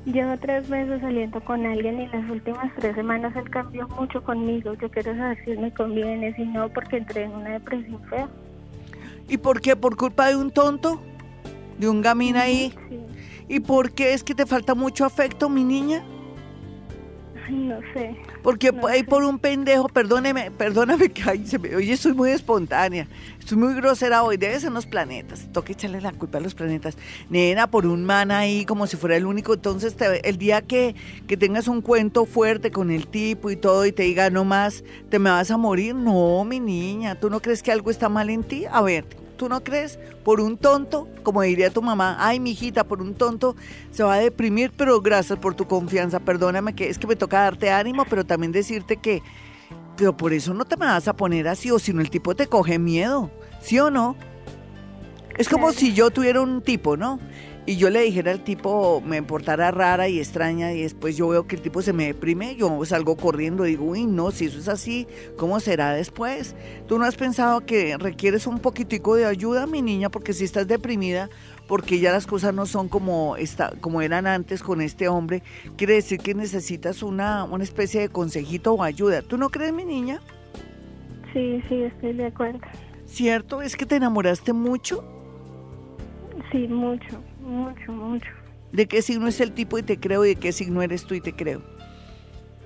Llevo 0.04 0.38
tres 0.38 0.68
meses 0.68 1.00
saliendo 1.00 1.40
con 1.40 1.66
alguien 1.66 2.00
y 2.02 2.06
las 2.06 2.30
últimas 2.30 2.72
tres 2.76 2.94
semanas 2.94 3.34
él 3.34 3.50
cambió 3.50 3.88
mucho 3.88 4.22
conmigo. 4.22 4.74
Yo 4.74 4.88
quiero 4.92 5.16
saber 5.16 5.44
si 5.44 5.56
me 5.56 5.74
conviene, 5.74 6.32
si 6.36 6.44
no, 6.44 6.68
porque 6.68 6.98
entré 6.98 7.24
en 7.24 7.32
una 7.32 7.50
depresión 7.50 8.00
fea. 8.08 8.28
¿Y 9.28 9.38
por 9.38 9.60
qué? 9.60 9.74
¿Por 9.74 9.96
culpa 9.96 10.28
de 10.28 10.36
un 10.36 10.52
tonto? 10.52 11.02
¿De 11.80 11.88
un 11.88 12.00
gamín 12.00 12.36
ahí? 12.36 12.72
Sí. 12.88 13.00
¿Y 13.48 13.58
por 13.58 13.90
qué 13.90 14.14
es 14.14 14.22
que 14.22 14.36
te 14.36 14.46
falta 14.46 14.76
mucho 14.76 15.04
afecto, 15.04 15.48
mi 15.48 15.64
niña? 15.64 16.04
Ay, 17.48 17.54
no 17.54 17.80
sé. 17.94 18.16
Porque 18.42 18.70
No 18.72 18.86
hay 18.86 19.00
sé. 19.00 19.04
por 19.06 19.24
un 19.24 19.38
pendejo, 19.38 19.88
perdóneme, 19.88 20.50
perdóname 20.50 21.08
que 21.10 21.22
ay, 21.28 21.46
se 21.46 21.58
me, 21.58 21.74
oye, 21.74 21.96
soy 21.96 22.12
muy 22.12 22.30
espontánea, 22.30 23.06
estoy 23.38 23.56
muy 23.58 23.74
grosera 23.74 24.22
hoy, 24.22 24.36
debe 24.36 24.60
ser 24.60 24.70
los 24.72 24.86
planetas, 24.86 25.48
toca 25.52 25.72
echarle 25.72 26.00
la 26.00 26.12
culpa 26.12 26.38
a 26.38 26.40
los 26.40 26.54
planetas. 26.54 26.96
Nena, 27.30 27.70
por 27.70 27.86
un 27.86 28.04
man 28.04 28.30
ahí 28.30 28.64
como 28.64 28.86
si 28.86 28.96
fuera 28.96 29.16
el 29.16 29.26
único, 29.26 29.54
entonces 29.54 29.96
te- 29.96 30.28
el 30.28 30.38
día 30.38 30.62
que, 30.62 30.94
que 31.26 31.36
tengas 31.36 31.66
un 31.68 31.80
cuento 31.82 32.26
fuerte 32.26 32.70
con 32.70 32.90
el 32.90 33.06
tipo 33.08 33.50
y 33.50 33.56
todo 33.56 33.86
y 33.86 33.92
te 33.92 34.04
diga 34.04 34.30
no 34.30 34.44
más, 34.44 34.84
te 35.10 35.18
me 35.18 35.30
vas 35.30 35.50
a 35.50 35.56
morir, 35.56 35.94
no, 35.94 36.44
mi 36.44 36.60
niña, 36.60 37.14
¿tú 37.18 37.30
no 37.30 37.40
crees 37.40 37.62
que 37.62 37.72
algo 37.72 37.90
está 37.90 38.08
mal 38.08 38.30
en 38.30 38.44
ti? 38.44 38.64
A 38.70 38.82
ver, 38.82 39.04
¿tú 39.38 39.48
no 39.48 39.64
crees? 39.64 39.98
Por 40.22 40.42
un 40.42 40.58
tonto, 40.58 41.08
como 41.22 41.40
diría 41.40 41.70
tu 41.70 41.80
mamá, 41.80 42.16
ay, 42.18 42.40
mi 42.40 42.50
hijita, 42.50 42.84
por 42.84 43.00
un 43.00 43.14
tonto 43.14 43.56
se 43.90 44.02
va 44.02 44.14
a 44.14 44.18
deprimir, 44.18 44.72
pero 44.76 45.00
gracias 45.00 45.38
por 45.38 45.54
tu 45.54 45.66
confianza, 45.66 46.20
perdóname 46.20 46.74
que 46.74 46.90
es 46.90 46.98
que 46.98 47.06
me 47.06 47.16
toca 47.16 47.40
darte 47.40 47.70
ánimo, 47.70 48.04
pero 48.04 48.26
también 48.26 48.52
decirte 48.52 48.98
que, 48.98 49.22
pero 49.96 50.14
por 50.14 50.34
eso 50.34 50.52
no 50.52 50.66
te 50.66 50.76
me 50.76 50.84
vas 50.84 51.08
a 51.08 51.16
poner 51.16 51.48
así, 51.48 51.70
o 51.70 51.78
si 51.78 51.94
no 51.94 52.02
el 52.02 52.10
tipo 52.10 52.34
te 52.34 52.46
coge 52.48 52.78
miedo, 52.78 53.30
¿sí 53.62 53.78
o 53.78 53.90
no? 53.90 54.16
Es 55.38 55.48
como 55.48 55.72
si 55.72 55.94
yo 55.94 56.10
tuviera 56.10 56.40
un 56.42 56.60
tipo, 56.60 56.96
¿no? 56.96 57.20
Y 57.68 57.76
yo 57.76 57.90
le 57.90 58.00
dijera 58.00 58.32
al 58.32 58.42
tipo, 58.42 59.02
me 59.02 59.22
portara 59.22 59.70
rara 59.70 60.08
y 60.08 60.20
extraña, 60.20 60.72
y 60.72 60.80
después 60.80 61.18
yo 61.18 61.28
veo 61.28 61.46
que 61.46 61.56
el 61.56 61.60
tipo 61.60 61.82
se 61.82 61.92
me 61.92 62.06
deprime, 62.06 62.56
yo 62.56 62.82
salgo 62.86 63.14
corriendo 63.18 63.66
y 63.66 63.72
digo, 63.72 63.84
uy, 63.84 64.06
no, 64.06 64.30
si 64.30 64.46
eso 64.46 64.58
es 64.58 64.68
así, 64.68 65.06
¿cómo 65.36 65.60
será 65.60 65.92
después? 65.92 66.56
¿Tú 66.86 66.98
no 66.98 67.04
has 67.04 67.16
pensado 67.16 67.66
que 67.66 67.98
requieres 67.98 68.46
un 68.46 68.58
poquitico 68.58 69.16
de 69.16 69.26
ayuda, 69.26 69.66
mi 69.66 69.82
niña? 69.82 70.08
Porque 70.08 70.32
si 70.32 70.44
estás 70.44 70.66
deprimida, 70.66 71.28
porque 71.66 72.00
ya 72.00 72.10
las 72.10 72.26
cosas 72.26 72.54
no 72.54 72.64
son 72.64 72.88
como, 72.88 73.36
esta, 73.36 73.74
como 73.82 74.00
eran 74.00 74.26
antes 74.26 74.62
con 74.62 74.80
este 74.80 75.06
hombre, 75.08 75.42
quiere 75.76 75.92
decir 75.92 76.20
que 76.20 76.32
necesitas 76.32 77.02
una, 77.02 77.44
una 77.44 77.64
especie 77.64 78.00
de 78.00 78.08
consejito 78.08 78.72
o 78.72 78.82
ayuda. 78.82 79.20
¿Tú 79.20 79.36
no 79.36 79.50
crees, 79.50 79.74
mi 79.74 79.84
niña? 79.84 80.22
Sí, 81.34 81.62
sí, 81.68 81.82
estoy 81.82 82.14
de 82.14 82.28
acuerdo. 82.28 82.60
¿Cierto? 83.04 83.60
¿Es 83.60 83.76
que 83.76 83.84
te 83.84 83.96
enamoraste 83.96 84.54
mucho? 84.54 85.04
Sí, 86.50 86.66
mucho, 86.66 87.22
mucho, 87.48 87.92
mucho. 87.92 88.28
¿De 88.72 88.86
qué 88.86 89.02
signo 89.02 89.26
es 89.28 89.40
el 89.40 89.52
tipo 89.52 89.78
y 89.78 89.82
te 89.82 89.98
creo? 89.98 90.24
¿Y 90.24 90.28
de 90.30 90.36
qué 90.36 90.52
signo 90.52 90.82
eres 90.82 91.04
tú 91.04 91.14
y 91.14 91.20
te 91.20 91.32
creo? 91.32 91.62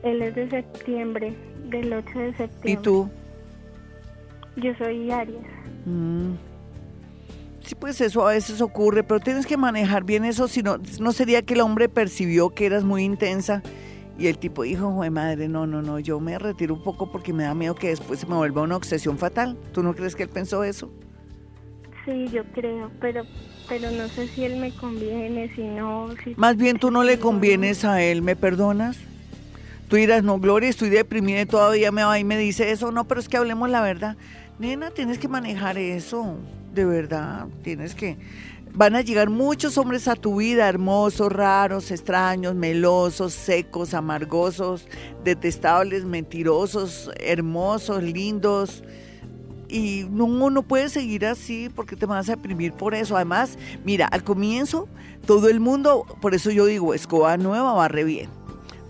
Él 0.03 0.21
es 0.21 0.35
de 0.35 0.51
septiembre, 0.51 1.35
del 1.69 1.93
8 1.93 2.19
de 2.19 2.35
septiembre. 2.35 2.71
¿Y 2.73 2.77
tú? 2.77 3.09
Yo 4.57 4.75
soy 4.77 5.11
Aries. 5.11 5.39
Mm. 5.87 6.33
Sí, 7.65 7.77
pues 7.77 8.01
eso 8.01 8.27
a 8.27 8.33
veces 8.33 8.61
ocurre, 8.61 9.05
pero 9.05 9.21
tienes 9.21 9.47
que 9.47 9.57
manejar 9.57 10.03
bien 10.03 10.25
eso, 10.25 10.49
si 10.49 10.63
no, 10.63 10.79
no 11.01 11.13
sería 11.13 11.43
que 11.43 11.55
el 11.55 11.61
hombre 11.61 11.89
percibió 11.89 12.51
que 12.51 12.67
eras 12.67 12.83
muy 12.83 13.05
intensa 13.05 13.63
y 14.19 14.27
el 14.27 14.37
tipo 14.37 14.65
dijo, 14.65 14.91
"Jue 14.91 15.11
madre, 15.11 15.49
no, 15.49 15.67
no, 15.69 15.81
no, 15.81 16.01
yo 16.01 16.19
me 16.19 16.37
retiro 16.39 16.75
un 16.75 16.83
poco 16.83 17.13
porque 17.13 17.33
me 17.33 17.45
da 17.45 17.55
miedo 17.55 17.77
que 17.77 17.89
después 17.89 18.19
se 18.19 18.27
me 18.27 18.35
vuelva 18.35 18.63
una 18.63 18.77
obsesión 18.77 19.17
fatal. 19.17 19.57
¿Tú 19.73 19.85
no 19.85 19.95
crees 19.95 20.17
que 20.17 20.25
él 20.25 20.29
pensó 20.29 20.65
eso? 20.65 20.91
Sí, 22.05 22.29
yo 22.33 22.45
creo, 22.53 22.91
pero 23.01 23.25
pero 23.69 23.91
no 23.91 24.09
sé 24.09 24.29
si 24.29 24.45
él 24.45 24.57
me 24.57 24.71
conviene, 24.73 25.51
si 25.55 25.63
no, 25.63 26.11
si... 26.23 26.35
Más 26.37 26.57
bien 26.57 26.79
tú 26.79 26.91
no 26.91 27.05
le 27.05 27.19
convienes 27.19 27.85
a 27.85 28.03
él, 28.03 28.21
¿me 28.21 28.37
perdonas? 28.37 28.99
Tú 29.89 29.97
dirás, 29.97 30.23
no, 30.23 30.39
Gloria, 30.39 30.69
estoy 30.69 30.91
deprimida 30.91 31.43
y 31.43 31.47
todavía 31.47 31.93
me 31.93 32.03
va 32.03 32.19
y 32.19 32.25
me 32.25 32.37
dice 32.37 32.71
eso. 32.71 32.93
No, 32.93 33.05
pero 33.05 33.21
es 33.21 33.29
que 33.29 33.37
hablemos 33.37 33.71
la 33.71 33.83
verdad. 33.83 34.17
Nena, 34.59 34.91
tienes 34.91 35.19
que 35.19 35.29
manejar 35.29 35.79
eso, 35.79 36.37
de 36.75 36.85
verdad, 36.85 37.47
tienes 37.63 37.95
que... 37.95 38.17
Van 38.75 38.97
a 38.97 39.03
llegar 39.03 39.29
muchos 39.29 39.77
hombres 39.77 40.09
a 40.09 40.17
tu 40.17 40.37
vida, 40.37 40.67
hermosos, 40.67 41.31
raros, 41.31 41.91
extraños, 41.91 42.55
melosos, 42.55 43.35
secos, 43.35 43.93
amargosos, 43.93 44.89
detestables, 45.25 46.07
mentirosos, 46.07 47.11
hermosos, 47.21 48.03
lindos. 48.03 48.83
Y 49.73 50.07
no, 50.11 50.51
no 50.51 50.63
puedes 50.63 50.93
seguir 50.93 51.25
así 51.25 51.71
porque 51.75 51.97
te 51.97 52.05
vas 52.05 52.29
a 52.29 52.37
deprimir 52.37 52.75
por 52.75 52.95
eso. 52.95 53.17
Además, 53.17 53.59
mira, 53.85 54.07
al 54.07 54.23
comienzo 54.23 54.87
todo 55.27 55.49
el 55.49 55.61
mundo, 55.61 56.05
por 56.21 56.35
eso 56.35 56.51
yo 56.51 56.67
digo, 56.67 56.93
escoba 56.93 57.39
nueva 57.39 57.73
barre 57.73 58.05
bien. 58.05 58.29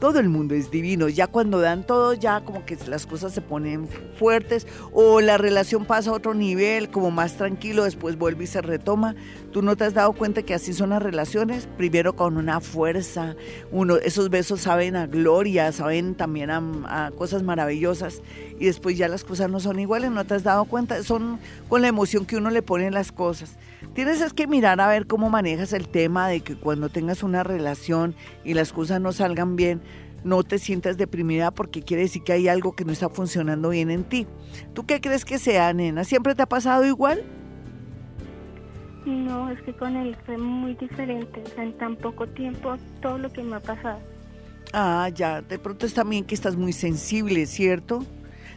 Todo 0.00 0.18
el 0.18 0.28
mundo 0.28 0.56
es 0.56 0.72
divino. 0.72 1.08
Ya 1.08 1.28
cuando 1.28 1.60
dan 1.60 1.86
todo, 1.86 2.14
ya 2.14 2.40
como 2.40 2.66
que 2.66 2.76
las 2.88 3.06
cosas 3.06 3.32
se 3.32 3.40
ponen 3.40 3.88
fuertes 4.18 4.66
o 4.92 5.20
la 5.20 5.38
relación 5.38 5.84
pasa 5.84 6.10
a 6.10 6.14
otro 6.14 6.34
nivel, 6.34 6.90
como 6.90 7.12
más 7.12 7.36
tranquilo, 7.36 7.84
después 7.84 8.18
vuelve 8.18 8.42
y 8.42 8.48
se 8.48 8.62
retoma. 8.62 9.14
Tú 9.52 9.60
no 9.60 9.76
te 9.76 9.84
has 9.84 9.92
dado 9.92 10.14
cuenta 10.14 10.42
que 10.42 10.54
así 10.54 10.72
son 10.72 10.90
las 10.90 11.02
relaciones, 11.02 11.68
primero 11.76 12.16
con 12.16 12.38
una 12.38 12.60
fuerza, 12.60 13.36
uno, 13.70 13.96
esos 13.96 14.30
besos 14.30 14.62
saben 14.62 14.96
a 14.96 15.06
gloria, 15.06 15.70
saben 15.72 16.14
también 16.14 16.50
a, 16.50 17.12
cosas 17.18 17.42
maravillosas 17.42 18.22
y 18.58 18.64
después 18.64 18.96
ya 18.96 19.08
las 19.08 19.24
cosas 19.24 19.50
no 19.50 19.60
son 19.60 19.78
iguales, 19.78 20.10
no 20.10 20.24
te 20.24 20.34
has 20.34 20.42
dado 20.42 20.64
cuenta, 20.64 21.02
son 21.02 21.38
con 21.68 21.82
la 21.82 21.88
emoción 21.88 22.24
que 22.24 22.36
uno 22.36 22.48
le 22.48 22.62
pone 22.62 22.86
en 22.86 22.94
las 22.94 23.12
cosas. 23.12 23.58
Tienes 23.92 24.22
es 24.22 24.32
que 24.32 24.46
mirar 24.46 24.80
a 24.80 24.88
ver 24.88 25.06
cómo 25.06 25.28
manejas 25.28 25.74
el 25.74 25.86
tema 25.86 26.28
de 26.28 26.40
que 26.40 26.56
cuando 26.56 26.88
tengas 26.88 27.22
una 27.22 27.42
relación 27.42 28.14
y 28.44 28.54
las 28.54 28.72
cosas 28.72 29.02
no 29.02 29.12
salgan 29.12 29.54
bien, 29.54 29.82
no 30.24 30.44
te 30.44 30.58
sientas 30.58 30.96
deprimida 30.96 31.50
porque 31.50 31.82
quiere 31.82 32.04
decir 32.04 32.22
que 32.22 32.32
hay 32.32 32.48
algo 32.48 32.72
que 32.72 32.86
no 32.86 32.92
está 32.92 33.10
funcionando 33.10 33.68
bien 33.68 33.90
en 33.90 34.04
ti. 34.04 34.26
¿Tú 34.72 34.86
qué 34.86 35.02
crees 35.02 35.26
que 35.26 35.38
sea, 35.38 35.74
nena? 35.74 36.04
¿Siempre 36.04 36.34
te 36.34 36.40
ha 36.40 36.48
pasado 36.48 36.86
igual? 36.86 37.22
No, 39.04 39.50
es 39.50 39.60
que 39.62 39.72
con 39.72 39.96
él 39.96 40.16
fue 40.24 40.38
muy 40.38 40.74
diferente. 40.74 41.42
En 41.56 41.72
tan 41.78 41.96
poco 41.96 42.26
tiempo 42.26 42.76
todo 43.00 43.18
lo 43.18 43.32
que 43.32 43.42
me 43.42 43.56
ha 43.56 43.60
pasado. 43.60 43.98
Ah, 44.72 45.10
ya, 45.14 45.42
de 45.42 45.58
pronto 45.58 45.86
es 45.86 45.94
también 45.94 46.24
que 46.24 46.34
estás 46.34 46.56
muy 46.56 46.72
sensible, 46.72 47.46
¿cierto? 47.46 48.04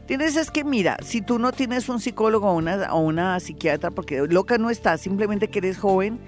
Tienes 0.08 0.38
es 0.38 0.52
que, 0.52 0.64
mira, 0.64 0.98
si 1.04 1.22
tú 1.22 1.40
no 1.40 1.52
tienes 1.52 1.90
un 1.90 2.00
psicólogo 2.00 2.48
o 2.48 2.56
una, 2.56 2.94
o 2.94 3.00
una 3.00 3.40
psiquiatra, 3.40 3.90
porque 3.90 4.26
loca 4.30 4.58
no 4.58 4.70
estás, 4.70 5.02
simplemente 5.02 5.50
que 5.50 5.60
eres 5.60 5.80
joven, 5.80 6.20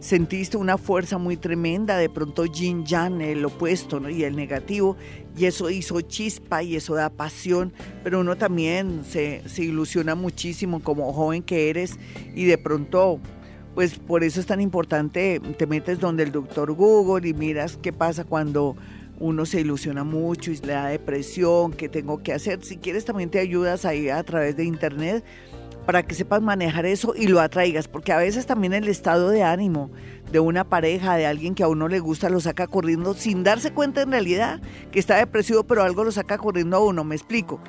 sentiste 0.00 0.56
una 0.56 0.78
fuerza 0.78 1.18
muy 1.18 1.36
tremenda, 1.36 1.98
de 1.98 2.08
pronto 2.08 2.46
yin 2.46 2.86
yang, 2.86 3.20
el 3.20 3.44
opuesto 3.44 4.00
¿no? 4.00 4.08
y 4.08 4.24
el 4.24 4.34
negativo, 4.34 4.96
y 5.36 5.44
eso 5.44 5.68
hizo 5.70 6.00
chispa 6.00 6.62
y 6.62 6.76
eso 6.76 6.94
da 6.94 7.10
pasión, 7.10 7.72
pero 8.02 8.20
uno 8.20 8.36
también 8.36 9.04
se, 9.04 9.46
se 9.46 9.62
ilusiona 9.62 10.14
muchísimo 10.14 10.80
como 10.80 11.12
joven 11.12 11.42
que 11.42 11.68
eres 11.68 11.98
y 12.34 12.46
de 12.46 12.58
pronto 12.58 13.20
pues 13.78 13.96
por 13.96 14.24
eso 14.24 14.40
es 14.40 14.46
tan 14.46 14.60
importante, 14.60 15.40
te 15.56 15.68
metes 15.68 16.00
donde 16.00 16.24
el 16.24 16.32
doctor 16.32 16.72
Google 16.72 17.28
y 17.28 17.32
miras 17.32 17.78
qué 17.80 17.92
pasa 17.92 18.24
cuando 18.24 18.74
uno 19.20 19.46
se 19.46 19.60
ilusiona 19.60 20.02
mucho 20.02 20.50
y 20.50 20.56
le 20.56 20.72
da 20.72 20.88
depresión, 20.88 21.70
qué 21.70 21.88
tengo 21.88 22.20
que 22.20 22.32
hacer. 22.32 22.64
Si 22.64 22.78
quieres 22.78 23.04
también 23.04 23.30
te 23.30 23.38
ayudas 23.38 23.84
ahí 23.84 24.08
a 24.08 24.20
través 24.24 24.56
de 24.56 24.64
internet 24.64 25.22
para 25.86 26.02
que 26.02 26.16
sepas 26.16 26.42
manejar 26.42 26.86
eso 26.86 27.14
y 27.16 27.28
lo 27.28 27.38
atraigas, 27.38 27.86
porque 27.86 28.10
a 28.10 28.18
veces 28.18 28.46
también 28.46 28.74
el 28.74 28.88
estado 28.88 29.30
de 29.30 29.44
ánimo 29.44 29.92
de 30.32 30.40
una 30.40 30.64
pareja, 30.64 31.14
de 31.14 31.26
alguien 31.26 31.54
que 31.54 31.62
a 31.62 31.68
uno 31.68 31.86
le 31.86 32.00
gusta, 32.00 32.30
lo 32.30 32.40
saca 32.40 32.66
corriendo 32.66 33.14
sin 33.14 33.44
darse 33.44 33.70
cuenta 33.70 34.02
en 34.02 34.10
realidad 34.10 34.60
que 34.90 34.98
está 34.98 35.18
depresivo, 35.18 35.62
pero 35.62 35.84
algo 35.84 36.02
lo 36.02 36.10
saca 36.10 36.36
corriendo 36.36 36.78
a 36.78 36.84
uno, 36.84 37.04
me 37.04 37.14
explico. 37.14 37.60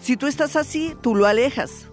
Si 0.00 0.16
tú 0.16 0.28
estás 0.28 0.56
así, 0.56 0.94
tú 1.02 1.14
lo 1.14 1.26
alejas, 1.26 1.90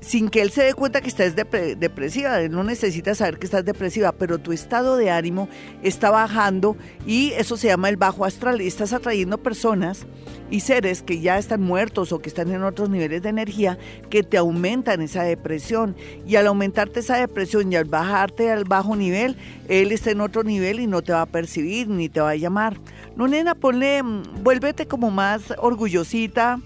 sin 0.00 0.30
que 0.30 0.40
él 0.40 0.50
se 0.50 0.64
dé 0.64 0.74
cuenta 0.74 1.00
que 1.00 1.08
estás 1.08 1.34
depresiva. 1.36 2.40
Él 2.40 2.50
no 2.50 2.64
necesita 2.64 3.14
saber 3.14 3.38
que 3.38 3.46
estás 3.46 3.64
depresiva, 3.64 4.12
pero 4.12 4.38
tu 4.38 4.52
estado 4.52 4.96
de 4.96 5.10
ánimo 5.10 5.48
está 5.82 6.10
bajando 6.10 6.76
y 7.06 7.32
eso 7.32 7.56
se 7.56 7.68
llama 7.68 7.88
el 7.88 7.96
bajo 7.96 8.24
astral. 8.24 8.60
Y 8.60 8.66
estás 8.66 8.92
atrayendo 8.92 9.38
personas 9.38 10.06
y 10.50 10.60
seres 10.60 11.02
que 11.02 11.20
ya 11.20 11.38
están 11.38 11.62
muertos 11.62 12.12
o 12.12 12.20
que 12.20 12.28
están 12.28 12.50
en 12.50 12.64
otros 12.64 12.88
niveles 12.90 13.22
de 13.22 13.28
energía 13.28 13.78
que 14.08 14.22
te 14.22 14.36
aumentan 14.36 15.02
esa 15.02 15.22
depresión. 15.22 15.94
Y 16.26 16.36
al 16.36 16.46
aumentarte 16.46 17.00
esa 17.00 17.16
depresión 17.16 17.72
y 17.72 17.76
al 17.76 17.84
bajarte 17.84 18.50
al 18.50 18.64
bajo 18.64 18.96
nivel, 18.96 19.36
él 19.68 19.92
está 19.92 20.10
en 20.10 20.20
otro 20.20 20.42
nivel 20.42 20.80
y 20.80 20.86
no 20.86 21.02
te 21.02 21.12
va 21.12 21.22
a 21.22 21.26
percibir 21.26 21.88
ni 21.88 22.08
te 22.08 22.20
va 22.20 22.30
a 22.30 22.36
llamar. 22.36 22.76
No, 23.16 23.28
nena, 23.28 23.54
ponle, 23.54 24.02
mm, 24.02 24.42
vuélvete 24.42 24.86
como 24.86 25.10
más 25.10 25.42
orgullosita 25.58 26.60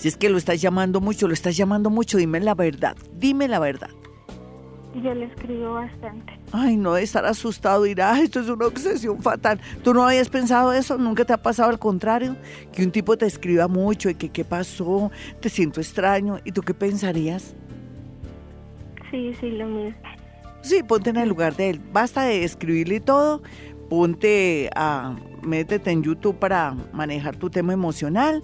si 0.00 0.08
es 0.08 0.16
que 0.16 0.30
lo 0.30 0.38
estás 0.38 0.62
llamando 0.62 1.02
mucho, 1.02 1.28
lo 1.28 1.34
estás 1.34 1.58
llamando 1.58 1.90
mucho, 1.90 2.16
dime 2.16 2.40
la 2.40 2.54
verdad, 2.54 2.96
dime 3.18 3.48
la 3.48 3.58
verdad. 3.58 3.90
Yo 4.94 5.12
le 5.12 5.26
escribo 5.26 5.74
bastante. 5.74 6.40
Ay, 6.52 6.78
no 6.78 6.94
de 6.94 7.02
estar 7.02 7.26
asustado, 7.26 7.82
dirá, 7.82 8.18
esto 8.18 8.40
es 8.40 8.48
una 8.48 8.66
obsesión 8.66 9.20
fatal. 9.20 9.60
¿Tú 9.84 9.92
no 9.92 10.06
habías 10.06 10.30
pensado 10.30 10.72
eso? 10.72 10.96
¿Nunca 10.96 11.26
te 11.26 11.34
ha 11.34 11.42
pasado 11.42 11.68
al 11.68 11.78
contrario? 11.78 12.34
Que 12.72 12.82
un 12.82 12.92
tipo 12.92 13.18
te 13.18 13.26
escriba 13.26 13.68
mucho 13.68 14.08
y 14.08 14.14
que 14.14 14.30
qué 14.30 14.42
pasó, 14.42 15.10
te 15.40 15.50
siento 15.50 15.82
extraño. 15.82 16.38
¿Y 16.46 16.52
tú 16.52 16.62
qué 16.62 16.72
pensarías? 16.72 17.54
Sí, 19.10 19.34
sí, 19.38 19.50
lo 19.50 19.66
mismo. 19.66 20.00
Sí, 20.62 20.82
ponte 20.82 21.10
en 21.10 21.18
el 21.18 21.28
lugar 21.28 21.56
de 21.56 21.70
él. 21.70 21.80
Basta 21.92 22.22
de 22.22 22.42
escribirle 22.44 23.00
todo, 23.00 23.42
ponte 23.90 24.70
a, 24.74 25.14
métete 25.42 25.90
en 25.90 26.02
YouTube 26.02 26.38
para 26.38 26.74
manejar 26.94 27.36
tu 27.36 27.50
tema 27.50 27.74
emocional 27.74 28.42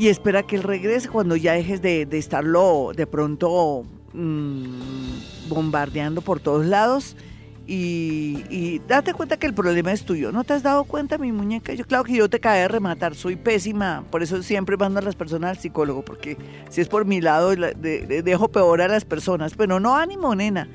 y 0.00 0.08
espera 0.08 0.44
que 0.44 0.56
él 0.56 0.62
regrese 0.62 1.10
cuando 1.10 1.36
ya 1.36 1.52
dejes 1.52 1.82
de, 1.82 2.08
estarlo 2.12 2.92
de 2.96 3.06
pronto 3.06 3.84
mm, 4.14 5.50
bombardeando 5.50 6.22
por 6.22 6.40
todos 6.40 6.64
lados. 6.64 7.18
Y, 7.66 8.80
date 8.88 9.12
cuenta 9.12 9.36
que 9.36 9.46
el 9.46 9.52
problema 9.52 9.92
es 9.92 10.04
tuyo. 10.04 10.32
¿No 10.32 10.42
te 10.42 10.54
has 10.54 10.62
dado 10.62 10.84
cuenta, 10.84 11.18
mi 11.18 11.32
muñeca? 11.32 11.74
Yo, 11.74 11.84
claro 11.84 12.04
que 12.04 12.14
yo 12.14 12.30
te 12.30 12.40
cae 12.40 12.62
de 12.62 12.68
rematar, 12.68 13.14
soy 13.14 13.36
pésima. 13.36 14.02
Por 14.10 14.22
eso 14.22 14.42
siempre 14.42 14.78
mando 14.78 15.00
a 15.00 15.02
las 15.02 15.16
personas 15.16 15.50
al 15.50 15.58
psicólogo, 15.58 16.02
porque 16.02 16.38
si 16.70 16.80
es 16.80 16.88
por 16.88 17.04
mi 17.04 17.20
lado, 17.20 17.54
dejo 17.54 18.48
peor 18.48 18.80
a 18.80 18.88
las 18.88 19.04
personas. 19.04 19.52
Pero 19.54 19.80
no 19.80 19.94
ánimo, 19.94 20.34
nena. 20.34 20.66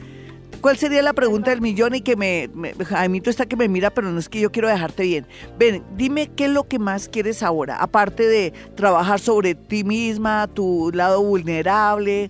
¿Cuál 0.62 0.78
sería 0.78 1.02
la 1.02 1.14
pregunta 1.14 1.52
del 1.52 1.62
millón 1.62 1.96
y 1.96 2.02
que 2.02 2.16
me, 2.16 2.50
me 2.54 2.74
Jaimito 2.74 3.30
está 3.30 3.46
que 3.46 3.56
me 3.56 3.68
mira, 3.68 3.92
pero 3.92 4.12
no 4.12 4.20
es 4.20 4.30
que 4.30 4.40
yo 4.40 4.52
quiero 4.52 4.68
dejarte 4.68 5.04
bien? 5.04 5.28
Ven, 5.58 5.84
dime 5.96 6.32
qué 6.36 6.46
es 6.46 6.52
lo 6.52 6.68
que 6.68 6.80
más 6.80 7.08
quieres 7.08 7.44
ahora, 7.44 7.78
aparte 7.78 8.28
de 8.28 8.52
trabajar 8.76 9.20
sobre 9.20 9.56
ti 9.56 9.84
misma, 9.84 10.48
tu 10.48 10.92
lado 10.94 11.22
vulnerable, 11.22 12.30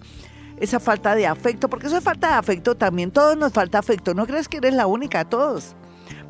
esa 0.59 0.79
falta 0.79 1.15
de 1.15 1.27
afecto, 1.27 1.69
porque 1.69 1.87
eso 1.87 1.97
es 1.97 2.03
falta 2.03 2.29
de 2.29 2.33
afecto 2.35 2.75
también, 2.75 3.11
todos 3.11 3.37
nos 3.37 3.53
falta 3.53 3.79
afecto, 3.79 4.13
no 4.13 4.25
crees 4.25 4.47
que 4.47 4.57
eres 4.57 4.73
la 4.73 4.87
única, 4.87 5.25
todos. 5.25 5.75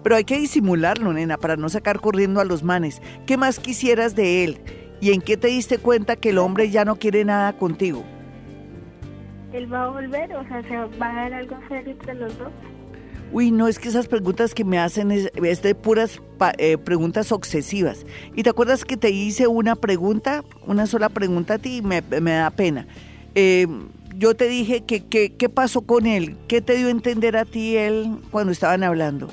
Pero 0.04 0.16
hay 0.16 0.24
que 0.24 0.38
disimularlo, 0.38 1.14
nena, 1.14 1.38
para 1.38 1.56
no 1.56 1.68
sacar 1.70 2.00
corriendo 2.00 2.40
a 2.40 2.46
los 2.46 2.62
manes. 2.62 3.02
¿Qué 3.26 3.38
más 3.38 3.60
quisieras 3.60 4.16
de 4.16 4.44
él? 4.44 4.62
¿Y 5.02 5.12
en 5.12 5.22
qué 5.22 5.36
te 5.36 5.48
diste 5.48 5.80
cuenta 5.80 6.16
que 6.16 6.30
el 6.30 6.38
hombre 6.38 6.70
ya 6.70 6.86
no 6.86 6.98
quiere 6.98 7.26
nada 7.26 7.58
contigo? 7.58 8.06
Él 9.58 9.72
va 9.72 9.86
a 9.86 9.90
volver, 9.90 10.34
o 10.36 10.44
sea, 10.48 10.62
se 10.64 10.78
va 10.98 11.12
a 11.12 11.16
dar 11.16 11.34
algo 11.34 11.58
serio 11.68 11.92
entre 11.92 12.14
los 12.16 12.38
dos. 12.38 12.52
Uy, 13.32 13.52
no, 13.52 13.68
es 13.68 13.80
que 13.80 13.90
esas 13.90 14.08
preguntas 14.08 14.54
que 14.54 14.64
me 14.64 14.78
hacen 14.78 15.12
es, 15.12 15.62
de 15.62 15.76
puras 15.76 16.22
eh, 16.58 16.78
preguntas 16.78 17.32
obsesivas. 17.32 18.06
¿Y 18.36 18.44
te 18.44 18.50
acuerdas 18.50 18.86
que 18.86 18.98
te 18.98 19.10
hice 19.10 19.48
una 19.48 19.76
pregunta, 19.76 20.44
una 20.66 20.86
sola 20.86 21.10
pregunta 21.10 21.56
a 21.56 21.58
ti 21.58 21.78
y 21.78 21.82
me, 21.82 22.02
da 22.02 22.50
pena? 22.52 22.88
Eh, 23.34 23.68
yo 24.16 24.36
te 24.36 24.48
dije 24.48 24.82
que 24.86 25.04
qué 25.04 25.50
pasó 25.50 25.82
con 25.82 26.06
él, 26.06 26.38
qué 26.48 26.62
te 26.62 26.76
dio 26.76 26.88
a 26.88 26.92
entender 26.92 27.36
a 27.36 27.46
ti 27.46 27.76
él 27.76 28.20
cuando 28.32 28.52
estaban 28.52 28.84
hablando. 28.84 29.28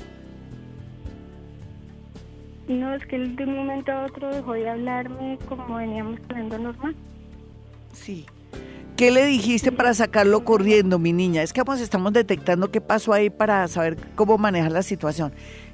No, 2.68 2.94
es 2.94 3.04
que 3.06 3.16
él 3.16 3.36
de 3.36 3.44
un 3.44 3.56
momento 3.56 3.92
a 3.92 4.06
otro 4.06 4.34
dejó 4.34 4.52
de 4.54 4.68
hablarme 4.68 5.38
como 5.48 5.76
veníamos 5.76 6.18
hablando 6.28 6.58
normal. 6.58 6.96
Sí. 7.92 8.26
¿Qué 9.02 9.10
le 9.10 9.26
dijiste 9.26 9.72
para 9.72 9.94
sacarlo 9.94 10.44
corriendo, 10.44 10.96
mi 11.00 11.12
niña? 11.12 11.42
Es 11.42 11.52
que 11.52 11.60
vamos, 11.64 11.80
estamos 11.80 12.12
detectando 12.12 12.70
qué 12.70 12.80
pasó 12.80 13.12
ahí 13.12 13.30
para 13.30 13.66
saber 13.66 13.96
cómo 14.14 14.38
manejar 14.38 14.70
la 14.70 14.84
situación. 14.84 15.32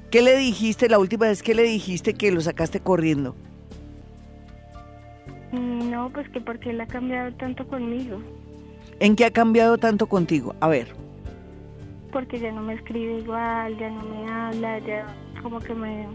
¿Qué 0.09 0.23
le 0.23 0.35
dijiste 0.35 0.89
la 0.89 0.97
última 0.97 1.27
vez 1.27 1.43
que 1.43 1.53
le 1.53 1.61
dijiste 1.61 2.15
que 2.15 2.31
lo 2.31 2.41
sacaste 2.41 2.79
corriendo? 2.79 3.35
Mm, 5.51 5.91
no, 5.91 6.09
pues 6.11 6.27
que 6.29 6.41
porque 6.41 6.71
él 6.71 6.81
ha 6.81 6.87
cambiado 6.87 7.31
tanto 7.35 7.67
conmigo. 7.67 8.19
¿En 8.99 9.15
qué 9.15 9.25
ha 9.25 9.31
cambiado 9.31 9.77
tanto 9.77 10.07
contigo? 10.07 10.55
A 10.59 10.67
ver. 10.67 10.87
Porque 12.11 12.39
ya 12.39 12.51
no 12.51 12.63
me 12.63 12.73
escribe 12.73 13.19
igual, 13.19 13.77
ya 13.77 13.91
no 13.91 14.01
me 14.05 14.27
habla, 14.27 14.79
ya 14.79 15.05
como 15.43 15.59
que 15.59 15.75
me, 15.75 16.07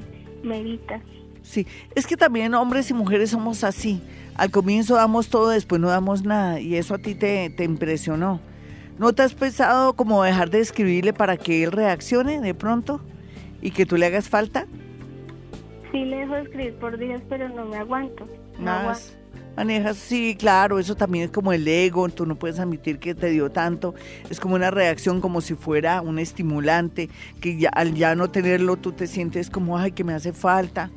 me 0.43 0.59
evita. 0.59 1.01
Sí, 1.45 1.67
es 1.95 2.07
que 2.07 2.17
también 2.17 2.55
hombres 2.55 2.91
y 2.91 2.95
mujeres 2.95 3.31
somos 3.31 3.63
así. 3.65 4.03
Al 4.35 4.51
comienzo 4.51 4.97
damos 4.97 5.29
todo, 5.29 5.51
después 5.51 5.81
no 5.81 5.89
damos 5.89 6.25
nada 6.25 6.59
y 6.59 6.75
eso 6.75 6.95
a 6.95 6.99
ti 6.99 7.15
te, 7.15 7.51
te 7.51 7.65
impresionó. 7.65 8.41
¿No 8.99 9.13
te 9.13 9.23
has 9.23 9.35
pensado 9.35 9.93
como 9.93 10.23
dejar 10.23 10.51
de 10.51 10.61
escribirle 10.61 11.13
para 11.13 11.37
que 11.37 11.63
él 11.63 11.71
reaccione 11.71 12.41
de 12.41 12.55
pronto 12.55 13.01
y 13.61 13.73
que 13.73 13.85
tú 13.85 13.97
le 13.97 14.07
hagas 14.07 14.29
falta? 14.29 14.67
Sí, 15.93 16.05
le 16.05 16.17
dejo 16.19 16.35
de 16.35 16.43
escribir 16.43 16.75
por 16.77 16.99
días, 16.99 17.23
pero 17.29 17.49
no 17.51 17.67
me 17.67 17.77
aguanto. 17.77 18.27
Más. 18.59 19.17
Manejas, 19.57 19.99
sí, 19.99 20.37
claro, 20.37 20.81
eso 20.81 20.97
también 20.97 21.27
es 21.27 21.31
como 21.31 21.53
el 21.53 21.69
ego, 21.69 22.09
tú 22.09 22.27
no 22.27 22.35
puedes 22.37 22.59
admitir 22.59 22.99
que 22.99 23.15
te 23.15 23.31
dio 23.31 23.51
tanto, 23.53 23.95
es 24.29 24.41
como 24.41 24.57
una 24.57 24.73
reacción 24.73 25.21
como 25.21 25.41
si 25.41 25.55
fuera 25.55 26.01
un 26.01 26.19
estimulante, 26.19 27.09
que 27.41 27.57
ya, 27.57 27.69
al 27.69 27.95
ya 27.95 28.17
no 28.17 28.31
tenerlo 28.31 28.77
tú 28.77 28.91
te 28.91 29.07
sientes 29.07 29.51
como, 29.51 29.79
ay, 29.79 29.93
que 29.93 30.03
me 30.03 30.13
hace 30.13 30.33
falta. 30.33 30.91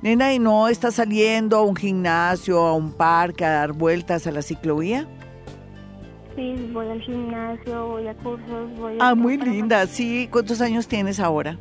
Nena, 0.00 0.32
¿y 0.32 0.38
no 0.38 0.68
está 0.68 0.90
saliendo 0.92 1.56
a 1.56 1.62
un 1.62 1.74
gimnasio, 1.74 2.60
a 2.60 2.74
un 2.74 2.92
parque, 2.92 3.44
a 3.44 3.50
dar 3.50 3.72
vueltas 3.72 4.26
a 4.26 4.30
la 4.30 4.42
ciclovía? 4.42 5.08
Sí, 6.36 6.70
voy 6.72 6.88
al 6.88 7.00
gimnasio, 7.00 7.88
voy 7.88 8.06
a 8.06 8.14
cursos, 8.14 8.70
voy 8.76 8.96
a... 9.00 9.08
Ah, 9.08 9.14
muy 9.16 9.36
linda, 9.36 9.84
sí. 9.88 10.28
¿Cuántos 10.30 10.60
años 10.60 10.86
tienes 10.86 11.18
ahora? 11.18 11.58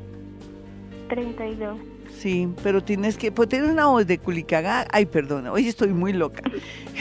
32. 1.10 1.80
Sí, 2.22 2.50
pero 2.64 2.84
tienes 2.84 3.16
que, 3.16 3.32
pues 3.32 3.48
tienes 3.48 3.70
una 3.70 3.88
voz 3.88 4.08
de 4.08 4.18
culicaga. 4.18 4.88
Ay, 4.92 5.06
perdona, 5.06 5.52
hoy 5.52 5.68
estoy 5.68 5.90
muy 5.90 6.14
loca. 6.14 6.42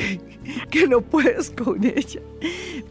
que 0.70 0.86
no 0.86 1.00
puedes 1.00 1.50
con 1.50 1.82
ella. 1.82 2.20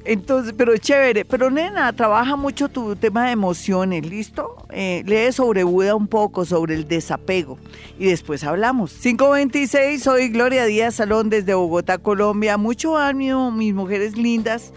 Entonces, 0.05 0.53
pero 0.57 0.75
chévere. 0.77 1.23
Pero 1.23 1.51
nena, 1.51 1.93
trabaja 1.93 2.35
mucho 2.35 2.67
tu 2.67 2.95
tema 2.95 3.27
de 3.27 3.31
emociones, 3.31 4.05
¿listo? 4.07 4.65
Eh, 4.71 5.03
lee 5.05 5.31
sobre 5.31 5.63
Buda 5.63 5.93
un 5.93 6.07
poco, 6.07 6.45
sobre 6.45 6.73
el 6.73 6.87
desapego. 6.87 7.59
Y 7.99 8.05
después 8.05 8.43
hablamos. 8.43 8.93
526, 8.93 10.01
soy 10.01 10.29
Gloria 10.29 10.65
Díaz 10.65 10.95
Salón 10.95 11.29
desde 11.29 11.53
Bogotá, 11.53 11.99
Colombia. 11.99 12.57
Mucho 12.57 12.97
ánimo, 12.97 13.51
mis 13.51 13.73
mujeres 13.73 14.17
lindas 14.17 14.73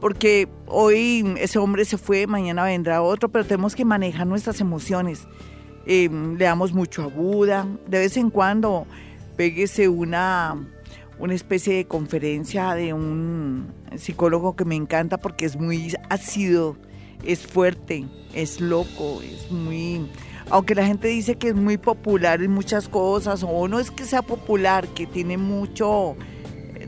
porque 0.00 0.48
hoy 0.66 1.24
ese 1.38 1.58
hombre 1.58 1.86
se 1.86 1.96
fue, 1.96 2.26
mañana 2.26 2.64
vendrá 2.64 3.00
otro, 3.00 3.30
pero 3.30 3.46
tenemos 3.46 3.74
que 3.74 3.86
manejar 3.86 4.26
nuestras 4.26 4.60
emociones. 4.60 5.26
Eh, 5.86 6.08
le 6.10 6.44
damos 6.44 6.72
mucho 6.72 7.02
a 7.02 7.06
Buda, 7.06 7.66
de 7.86 7.98
vez 7.98 8.16
en 8.16 8.30
cuando 8.30 8.86
péguese 9.36 9.88
una, 9.88 10.56
una 11.18 11.34
especie 11.34 11.76
de 11.76 11.84
conferencia 11.86 12.74
de 12.74 12.92
un 12.92 13.66
psicólogo 13.96 14.56
que 14.56 14.64
me 14.64 14.76
encanta 14.76 15.18
porque 15.18 15.44
es 15.44 15.56
muy 15.56 15.94
ácido, 16.08 16.76
es 17.24 17.46
fuerte, 17.46 18.06
es 18.34 18.60
loco, 18.60 19.20
es 19.22 19.50
muy... 19.50 20.08
Aunque 20.50 20.74
la 20.74 20.86
gente 20.86 21.08
dice 21.08 21.36
que 21.36 21.48
es 21.48 21.54
muy 21.54 21.78
popular 21.78 22.42
en 22.42 22.50
muchas 22.50 22.88
cosas, 22.88 23.44
o 23.46 23.66
no 23.66 23.78
es 23.78 23.90
que 23.90 24.04
sea 24.04 24.22
popular, 24.22 24.86
que 24.88 25.06
tiene 25.06 25.38
mucho 25.38 26.16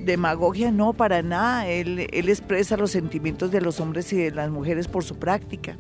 demagogia, 0.07 0.71
no, 0.71 0.93
para 0.93 1.23
nada. 1.23 1.67
Él, 1.67 2.07
él 2.13 2.29
expresa 2.29 2.77
los 2.77 2.91
sentimientos 2.91 3.51
de 3.51 3.61
los 3.61 3.81
hombres 3.81 4.13
y 4.13 4.17
de 4.17 4.31
las 4.31 4.51
mujeres 4.51 4.89
por 4.89 5.05
su 5.05 5.17
práctica. 5.17 5.77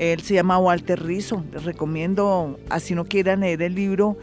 Él 0.00 0.22
se 0.22 0.32
llama 0.32 0.58
Walter 0.58 1.04
Rizzo. 1.04 1.44
Les 1.52 1.62
recomiendo, 1.64 2.58
así 2.70 2.94
no 2.94 3.04
quieran 3.04 3.40
leer 3.40 3.60
el 3.60 3.74
libro, 3.74 4.16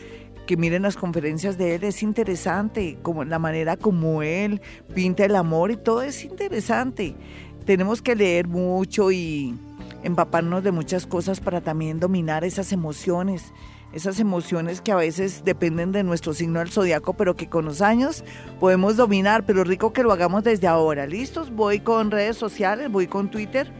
que 0.47 0.57
miren 0.57 0.81
las 0.81 0.97
conferencias 0.97 1.59
de 1.59 1.75
él, 1.75 1.83
es 1.83 2.01
interesante, 2.01 2.97
como 3.03 3.23
la 3.23 3.37
manera 3.37 3.77
como 3.77 4.23
él 4.23 4.59
pinta 4.95 5.23
el 5.23 5.35
amor 5.35 5.69
y 5.69 5.77
todo 5.77 6.01
es 6.01 6.23
interesante. 6.23 7.13
Tenemos 7.65 8.01
que 8.01 8.15
leer 8.15 8.47
mucho 8.47 9.11
y 9.11 9.55
empaparnos 10.01 10.63
de 10.63 10.71
muchas 10.71 11.05
cosas 11.05 11.39
para 11.39 11.61
también 11.61 11.99
dominar 11.99 12.43
esas 12.43 12.71
emociones, 12.71 13.53
esas 13.93 14.19
emociones 14.19 14.81
que 14.81 14.91
a 14.91 14.95
veces 14.95 15.43
dependen 15.45 15.91
de 15.91 16.01
nuestro 16.01 16.33
signo 16.33 16.57
del 16.57 16.71
zodiaco, 16.71 17.13
pero 17.13 17.35
que 17.35 17.49
con 17.49 17.65
los 17.65 17.83
años 17.83 18.23
podemos 18.59 18.95
dominar, 18.97 19.45
pero 19.45 19.63
rico 19.63 19.93
que 19.93 20.01
lo 20.01 20.11
hagamos 20.11 20.43
desde 20.43 20.65
ahora. 20.65 21.05
¿Listos? 21.05 21.51
Voy 21.51 21.81
con 21.81 22.09
redes 22.09 22.35
sociales, 22.35 22.89
voy 22.89 23.05
con 23.05 23.29
Twitter. 23.29 23.71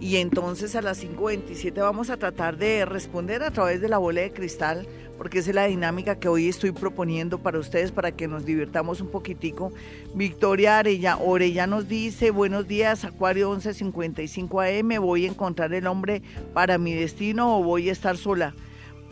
Y 0.00 0.16
entonces 0.16 0.74
a 0.74 0.82
las 0.82 1.04
5.27 1.04 1.74
vamos 1.80 2.08
a 2.08 2.16
tratar 2.16 2.56
de 2.56 2.86
responder 2.86 3.42
a 3.42 3.50
través 3.50 3.80
de 3.82 3.88
la 3.88 3.98
bola 3.98 4.22
de 4.22 4.32
cristal 4.32 4.88
porque 5.20 5.40
esa 5.40 5.50
es 5.50 5.54
la 5.54 5.66
dinámica 5.66 6.18
que 6.18 6.28
hoy 6.28 6.48
estoy 6.48 6.72
proponiendo 6.72 7.42
para 7.42 7.58
ustedes, 7.58 7.92
para 7.92 8.10
que 8.10 8.26
nos 8.26 8.46
divirtamos 8.46 9.02
un 9.02 9.08
poquitico. 9.08 9.70
Victoria 10.14 10.78
Arella, 10.78 11.18
Orella 11.18 11.66
nos 11.66 11.88
dice, 11.88 12.30
buenos 12.30 12.66
días, 12.66 13.04
Acuario 13.04 13.50
1155 13.50 14.62
AM, 14.62 14.88
voy 14.98 15.26
a 15.26 15.28
encontrar 15.28 15.74
el 15.74 15.86
hombre 15.88 16.22
para 16.54 16.78
mi 16.78 16.94
destino 16.94 17.58
o 17.58 17.62
voy 17.62 17.90
a 17.90 17.92
estar 17.92 18.16
sola. 18.16 18.54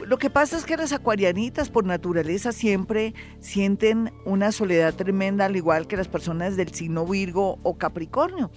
Lo 0.06 0.16
que 0.16 0.30
pasa 0.30 0.56
es 0.56 0.64
que 0.64 0.78
las 0.78 0.94
acuarianitas 0.94 1.68
por 1.68 1.84
naturaleza 1.84 2.52
siempre 2.52 3.12
sienten 3.40 4.10
una 4.24 4.50
soledad 4.50 4.94
tremenda, 4.94 5.44
al 5.44 5.56
igual 5.56 5.88
que 5.88 5.98
las 5.98 6.08
personas 6.08 6.56
del 6.56 6.72
signo 6.72 7.04
Virgo 7.04 7.58
o 7.64 7.76
Capricornio 7.76 8.50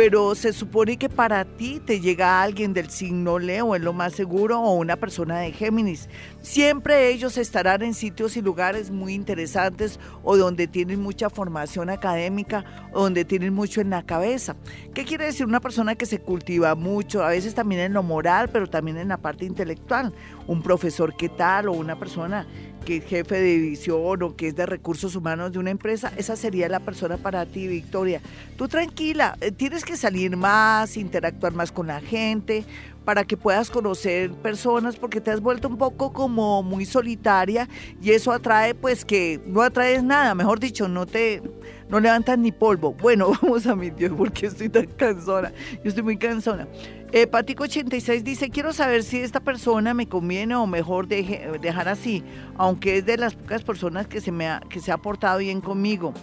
pero 0.00 0.34
se 0.34 0.54
supone 0.54 0.96
que 0.96 1.10
para 1.10 1.44
ti 1.44 1.78
te 1.78 2.00
llega 2.00 2.40
alguien 2.40 2.72
del 2.72 2.88
signo 2.88 3.38
Leo, 3.38 3.74
es 3.74 3.82
lo 3.82 3.92
más 3.92 4.14
seguro, 4.14 4.58
o 4.58 4.72
una 4.72 4.96
persona 4.96 5.40
de 5.40 5.52
Géminis. 5.52 6.08
Siempre 6.40 7.10
ellos 7.10 7.36
estarán 7.36 7.82
en 7.82 7.92
sitios 7.92 8.34
y 8.38 8.40
lugares 8.40 8.90
muy 8.90 9.12
interesantes 9.12 10.00
o 10.22 10.38
donde 10.38 10.66
tienen 10.68 11.02
mucha 11.02 11.28
formación 11.28 11.90
académica 11.90 12.64
o 12.94 13.02
donde 13.02 13.26
tienen 13.26 13.52
mucho 13.52 13.82
en 13.82 13.90
la 13.90 14.02
cabeza. 14.02 14.56
¿Qué 14.94 15.04
quiere 15.04 15.26
decir 15.26 15.44
una 15.44 15.60
persona 15.60 15.94
que 15.94 16.06
se 16.06 16.18
cultiva 16.18 16.74
mucho? 16.74 17.22
A 17.22 17.28
veces 17.28 17.54
también 17.54 17.82
en 17.82 17.92
lo 17.92 18.02
moral, 18.02 18.48
pero 18.48 18.70
también 18.70 18.96
en 18.96 19.08
la 19.08 19.18
parte 19.18 19.44
intelectual. 19.44 20.14
Un 20.46 20.62
profesor, 20.62 21.14
¿qué 21.14 21.28
tal? 21.28 21.68
O 21.68 21.72
una 21.72 21.98
persona 21.98 22.46
que 22.84 22.96
es 22.98 23.04
jefe 23.04 23.36
de 23.36 23.58
división 23.58 24.22
o 24.22 24.36
que 24.36 24.48
es 24.48 24.56
de 24.56 24.66
recursos 24.66 25.16
humanos 25.16 25.52
de 25.52 25.58
una 25.58 25.70
empresa, 25.70 26.12
esa 26.16 26.36
sería 26.36 26.68
la 26.68 26.80
persona 26.80 27.16
para 27.16 27.46
ti, 27.46 27.66
Victoria. 27.68 28.20
Tú 28.56 28.68
tranquila, 28.68 29.36
eh, 29.40 29.52
tienes 29.52 29.84
que 29.84 29.96
salir 29.96 30.36
más, 30.36 30.96
interactuar 30.96 31.52
más 31.52 31.72
con 31.72 31.86
la 31.86 32.00
gente, 32.00 32.64
para 33.04 33.24
que 33.24 33.36
puedas 33.36 33.70
conocer 33.70 34.30
personas, 34.30 34.96
porque 34.96 35.20
te 35.20 35.30
has 35.30 35.40
vuelto 35.40 35.68
un 35.68 35.78
poco 35.78 36.12
como 36.12 36.62
muy 36.62 36.84
solitaria 36.84 37.68
y 38.02 38.10
eso 38.10 38.30
atrae, 38.30 38.74
pues 38.74 39.04
que 39.04 39.40
no 39.46 39.62
atraes 39.62 40.02
nada, 40.02 40.34
mejor 40.34 40.60
dicho, 40.60 40.86
no 40.88 41.06
te, 41.06 41.42
no 41.90 42.00
levantas 42.00 42.38
ni 42.38 42.52
polvo. 42.52 42.94
Bueno, 42.94 43.32
vamos 43.42 43.66
a 43.66 43.76
mi 43.76 43.90
Dios, 43.90 44.12
porque 44.16 44.46
estoy 44.46 44.68
tan 44.68 44.86
cansona, 44.86 45.52
yo 45.82 45.88
estoy 45.88 46.02
muy 46.02 46.16
cansona. 46.16 46.66
Eh, 47.12 47.28
Patico86 47.28 48.22
dice, 48.22 48.50
quiero 48.50 48.72
saber 48.72 49.02
si 49.02 49.18
esta 49.18 49.40
persona 49.40 49.94
me 49.94 50.08
conviene 50.08 50.54
o 50.54 50.66
mejor 50.66 51.08
dejar 51.08 51.88
así, 51.88 52.22
aunque 52.56 52.98
es 52.98 53.06
de 53.06 53.16
las 53.16 53.34
pocas 53.34 53.64
personas 53.64 54.06
que 54.06 54.20
se, 54.20 54.30
me 54.30 54.48
ha, 54.48 54.60
que 54.60 54.78
se 54.78 54.92
ha 54.92 54.96
portado 54.96 55.38
bien 55.38 55.60
conmigo. 55.60 56.14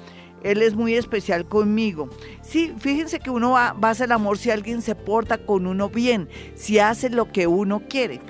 Él 0.44 0.62
es 0.62 0.76
muy 0.76 0.94
especial 0.94 1.46
conmigo. 1.46 2.10
Sí, 2.42 2.74
fíjense 2.78 3.20
que 3.20 3.30
uno 3.30 3.52
va, 3.52 3.74
va 3.74 3.90
a 3.90 3.92
hacer 3.92 4.06
el 4.06 4.12
amor 4.14 4.38
si 4.38 4.50
alguien 4.50 4.82
se 4.82 4.96
porta 4.96 5.40
con 5.40 5.68
uno 5.68 5.90
bien, 5.90 6.30
si 6.56 6.80
hace 6.80 7.10
lo 7.10 7.32
que 7.34 7.48
uno 7.48 7.82
quiere. 7.90 8.22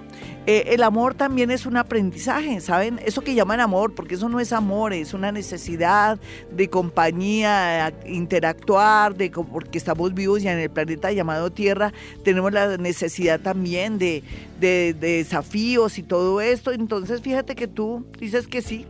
Eh, 0.50 0.74
el 0.74 0.82
amor 0.84 1.14
también 1.14 1.52
es 1.52 1.66
un 1.66 1.76
aprendizaje, 1.76 2.62
¿saben? 2.62 3.02
Eso 3.06 3.20
que 3.20 3.36
llaman 3.36 3.60
amor, 3.60 3.94
porque 3.94 4.16
eso 4.16 4.30
no 4.30 4.40
es 4.40 4.54
amor, 4.54 4.94
es 4.94 5.14
una 5.14 5.30
necesidad 5.34 6.18
de 6.50 6.70
compañía, 6.70 7.94
interactuar, 8.06 9.14
de, 9.16 9.30
porque 9.30 9.78
estamos 9.78 10.14
vivos 10.14 10.42
ya 10.42 10.54
en 10.54 10.60
el 10.60 10.70
planeta 10.70 11.12
llamado 11.12 11.52
Tierra, 11.52 11.92
tenemos 12.24 12.54
la 12.54 12.78
necesidad 12.78 13.42
también 13.42 14.00
de, 14.00 14.24
de 14.62 14.94
desafíos 14.94 15.98
y 15.98 16.04
todo 16.04 16.40
esto. 16.40 16.72
Entonces, 16.72 17.20
fíjate 17.20 17.54
que 17.54 17.68
tú 17.68 18.06
dices 18.18 18.48
que 18.48 18.62
sí, 18.62 18.86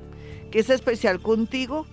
que 0.51 0.59
es 0.59 0.69
especial 0.69 1.19
contigo 1.19 1.85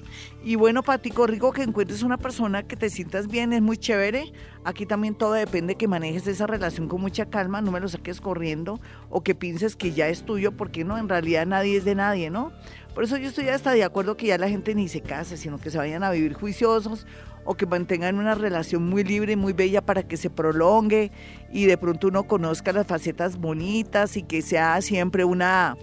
y 0.45 0.57
bueno, 0.57 0.83
Patico, 0.83 1.27
rico 1.27 1.53
que 1.53 1.63
encuentres 1.63 2.03
una 2.03 2.19
persona 2.19 2.65
que 2.65 2.77
te 2.77 2.91
sientas 2.91 3.29
bien, 3.29 3.55
es 3.55 3.63
muy 3.63 3.79
chévere. 3.79 4.31
Aquí 4.65 4.85
también 4.85 5.15
todo 5.15 5.33
depende 5.33 5.77
que 5.77 5.89
manejes 5.89 6.27
esa 6.27 6.47
relación 6.47 6.87
con 6.87 7.01
mucha 7.01 7.27
calma, 7.27 7.63
no 7.63 7.73
me 7.73 7.81
lo 7.81 7.89
saques 7.89 8.21
corriendo 8.21 8.79
o 9.09 9.23
que 9.23 9.35
pienses 9.35 9.75
que 9.75 9.93
ya 9.93 10.09
es 10.09 10.25
tuyo, 10.25 10.53
porque 10.53 10.85
no, 10.85 10.99
en 10.99 11.09
realidad 11.09 11.47
nadie 11.47 11.79
es 11.79 11.87
de 11.87 11.95
nadie, 11.95 12.29
¿no? 12.29 12.53
Por 12.95 13.05
eso 13.05 13.17
yo 13.17 13.29
estoy 13.29 13.49
hasta 13.49 13.73
de 13.73 13.85
acuerdo 13.85 14.19
que 14.19 14.27
ya 14.27 14.37
la 14.37 14.51
gente 14.51 14.75
ni 14.75 14.87
se 14.87 15.01
case, 15.01 15.39
sino 15.39 15.59
que 15.59 15.71
se 15.71 15.79
vayan 15.79 16.05
a 16.05 16.11
vivir 16.11 16.35
juiciosos 16.35 17.07
o 17.47 17.55
que 17.55 17.65
mantengan 17.65 18.19
una 18.19 18.35
relación 18.35 18.87
muy 18.87 19.03
libre 19.03 19.33
y 19.33 19.37
muy 19.37 19.55
bella 19.55 19.81
para 19.81 20.03
que 20.03 20.19
se 20.19 20.29
prolongue 20.29 21.11
y 21.53 21.65
de 21.65 21.79
pronto 21.79 22.09
uno 22.09 22.25
conozca 22.25 22.73
las 22.73 22.87
facetas 22.87 23.39
bonitas 23.39 24.17
y 24.19 24.23
que 24.23 24.43
sea 24.43 24.81
siempre 24.83 25.25
una 25.25 25.77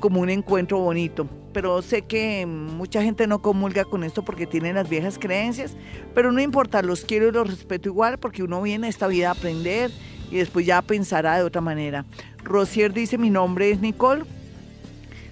como 0.00 0.20
un 0.20 0.30
encuentro 0.30 0.78
bonito 0.78 1.28
pero 1.56 1.80
sé 1.80 2.02
que 2.02 2.44
mucha 2.44 3.02
gente 3.02 3.26
no 3.26 3.40
comulga 3.40 3.86
con 3.86 4.04
esto 4.04 4.22
porque 4.22 4.46
tienen 4.46 4.74
las 4.74 4.90
viejas 4.90 5.18
creencias, 5.18 5.74
pero 6.14 6.30
no 6.30 6.42
importa, 6.42 6.82
los 6.82 7.06
quiero 7.06 7.28
y 7.28 7.32
los 7.32 7.48
respeto 7.48 7.88
igual 7.88 8.18
porque 8.18 8.42
uno 8.42 8.60
viene 8.60 8.88
a 8.88 8.90
esta 8.90 9.06
vida 9.06 9.28
a 9.28 9.32
aprender 9.32 9.90
y 10.30 10.36
después 10.36 10.66
ya 10.66 10.82
pensará 10.82 11.38
de 11.38 11.44
otra 11.44 11.62
manera. 11.62 12.04
Rosier 12.44 12.92
dice, 12.92 13.16
mi 13.16 13.30
nombre 13.30 13.70
es 13.70 13.80
Nicole. 13.80 14.24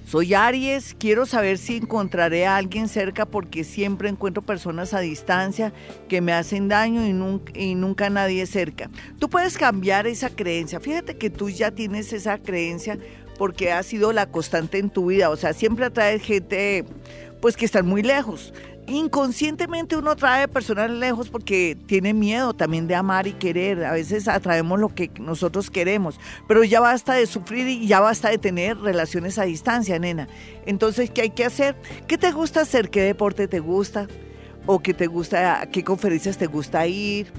Soy 0.06 0.32
Aries, 0.32 0.96
quiero 0.98 1.26
saber 1.26 1.58
si 1.58 1.76
encontraré 1.76 2.46
a 2.46 2.56
alguien 2.56 2.88
cerca 2.88 3.26
porque 3.26 3.62
siempre 3.62 4.08
encuentro 4.08 4.42
personas 4.42 4.94
a 4.94 5.00
distancia 5.00 5.74
que 6.08 6.22
me 6.22 6.32
hacen 6.32 6.68
daño 6.68 7.06
y 7.06 7.12
nunca, 7.12 7.52
y 7.54 7.74
nunca 7.74 8.08
nadie 8.08 8.46
cerca. 8.46 8.88
Tú 9.18 9.28
puedes 9.28 9.58
cambiar 9.58 10.06
esa 10.06 10.30
creencia. 10.30 10.80
Fíjate 10.80 11.18
que 11.18 11.28
tú 11.28 11.50
ya 11.50 11.70
tienes 11.70 12.14
esa 12.14 12.38
creencia 12.38 12.98
porque 13.38 13.72
ha 13.72 13.82
sido 13.82 14.12
la 14.12 14.26
constante 14.26 14.78
en 14.78 14.90
tu 14.90 15.06
vida. 15.06 15.30
O 15.30 15.36
sea, 15.36 15.52
siempre 15.52 15.86
atrae 15.86 16.18
gente 16.18 16.84
pues 17.40 17.56
que 17.56 17.64
están 17.64 17.86
muy 17.86 18.02
lejos. 18.02 18.52
Inconscientemente 18.86 19.96
uno 19.96 20.14
trae 20.14 20.46
personas 20.46 20.90
lejos 20.90 21.30
porque 21.30 21.76
tiene 21.86 22.12
miedo 22.12 22.52
también 22.52 22.86
de 22.86 22.94
amar 22.94 23.26
y 23.26 23.32
querer. 23.32 23.84
A 23.84 23.92
veces 23.92 24.28
atraemos 24.28 24.78
lo 24.78 24.94
que 24.94 25.10
nosotros 25.20 25.70
queremos, 25.70 26.20
pero 26.46 26.64
ya 26.64 26.80
basta 26.80 27.14
de 27.14 27.26
sufrir 27.26 27.66
y 27.66 27.86
ya 27.86 28.00
basta 28.00 28.28
de 28.28 28.36
tener 28.36 28.78
relaciones 28.78 29.38
a 29.38 29.44
distancia, 29.44 29.98
nena. 29.98 30.28
Entonces, 30.66 31.10
¿qué 31.10 31.22
hay 31.22 31.30
que 31.30 31.46
hacer? 31.46 31.76
¿Qué 32.06 32.18
te 32.18 32.30
gusta 32.30 32.60
hacer? 32.60 32.90
¿Qué 32.90 33.00
deporte 33.00 33.48
te 33.48 33.60
gusta? 33.60 34.06
¿O 34.66 34.80
qué 34.80 34.92
te 34.92 35.06
gusta, 35.06 35.62
a 35.62 35.66
qué 35.66 35.82
conferencias 35.82 36.36
te 36.36 36.46
gusta 36.46 36.86
ir? 36.86 37.32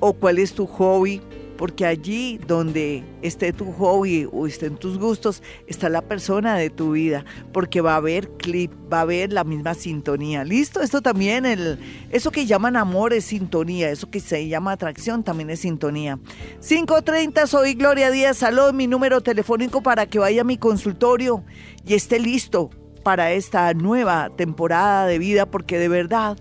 ¿O 0.00 0.12
cuál 0.12 0.38
es 0.38 0.54
tu 0.54 0.66
hobby? 0.66 1.20
Porque 1.60 1.84
allí 1.84 2.40
donde 2.46 3.04
esté 3.20 3.52
tu 3.52 3.70
hobby 3.72 4.26
o 4.32 4.46
estén 4.46 4.78
tus 4.78 4.98
gustos, 4.98 5.42
está 5.66 5.90
la 5.90 6.00
persona 6.00 6.56
de 6.56 6.70
tu 6.70 6.92
vida, 6.92 7.26
porque 7.52 7.82
va 7.82 7.92
a 7.92 7.96
haber 7.96 8.30
clip, 8.30 8.72
va 8.90 9.00
a 9.00 9.02
haber 9.02 9.30
la 9.30 9.44
misma 9.44 9.74
sintonía. 9.74 10.42
¿Listo? 10.42 10.80
Esto 10.80 11.02
también, 11.02 11.44
el, 11.44 11.78
eso 12.08 12.30
que 12.30 12.46
llaman 12.46 12.76
amor 12.76 13.12
es 13.12 13.26
sintonía, 13.26 13.90
eso 13.90 14.10
que 14.10 14.20
se 14.20 14.48
llama 14.48 14.72
atracción 14.72 15.22
también 15.22 15.50
es 15.50 15.60
sintonía. 15.60 16.18
5.30, 16.62 17.46
soy 17.46 17.74
Gloria 17.74 18.10
Díaz 18.10 18.38
Salón, 18.38 18.74
mi 18.74 18.86
número 18.86 19.20
telefónico 19.20 19.82
para 19.82 20.06
que 20.06 20.18
vaya 20.18 20.40
a 20.40 20.44
mi 20.44 20.56
consultorio 20.56 21.44
y 21.86 21.92
esté 21.92 22.20
listo 22.20 22.70
para 23.04 23.32
esta 23.32 23.74
nueva 23.74 24.30
temporada 24.34 25.04
de 25.04 25.18
vida, 25.18 25.44
porque 25.44 25.78
de 25.78 25.88
verdad 25.88 26.38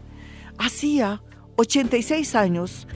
hacía 0.57 1.21
86 1.57 2.35
años 2.35 2.87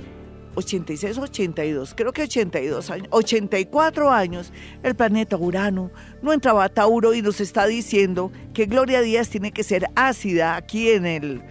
86, 0.55 1.17
82, 1.17 1.93
creo 1.95 2.11
que 2.13 2.23
82 2.23 2.89
años, 2.89 3.07
84 3.11 4.11
años, 4.11 4.51
el 4.83 4.95
planeta 4.95 5.37
Urano 5.37 5.91
no 6.21 6.33
entraba 6.33 6.65
a 6.65 6.69
Tauro 6.69 7.13
y 7.13 7.21
nos 7.21 7.39
está 7.41 7.65
diciendo 7.65 8.31
que 8.53 8.65
Gloria 8.65 9.01
Díaz 9.01 9.29
tiene 9.29 9.51
que 9.51 9.63
ser 9.63 9.87
ácida 9.95 10.55
aquí 10.55 10.89
en, 10.89 11.05
el, 11.05 11.41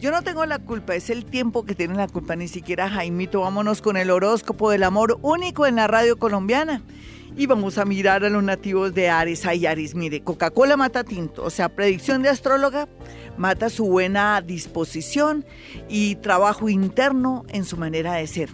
Yo 0.00 0.12
no 0.12 0.22
tengo 0.22 0.46
la 0.46 0.60
culpa, 0.60 0.94
es 0.94 1.10
el 1.10 1.24
tiempo 1.24 1.64
que 1.64 1.74
tiene 1.74 1.94
la 1.94 2.06
culpa, 2.06 2.36
ni 2.36 2.46
siquiera 2.46 2.88
Jaimito. 2.88 3.40
Vámonos 3.40 3.82
con 3.82 3.96
el 3.96 4.12
horóscopo 4.12 4.70
del 4.70 4.84
amor 4.84 5.18
único 5.22 5.66
en 5.66 5.74
la 5.74 5.88
radio 5.88 6.16
colombiana. 6.16 6.82
Y 7.36 7.46
vamos 7.46 7.78
a 7.78 7.84
mirar 7.84 8.24
a 8.24 8.30
los 8.30 8.44
nativos 8.44 8.94
de 8.94 9.10
Aries. 9.10 9.44
Ay, 9.44 9.66
Aries, 9.66 9.96
mire, 9.96 10.22
Coca-Cola 10.22 10.76
mata 10.76 11.02
tinto. 11.02 11.42
O 11.42 11.50
sea, 11.50 11.68
predicción 11.68 12.22
de 12.22 12.28
astróloga 12.28 12.88
mata 13.36 13.70
su 13.70 13.86
buena 13.86 14.40
disposición 14.40 15.44
y 15.88 16.14
trabajo 16.16 16.68
interno 16.68 17.44
en 17.48 17.64
su 17.64 17.76
manera 17.76 18.14
de 18.14 18.28
ser. 18.28 18.50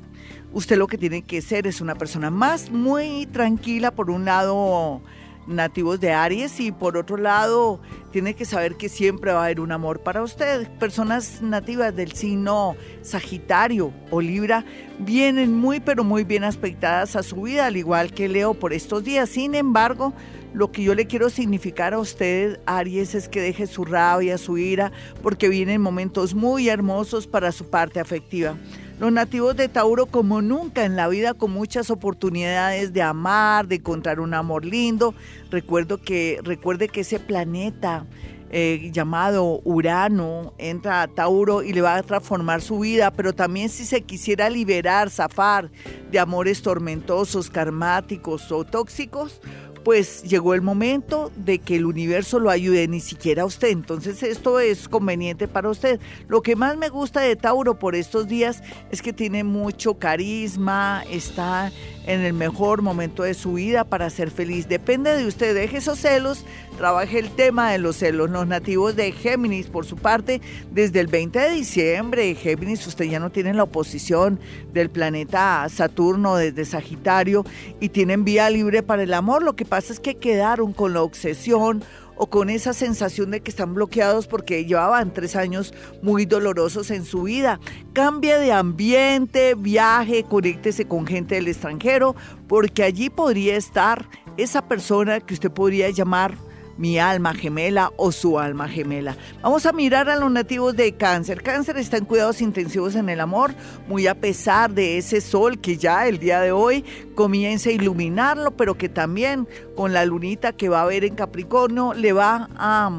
Usted 0.55 0.79
lo 0.79 0.87
que 0.87 0.97
tiene 0.97 1.21
que 1.21 1.43
ser 1.43 1.67
es 1.67 1.83
una 1.83 1.95
persona 1.95 2.31
más 2.31 2.71
muy 2.71 3.27
tranquila, 3.27 3.91
por 3.91 4.09
un 4.09 4.25
lado 4.25 5.03
nativos 5.47 6.01
de 6.01 6.13
Aries 6.13 6.61
y 6.61 6.73
por 6.73 6.97
otro 6.97 7.17
lado 7.17 7.81
tiene 8.11 8.35
que 8.35 8.45
saber 8.45 8.77
que 8.77 8.89
siempre 8.89 9.33
va 9.33 9.41
a 9.41 9.45
haber 9.45 9.61
un 9.61 9.73
amor 9.73 10.01
para 10.01 10.23
usted. 10.23 10.69
Personas 10.79 11.43
nativas 11.43 11.95
del 11.95 12.13
signo 12.13 12.77
Sagitario 13.03 13.93
o 14.11 14.21
Libra 14.21 14.65
vienen 14.99 15.55
muy 15.55 15.81
pero 15.81 16.05
muy 16.05 16.25
bien 16.25 16.45
aspectadas 16.45 17.17
a 17.17 17.23
su 17.23 17.43
vida, 17.43 17.67
al 17.67 17.77
igual 17.77 18.13
que 18.13 18.29
Leo 18.29 18.55
por 18.55 18.73
estos 18.73 19.05
días. 19.05 19.29
Sin 19.29 19.55
embargo, 19.55 20.15
lo 20.55 20.71
que 20.71 20.85
yo 20.85 20.95
le 20.95 21.07
quiero 21.07 21.31
significar 21.31 21.95
a 21.95 21.99
usted, 21.99 22.61
Aries, 22.67 23.15
es 23.15 23.29
que 23.29 23.41
deje 23.41 23.67
su 23.67 23.85
rabia, 23.85 24.39
su 24.39 24.57
ira, 24.57 24.93
porque 25.23 25.49
vienen 25.49 25.81
momentos 25.81 26.35
muy 26.35 26.69
hermosos 26.69 27.27
para 27.27 27.51
su 27.51 27.69
parte 27.69 27.99
afectiva. 27.99 28.57
Los 29.01 29.11
nativos 29.11 29.57
de 29.57 29.69
Tauro, 29.69 30.07
como 30.07 30.41
nunca 30.41 30.85
en 30.85 30.95
la 30.95 31.09
vida, 31.09 31.35
con 31.35 31.51
muchas 31.51 31.91
oportunidades 31.91 32.93
de 32.93 33.03
amar, 33.03 33.67
de 33.67 33.77
encontrar 33.77 34.21
un 34.21 34.35
amor 34.35 34.65
lindo. 34.65 35.15
Recuerdo 35.51 35.99
que, 35.99 36.39
recuerde 36.45 36.89
que 36.89 37.01
ese 37.01 37.19
planeta 37.19 38.07
eh, 38.51 38.91
llamado 38.93 39.61
Urano 39.65 40.55
entra 40.59 41.03
a 41.03 41.09
Tauro 41.09 41.65
y 41.65 41.73
le 41.73 41.81
va 41.81 41.97
a 41.97 42.03
transformar 42.05 42.63
su 42.63 42.79
vida, 42.79 43.11
pero 43.11 43.33
también 43.33 43.69
si 43.69 43.85
se 43.85 44.03
quisiera 44.03 44.49
liberar, 44.49 45.11
zafar 45.11 45.73
de 46.13 46.21
amores 46.21 46.63
tormentosos, 46.63 47.51
karmáticos 47.51 48.53
o 48.53 48.63
tóxicos, 48.63 49.41
pues 49.85 50.23
llegó 50.23 50.55
el 50.55 50.63
momento 50.63 51.31
de 51.37 51.59
que 51.59 51.77
el 51.77 51.85
universo 51.85 52.39
lo 52.39 52.51
ayude, 52.51 52.89
ni 52.89 53.01
siquiera 53.01 53.43
a 53.43 53.47
usted. 53.47 53.69
Entonces 53.69 54.23
esto 54.23 54.59
es 54.59 54.89
conveniente 54.89 55.47
para 55.47 55.69
usted. 55.69 56.01
Lo 56.27 56.43
que 56.43 56.57
más 56.57 56.77
me 56.77 56.89
gusta 56.89 57.21
de 57.21 57.37
Tauro 57.37 57.79
por 57.79 57.95
estos 57.95 58.27
días 58.27 58.63
es 58.91 59.03
que 59.03 59.13
tiene 59.13 59.45
mucho 59.45 59.99
carisma, 59.99 61.05
está 61.11 61.71
en 62.07 62.21
el 62.21 62.33
mejor 62.33 62.83
momento 62.83 63.23
de 63.23 63.35
su 63.35 63.55
vida 63.55 63.85
para 63.85 64.11
ser 64.11 64.31
feliz. 64.31 64.69
Depende 64.69 65.17
de 65.17 65.27
usted, 65.27 65.55
deje 65.55 65.79
esos 65.79 65.99
celos, 65.99 66.45
trabaje 66.77 67.19
el 67.19 67.31
tema 67.31 67.71
de 67.71 67.79
los 67.79 67.97
celos. 67.97 68.31
Los 68.31 68.47
nativos 68.47 68.97
de 68.97 69.13
Géminis, 69.13 69.67
por 69.67 69.87
su 69.87 69.97
parte, 69.97 70.41
desde 70.71 71.01
el 71.01 71.07
20 71.07 71.39
de 71.39 71.51
diciembre, 71.51 72.35
Géminis, 72.35 72.87
usted 72.87 73.07
ya 73.07 73.21
no 73.21 73.31
tiene 73.31 73.55
la 73.55 73.65
oposición 73.65 74.39
del 74.73 74.91
planeta 74.91 75.67
Saturno 75.69 76.37
desde 76.37 76.65
Sagitario 76.65 77.45
y 77.81 77.89
tienen 77.91 78.25
vía 78.25 78.51
libre 78.51 78.83
para 78.83 79.03
el 79.03 79.15
amor. 79.15 79.43
Lo 79.43 79.57
que 79.57 79.65
pasa 79.75 79.93
es 79.93 79.99
que 79.99 80.15
quedaron 80.15 80.73
con 80.73 80.93
la 80.95 81.03
obsesión 81.03 81.83
o 82.15 82.29
con 82.29 82.49
esa 82.49 82.73
sensación 82.73 83.33
de 83.33 83.41
que 83.41 83.51
están 83.51 83.75
bloqueados 83.75 84.29
porque 84.29 84.65
llevaban 84.65 85.13
tres 85.13 85.35
años 85.35 85.75
muy 86.01 86.27
dolorosos 86.27 86.93
en 86.93 87.05
su 87.05 87.25
vida. 87.25 87.59
Cambie 87.93 88.39
de 88.39 88.53
ambiente, 88.53 89.57
viaje, 89.57 90.23
conéctese 90.23 90.85
con 90.85 91.09
gente 91.09 91.35
del 91.35 91.49
extranjero, 91.49 92.15
porque 92.47 92.85
allí 92.85 93.11
podría 93.11 93.57
estar 93.57 94.09
esa 94.37 94.69
persona 94.69 95.19
que 95.19 95.35
usted 95.35 95.51
podría 95.51 95.91
llamar 95.91 96.37
mi 96.77 96.99
alma 96.99 97.35
gemela 97.35 97.93
o 97.97 98.13
su 98.13 98.39
alma 98.39 98.69
gemela. 98.69 99.17
Vamos 99.43 99.67
a 99.67 99.73
mirar 99.73 100.09
a 100.09 100.17
los 100.17 100.31
nativos 100.31 100.77
de 100.77 100.93
cáncer. 100.93 101.43
Cáncer 101.43 101.77
está 101.77 101.97
en 101.97 102.05
cuidados 102.05 102.41
intensivos 102.41 102.95
en 102.95 103.09
el 103.09 103.21
amor, 103.21 103.55
muy 103.89 104.07
a 104.07 104.15
pesar 104.15 104.73
de 104.73 104.99
ese 104.99 105.21
sol 105.21 105.59
que 105.59 105.77
ya 105.77 106.07
el 106.07 106.19
día 106.19 106.41
de 106.41 106.53
hoy 106.53 106.85
comienza 107.15 107.71
a 107.71 107.73
iluminarlo, 107.73 108.53
pero 108.53 108.77
que 108.77 108.89
también 108.89 109.49
con 109.77 109.93
la 109.93 110.05
lunita 110.05 110.53
que 110.53 110.69
va 110.69 110.83
a 110.83 110.87
ver 110.87 111.05
en 111.05 111.15
Capricornio 111.15 111.95
le 111.95 112.13
va 112.13 112.49
a 112.57 112.91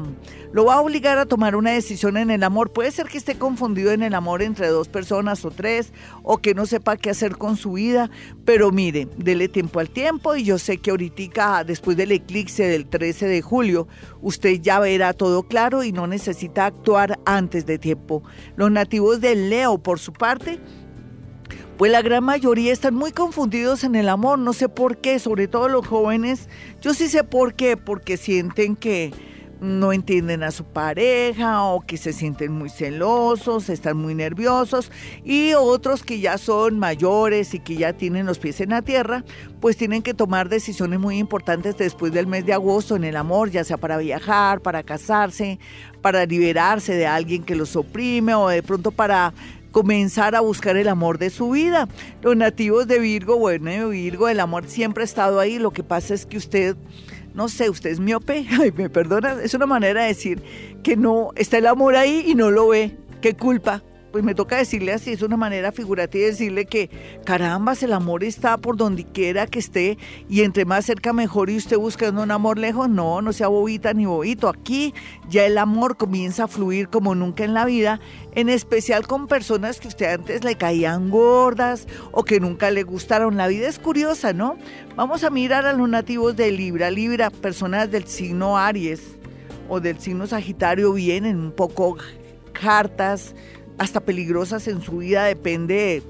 lo 0.56 0.64
va 0.64 0.76
a 0.76 0.80
obligar 0.80 1.18
a 1.18 1.26
tomar 1.26 1.54
una 1.54 1.72
decisión 1.72 2.16
en 2.16 2.30
el 2.30 2.42
amor. 2.42 2.72
Puede 2.72 2.90
ser 2.90 3.08
que 3.08 3.18
esté 3.18 3.36
confundido 3.36 3.92
en 3.92 4.02
el 4.02 4.14
amor 4.14 4.40
entre 4.40 4.68
dos 4.68 4.88
personas 4.88 5.44
o 5.44 5.50
tres, 5.50 5.92
o 6.22 6.38
que 6.38 6.54
no 6.54 6.64
sepa 6.64 6.96
qué 6.96 7.10
hacer 7.10 7.36
con 7.36 7.58
su 7.58 7.72
vida, 7.72 8.08
pero 8.46 8.70
mire, 8.70 9.06
dele 9.18 9.48
tiempo 9.48 9.80
al 9.80 9.90
tiempo 9.90 10.34
y 10.34 10.44
yo 10.44 10.58
sé 10.58 10.78
que 10.78 10.92
ahorita, 10.92 11.62
después 11.64 11.98
del 11.98 12.10
eclipse 12.10 12.62
del 12.62 12.86
13 12.86 13.28
de 13.28 13.42
julio, 13.42 13.86
usted 14.22 14.58
ya 14.62 14.78
verá 14.80 15.12
todo 15.12 15.42
claro 15.42 15.84
y 15.84 15.92
no 15.92 16.06
necesita 16.06 16.64
actuar 16.64 17.20
antes 17.26 17.66
de 17.66 17.78
tiempo. 17.78 18.22
Los 18.56 18.70
nativos 18.70 19.20
del 19.20 19.50
Leo, 19.50 19.76
por 19.76 19.98
su 19.98 20.14
parte, 20.14 20.58
pues 21.76 21.92
la 21.92 22.00
gran 22.00 22.24
mayoría 22.24 22.72
están 22.72 22.94
muy 22.94 23.12
confundidos 23.12 23.84
en 23.84 23.94
el 23.94 24.08
amor, 24.08 24.38
no 24.38 24.54
sé 24.54 24.70
por 24.70 24.96
qué, 25.02 25.18
sobre 25.18 25.48
todo 25.48 25.68
los 25.68 25.86
jóvenes. 25.86 26.48
Yo 26.80 26.94
sí 26.94 27.08
sé 27.08 27.24
por 27.24 27.52
qué, 27.52 27.76
porque 27.76 28.16
sienten 28.16 28.74
que 28.74 29.12
no 29.60 29.92
entienden 29.92 30.42
a 30.42 30.50
su 30.50 30.64
pareja 30.64 31.62
o 31.62 31.80
que 31.80 31.96
se 31.96 32.12
sienten 32.12 32.52
muy 32.52 32.68
celosos, 32.68 33.68
están 33.68 33.96
muy 33.96 34.14
nerviosos 34.14 34.90
y 35.24 35.54
otros 35.54 36.02
que 36.02 36.20
ya 36.20 36.38
son 36.38 36.78
mayores 36.78 37.54
y 37.54 37.60
que 37.60 37.76
ya 37.76 37.92
tienen 37.92 38.26
los 38.26 38.38
pies 38.38 38.60
en 38.60 38.70
la 38.70 38.82
tierra, 38.82 39.24
pues 39.60 39.76
tienen 39.76 40.02
que 40.02 40.14
tomar 40.14 40.48
decisiones 40.48 41.00
muy 41.00 41.18
importantes 41.18 41.76
después 41.76 42.12
del 42.12 42.26
mes 42.26 42.44
de 42.44 42.52
agosto 42.52 42.96
en 42.96 43.04
el 43.04 43.16
amor, 43.16 43.50
ya 43.50 43.64
sea 43.64 43.76
para 43.76 43.96
viajar, 43.98 44.60
para 44.60 44.82
casarse, 44.82 45.58
para 46.02 46.26
liberarse 46.26 46.94
de 46.94 47.06
alguien 47.06 47.42
que 47.42 47.56
los 47.56 47.76
oprime 47.76 48.34
o 48.34 48.48
de 48.48 48.62
pronto 48.62 48.90
para 48.90 49.32
comenzar 49.72 50.34
a 50.34 50.40
buscar 50.40 50.76
el 50.78 50.88
amor 50.88 51.18
de 51.18 51.28
su 51.28 51.50
vida. 51.50 51.86
Los 52.22 52.34
nativos 52.34 52.86
de 52.86 52.98
Virgo, 52.98 53.36
bueno, 53.36 53.90
Virgo, 53.90 54.28
el 54.28 54.40
amor 54.40 54.64
siempre 54.68 55.02
ha 55.02 55.04
estado 55.04 55.38
ahí, 55.38 55.58
lo 55.58 55.70
que 55.70 55.82
pasa 55.82 56.14
es 56.14 56.24
que 56.24 56.38
usted 56.38 56.76
no 57.36 57.48
sé, 57.48 57.70
usted 57.70 57.90
es 57.90 58.00
miope, 58.00 58.46
ay, 58.60 58.72
me 58.72 58.90
perdona, 58.90 59.40
es 59.42 59.54
una 59.54 59.66
manera 59.66 60.02
de 60.02 60.08
decir 60.08 60.42
que 60.82 60.96
no, 60.96 61.30
está 61.36 61.58
el 61.58 61.66
amor 61.66 61.94
ahí 61.94 62.24
y 62.26 62.34
no 62.34 62.50
lo 62.50 62.68
ve, 62.68 62.96
qué 63.20 63.36
culpa. 63.36 63.84
Pues 64.16 64.24
me 64.24 64.34
toca 64.34 64.56
decirle 64.56 64.94
así, 64.94 65.12
es 65.12 65.20
una 65.20 65.36
manera 65.36 65.72
figurativa 65.72 66.24
de 66.24 66.30
decirle 66.30 66.64
que 66.64 66.88
carambas, 67.26 67.82
el 67.82 67.92
amor 67.92 68.24
está 68.24 68.56
por 68.56 68.78
donde 68.78 69.04
quiera 69.04 69.46
que 69.46 69.58
esté 69.58 69.98
y 70.26 70.40
entre 70.40 70.64
más 70.64 70.86
cerca 70.86 71.12
mejor 71.12 71.50
y 71.50 71.58
usted 71.58 71.76
buscando 71.76 72.22
un 72.22 72.30
amor 72.30 72.56
lejos, 72.56 72.88
no, 72.88 73.20
no 73.20 73.34
sea 73.34 73.48
bobita 73.48 73.92
ni 73.92 74.06
bobito. 74.06 74.48
Aquí 74.48 74.94
ya 75.28 75.44
el 75.44 75.58
amor 75.58 75.98
comienza 75.98 76.44
a 76.44 76.48
fluir 76.48 76.88
como 76.88 77.14
nunca 77.14 77.44
en 77.44 77.52
la 77.52 77.66
vida 77.66 78.00
en 78.34 78.48
especial 78.48 79.06
con 79.06 79.26
personas 79.26 79.80
que 79.80 79.88
usted 79.88 80.14
antes 80.14 80.44
le 80.44 80.54
caían 80.54 81.10
gordas 81.10 81.86
o 82.10 82.24
que 82.24 82.40
nunca 82.40 82.70
le 82.70 82.84
gustaron. 82.84 83.36
La 83.36 83.48
vida 83.48 83.68
es 83.68 83.78
curiosa, 83.78 84.32
¿no? 84.32 84.56
Vamos 84.96 85.24
a 85.24 85.28
mirar 85.28 85.66
a 85.66 85.74
los 85.74 85.90
nativos 85.90 86.36
de 86.36 86.52
Libra. 86.52 86.90
Libra, 86.90 87.28
personas 87.28 87.90
del 87.90 88.06
signo 88.06 88.56
Aries 88.56 89.18
o 89.68 89.78
del 89.78 90.00
signo 90.00 90.26
Sagitario 90.26 90.94
vienen 90.94 91.36
un 91.36 91.52
poco 91.52 91.98
hartas, 92.64 93.34
hasta 93.78 94.00
peligrosas 94.00 94.68
en 94.68 94.80
su 94.80 94.98
vida, 94.98 95.24
depende 95.24 96.02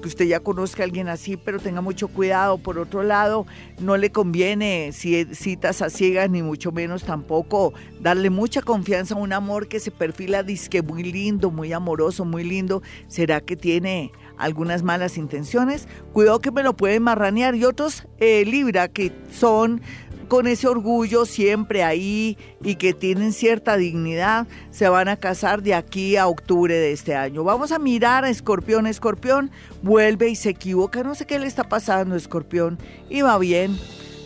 que 0.00 0.08
usted 0.08 0.24
ya 0.24 0.40
conozca 0.40 0.82
a 0.82 0.86
alguien 0.86 1.08
así, 1.08 1.36
pero 1.36 1.58
tenga 1.58 1.80
mucho 1.80 2.08
cuidado. 2.08 2.58
Por 2.58 2.78
otro 2.78 3.02
lado, 3.02 3.46
no 3.78 3.96
le 3.96 4.10
conviene 4.10 4.92
citas 4.92 5.82
a 5.82 5.90
ciegas, 5.90 6.30
ni 6.30 6.42
mucho 6.42 6.72
menos 6.72 7.04
tampoco 7.04 7.72
darle 8.00 8.30
mucha 8.30 8.62
confianza 8.62 9.14
a 9.14 9.18
un 9.18 9.32
amor 9.32 9.68
que 9.68 9.80
se 9.80 9.90
perfila 9.90 10.42
disque 10.42 10.82
muy 10.82 11.04
lindo, 11.04 11.50
muy 11.50 11.72
amoroso, 11.72 12.24
muy 12.24 12.44
lindo. 12.44 12.82
¿Será 13.06 13.40
que 13.40 13.56
tiene 13.56 14.12
algunas 14.38 14.82
malas 14.82 15.18
intenciones? 15.18 15.86
Cuidado 16.12 16.40
que 16.40 16.50
me 16.50 16.62
lo 16.62 16.76
pueden 16.76 17.02
marranear. 17.02 17.54
Y 17.54 17.64
otros 17.64 18.06
eh, 18.18 18.44
Libra 18.46 18.88
que 18.88 19.12
son 19.30 19.82
con 20.30 20.46
ese 20.46 20.68
orgullo 20.68 21.26
siempre 21.26 21.82
ahí 21.82 22.38
y 22.62 22.76
que 22.76 22.94
tienen 22.94 23.32
cierta 23.32 23.76
dignidad, 23.76 24.46
se 24.70 24.88
van 24.88 25.08
a 25.08 25.16
casar 25.16 25.60
de 25.60 25.74
aquí 25.74 26.16
a 26.16 26.28
octubre 26.28 26.72
de 26.72 26.92
este 26.92 27.16
año. 27.16 27.42
Vamos 27.42 27.72
a 27.72 27.80
mirar 27.80 28.24
a 28.24 28.30
Escorpión. 28.30 28.86
Escorpión 28.86 29.50
vuelve 29.82 30.28
y 30.28 30.36
se 30.36 30.50
equivoca. 30.50 31.02
No 31.02 31.16
sé 31.16 31.26
qué 31.26 31.40
le 31.40 31.48
está 31.48 31.64
pasando, 31.64 32.14
Escorpión. 32.14 32.78
Iba 33.08 33.36
bien, 33.38 33.76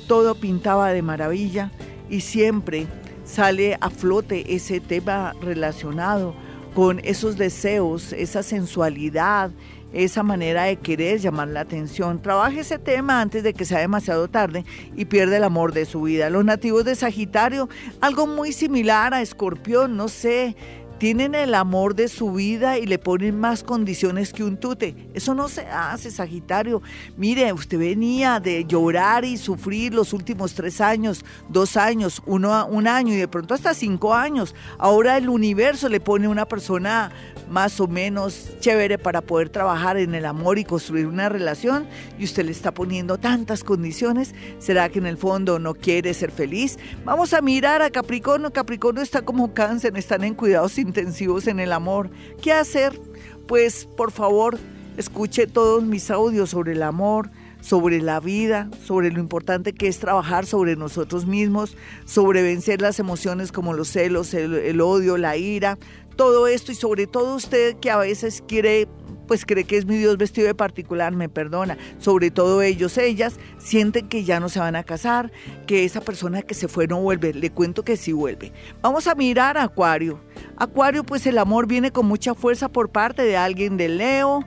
todo 0.07 0.35
pintaba 0.35 0.93
de 0.93 1.01
maravilla 1.01 1.73
y 2.11 2.21
siempre 2.21 2.87
sale 3.25 3.79
a 3.81 3.89
flote 3.89 4.55
ese 4.55 4.81
tema 4.81 5.33
relacionado 5.41 6.35
con 6.75 7.01
esos 7.03 7.39
deseos, 7.39 8.13
esa 8.13 8.43
sensualidad, 8.43 9.53
esa 9.95 10.23
manera 10.23 10.65
de 10.65 10.77
querer 10.77 11.21
llamar 11.21 11.49
la 11.49 11.61
atención. 11.61 12.21
Trabaje 12.21 12.61
ese 12.61 12.79
tema 12.79 13.21
antes 13.21 13.43
de 13.43 13.55
que 13.55 13.65
sea 13.65 13.79
demasiado 13.79 14.29
tarde 14.29 14.65
y 14.97 15.05
pierda 15.05 15.37
el 15.37 15.45
amor 15.45 15.73
de 15.73 15.87
su 15.87 16.03
vida. 16.03 16.31
Los 16.31 16.45
nativos 16.45 16.85
de 16.85 16.97
Sagitario, 16.97 17.69
algo 18.01 18.27
muy 18.27 18.53
similar 18.53 19.15
a 19.15 19.23
Escorpión, 19.23 19.97
no 19.97 20.09
sé, 20.09 20.57
tienen 21.05 21.35
el 21.35 21.53
amor 21.53 21.95
de 21.95 22.09
su 22.09 22.33
vida 22.33 22.79
y 22.79 22.87
le 22.87 22.99
ponen 22.99 23.39
más 23.39 23.63
condiciones 23.63 24.33
que 24.33 24.43
un 24.43 24.57
tute. 24.57 25.11
Eso 25.13 25.35
no 25.35 25.51
se 25.51 25.67
hace, 25.67 26.11
Sagitario. 26.11 26.81
Mire, 27.19 27.53
usted 27.53 27.79
venía 27.79 28.41
de 28.41 28.65
llorar 28.65 29.27
y 29.27 29.37
sufrir 29.37 29.93
los 29.93 30.15
últimos 30.15 30.55
tres 30.55 30.81
años, 30.81 31.23
dos 31.51 31.77
años, 31.77 32.23
uno, 32.25 32.67
un 32.69 32.89
año 32.89 33.13
y 33.13 33.17
de 33.17 33.29
pronto 33.29 33.53
hasta 33.53 33.75
cinco 33.75 34.15
años. 34.15 34.55
Ahora 34.79 35.19
el 35.19 35.29
universo 35.29 35.91
le 35.91 36.01
pone 36.01 36.27
una 36.27 36.49
persona 36.49 37.13
más 37.51 37.79
o 37.81 37.87
menos 37.87 38.49
chévere 38.61 38.97
para 38.97 39.21
poder 39.21 39.51
trabajar 39.51 39.99
en 39.99 40.15
el 40.15 40.25
amor 40.25 40.59
y 40.59 40.65
construir 40.65 41.07
una 41.07 41.29
relación 41.29 41.87
y 42.19 42.25
usted 42.25 42.47
le 42.47 42.53
está 42.53 42.73
poniendo 42.73 43.19
tantas 43.19 43.63
condiciones. 43.63 44.35
¿Será 44.59 44.89
que 44.89 45.01
en 45.01 45.07
el 45.07 45.19
fondo 45.19 45.59
no 45.59 45.75
quiere 45.75 46.15
ser 46.15 46.31
feliz? 46.31 46.79
Vamos 47.05 47.35
a 47.35 47.43
mirar 47.43 47.83
a 47.83 47.91
Capricornio. 47.91 48.55
Capricornio 48.55 49.03
está 49.03 49.21
como 49.21 49.53
cáncer, 49.53 49.93
están 49.99 50.25
en 50.25 50.33
cuidados 50.33 50.79
intensivos 50.95 51.49
en 51.49 51.59
el 51.59 51.73
amor. 51.73 52.11
¿Qué 52.41 52.53
hacer? 52.53 53.01
Pues 53.49 53.87
por 53.97 54.13
favor, 54.13 54.59
escuche 54.97 55.49
todos 55.49 55.83
mis 55.83 56.11
audios 56.11 56.51
sobre 56.51 56.73
el 56.73 56.83
amor, 56.85 57.31
sobre 57.61 58.01
la 58.01 58.21
vida, 58.21 58.71
sobre 58.85 59.11
lo 59.11 59.19
importante 59.19 59.73
que 59.73 59.89
es 59.89 59.99
trabajar 59.99 60.47
sobre 60.47 60.77
nosotros 60.77 61.27
mismos, 61.27 61.77
sobre 62.05 62.43
vencer 62.43 62.81
las 62.81 63.01
emociones 63.01 63.51
como 63.51 63.73
los 63.73 63.89
celos, 63.89 64.35
el, 64.35 64.81
odio, 64.81 65.17
la 65.17 65.37
ira, 65.37 65.79
todo 66.15 66.47
esto 66.47 66.71
y 66.71 66.77
sobre 66.77 67.09
todo 67.09 67.35
usted 67.35 67.77
que 67.77 67.91
a 67.91 67.97
veces 67.97 68.45
quiere 68.47 68.87
pues 69.27 69.45
cree 69.45 69.65
que 69.65 69.77
es 69.77 69.87
mi 69.87 69.97
Dios 69.97 70.17
vestido 70.17 70.47
de 70.47 70.55
particular, 70.55 71.13
me 71.13 71.29
perdona. 71.29 71.77
Sobre 71.99 72.31
todo 72.31 72.63
ellos, 72.63 72.99
ellas, 72.99 73.39
sienten 73.59 74.09
que 74.09 74.25
ya 74.25 74.41
no 74.41 74.49
se 74.49 74.61
van 74.61 74.77
a 74.77 74.85
casar, 74.85 75.33
que 75.67 75.85
esa 75.85 76.01
persona 76.01 76.43
que 76.43 76.55
se 76.55 76.69
fue 76.69 76.87
no 76.87 77.01
vuelve. 77.01 77.35
Le 77.35 77.51
cuento 77.51 77.83
que 77.85 77.97
sí 77.97 78.13
vuelve. 78.13 78.53
Vamos 78.83 79.07
a 79.07 79.15
mirar 79.15 79.57
a 79.59 79.65
Acuario. 79.65 80.21
Acuario, 80.57 81.05
pues 81.05 81.27
el 81.27 81.39
amor 81.39 81.67
viene 81.67 81.91
con 81.91 82.07
mucha 82.07 82.35
fuerza 82.35 82.69
por 82.69 82.91
parte 82.91 83.23
de 83.23 83.37
alguien 83.37 83.77
de 83.77 83.89
Leo, 83.89 84.45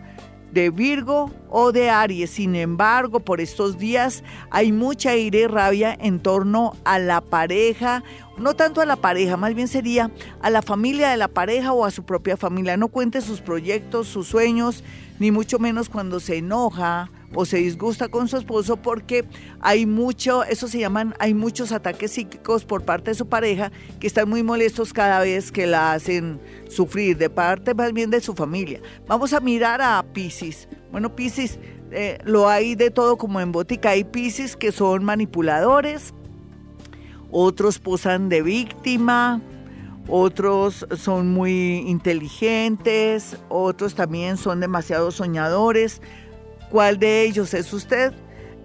de 0.51 0.69
Virgo 0.69 1.31
o 1.49 1.71
de 1.71 1.89
Aries. 1.89 2.31
Sin 2.31 2.55
embargo, 2.55 3.19
por 3.19 3.41
estos 3.41 3.77
días 3.77 4.23
hay 4.49 4.71
mucha 4.71 5.15
ira 5.15 5.39
y 5.39 5.47
rabia 5.47 5.97
en 5.99 6.19
torno 6.19 6.75
a 6.85 6.99
la 6.99 7.21
pareja, 7.21 8.03
no 8.37 8.55
tanto 8.55 8.81
a 8.81 8.85
la 8.85 8.95
pareja, 8.95 9.37
más 9.37 9.53
bien 9.53 9.67
sería 9.67 10.11
a 10.41 10.49
la 10.49 10.61
familia 10.61 11.09
de 11.09 11.17
la 11.17 11.27
pareja 11.27 11.73
o 11.73 11.85
a 11.85 11.91
su 11.91 12.03
propia 12.03 12.37
familia. 12.37 12.77
No 12.77 12.87
cuente 12.87 13.21
sus 13.21 13.41
proyectos, 13.41 14.07
sus 14.07 14.27
sueños, 14.27 14.83
ni 15.19 15.31
mucho 15.31 15.59
menos 15.59 15.89
cuando 15.89 16.19
se 16.19 16.37
enoja 16.37 17.09
o 17.33 17.45
se 17.45 17.57
disgusta 17.57 18.07
con 18.07 18.27
su 18.27 18.37
esposo 18.37 18.77
porque 18.77 19.25
hay 19.59 19.85
mucho, 19.85 20.43
eso 20.43 20.67
se 20.67 20.79
llaman, 20.79 21.13
hay 21.19 21.33
muchos 21.33 21.71
ataques 21.71 22.11
psíquicos 22.11 22.63
por 22.63 22.83
parte 22.83 23.11
de 23.11 23.15
su 23.15 23.27
pareja 23.27 23.71
que 23.99 24.07
están 24.07 24.29
muy 24.29 24.43
molestos 24.43 24.93
cada 24.93 25.19
vez 25.19 25.51
que 25.51 25.67
la 25.67 25.93
hacen 25.93 26.39
sufrir, 26.69 27.17
de 27.17 27.29
parte 27.29 27.73
más 27.73 27.91
bien 27.93 28.09
de 28.09 28.21
su 28.21 28.33
familia. 28.33 28.81
Vamos 29.07 29.33
a 29.33 29.39
mirar 29.39 29.81
a 29.81 30.03
Pisces. 30.13 30.69
Bueno, 30.91 31.15
Pisces, 31.15 31.59
eh, 31.91 32.19
lo 32.23 32.47
hay 32.47 32.75
de 32.75 32.91
todo 32.91 33.17
como 33.17 33.41
en 33.41 33.51
botica. 33.51 33.89
Hay 33.89 34.03
Pisces 34.03 34.55
que 34.55 34.71
son 34.71 35.03
manipuladores, 35.03 36.13
otros 37.31 37.79
posan 37.79 38.29
de 38.29 38.41
víctima, 38.41 39.41
otros 40.07 40.85
son 40.95 41.31
muy 41.31 41.77
inteligentes, 41.87 43.37
otros 43.49 43.95
también 43.95 44.37
son 44.37 44.59
demasiado 44.59 45.11
soñadores. 45.11 46.01
Cuál 46.69 46.99
de 46.99 47.23
ellos 47.23 47.53
es 47.53 47.71
usted 47.73 48.13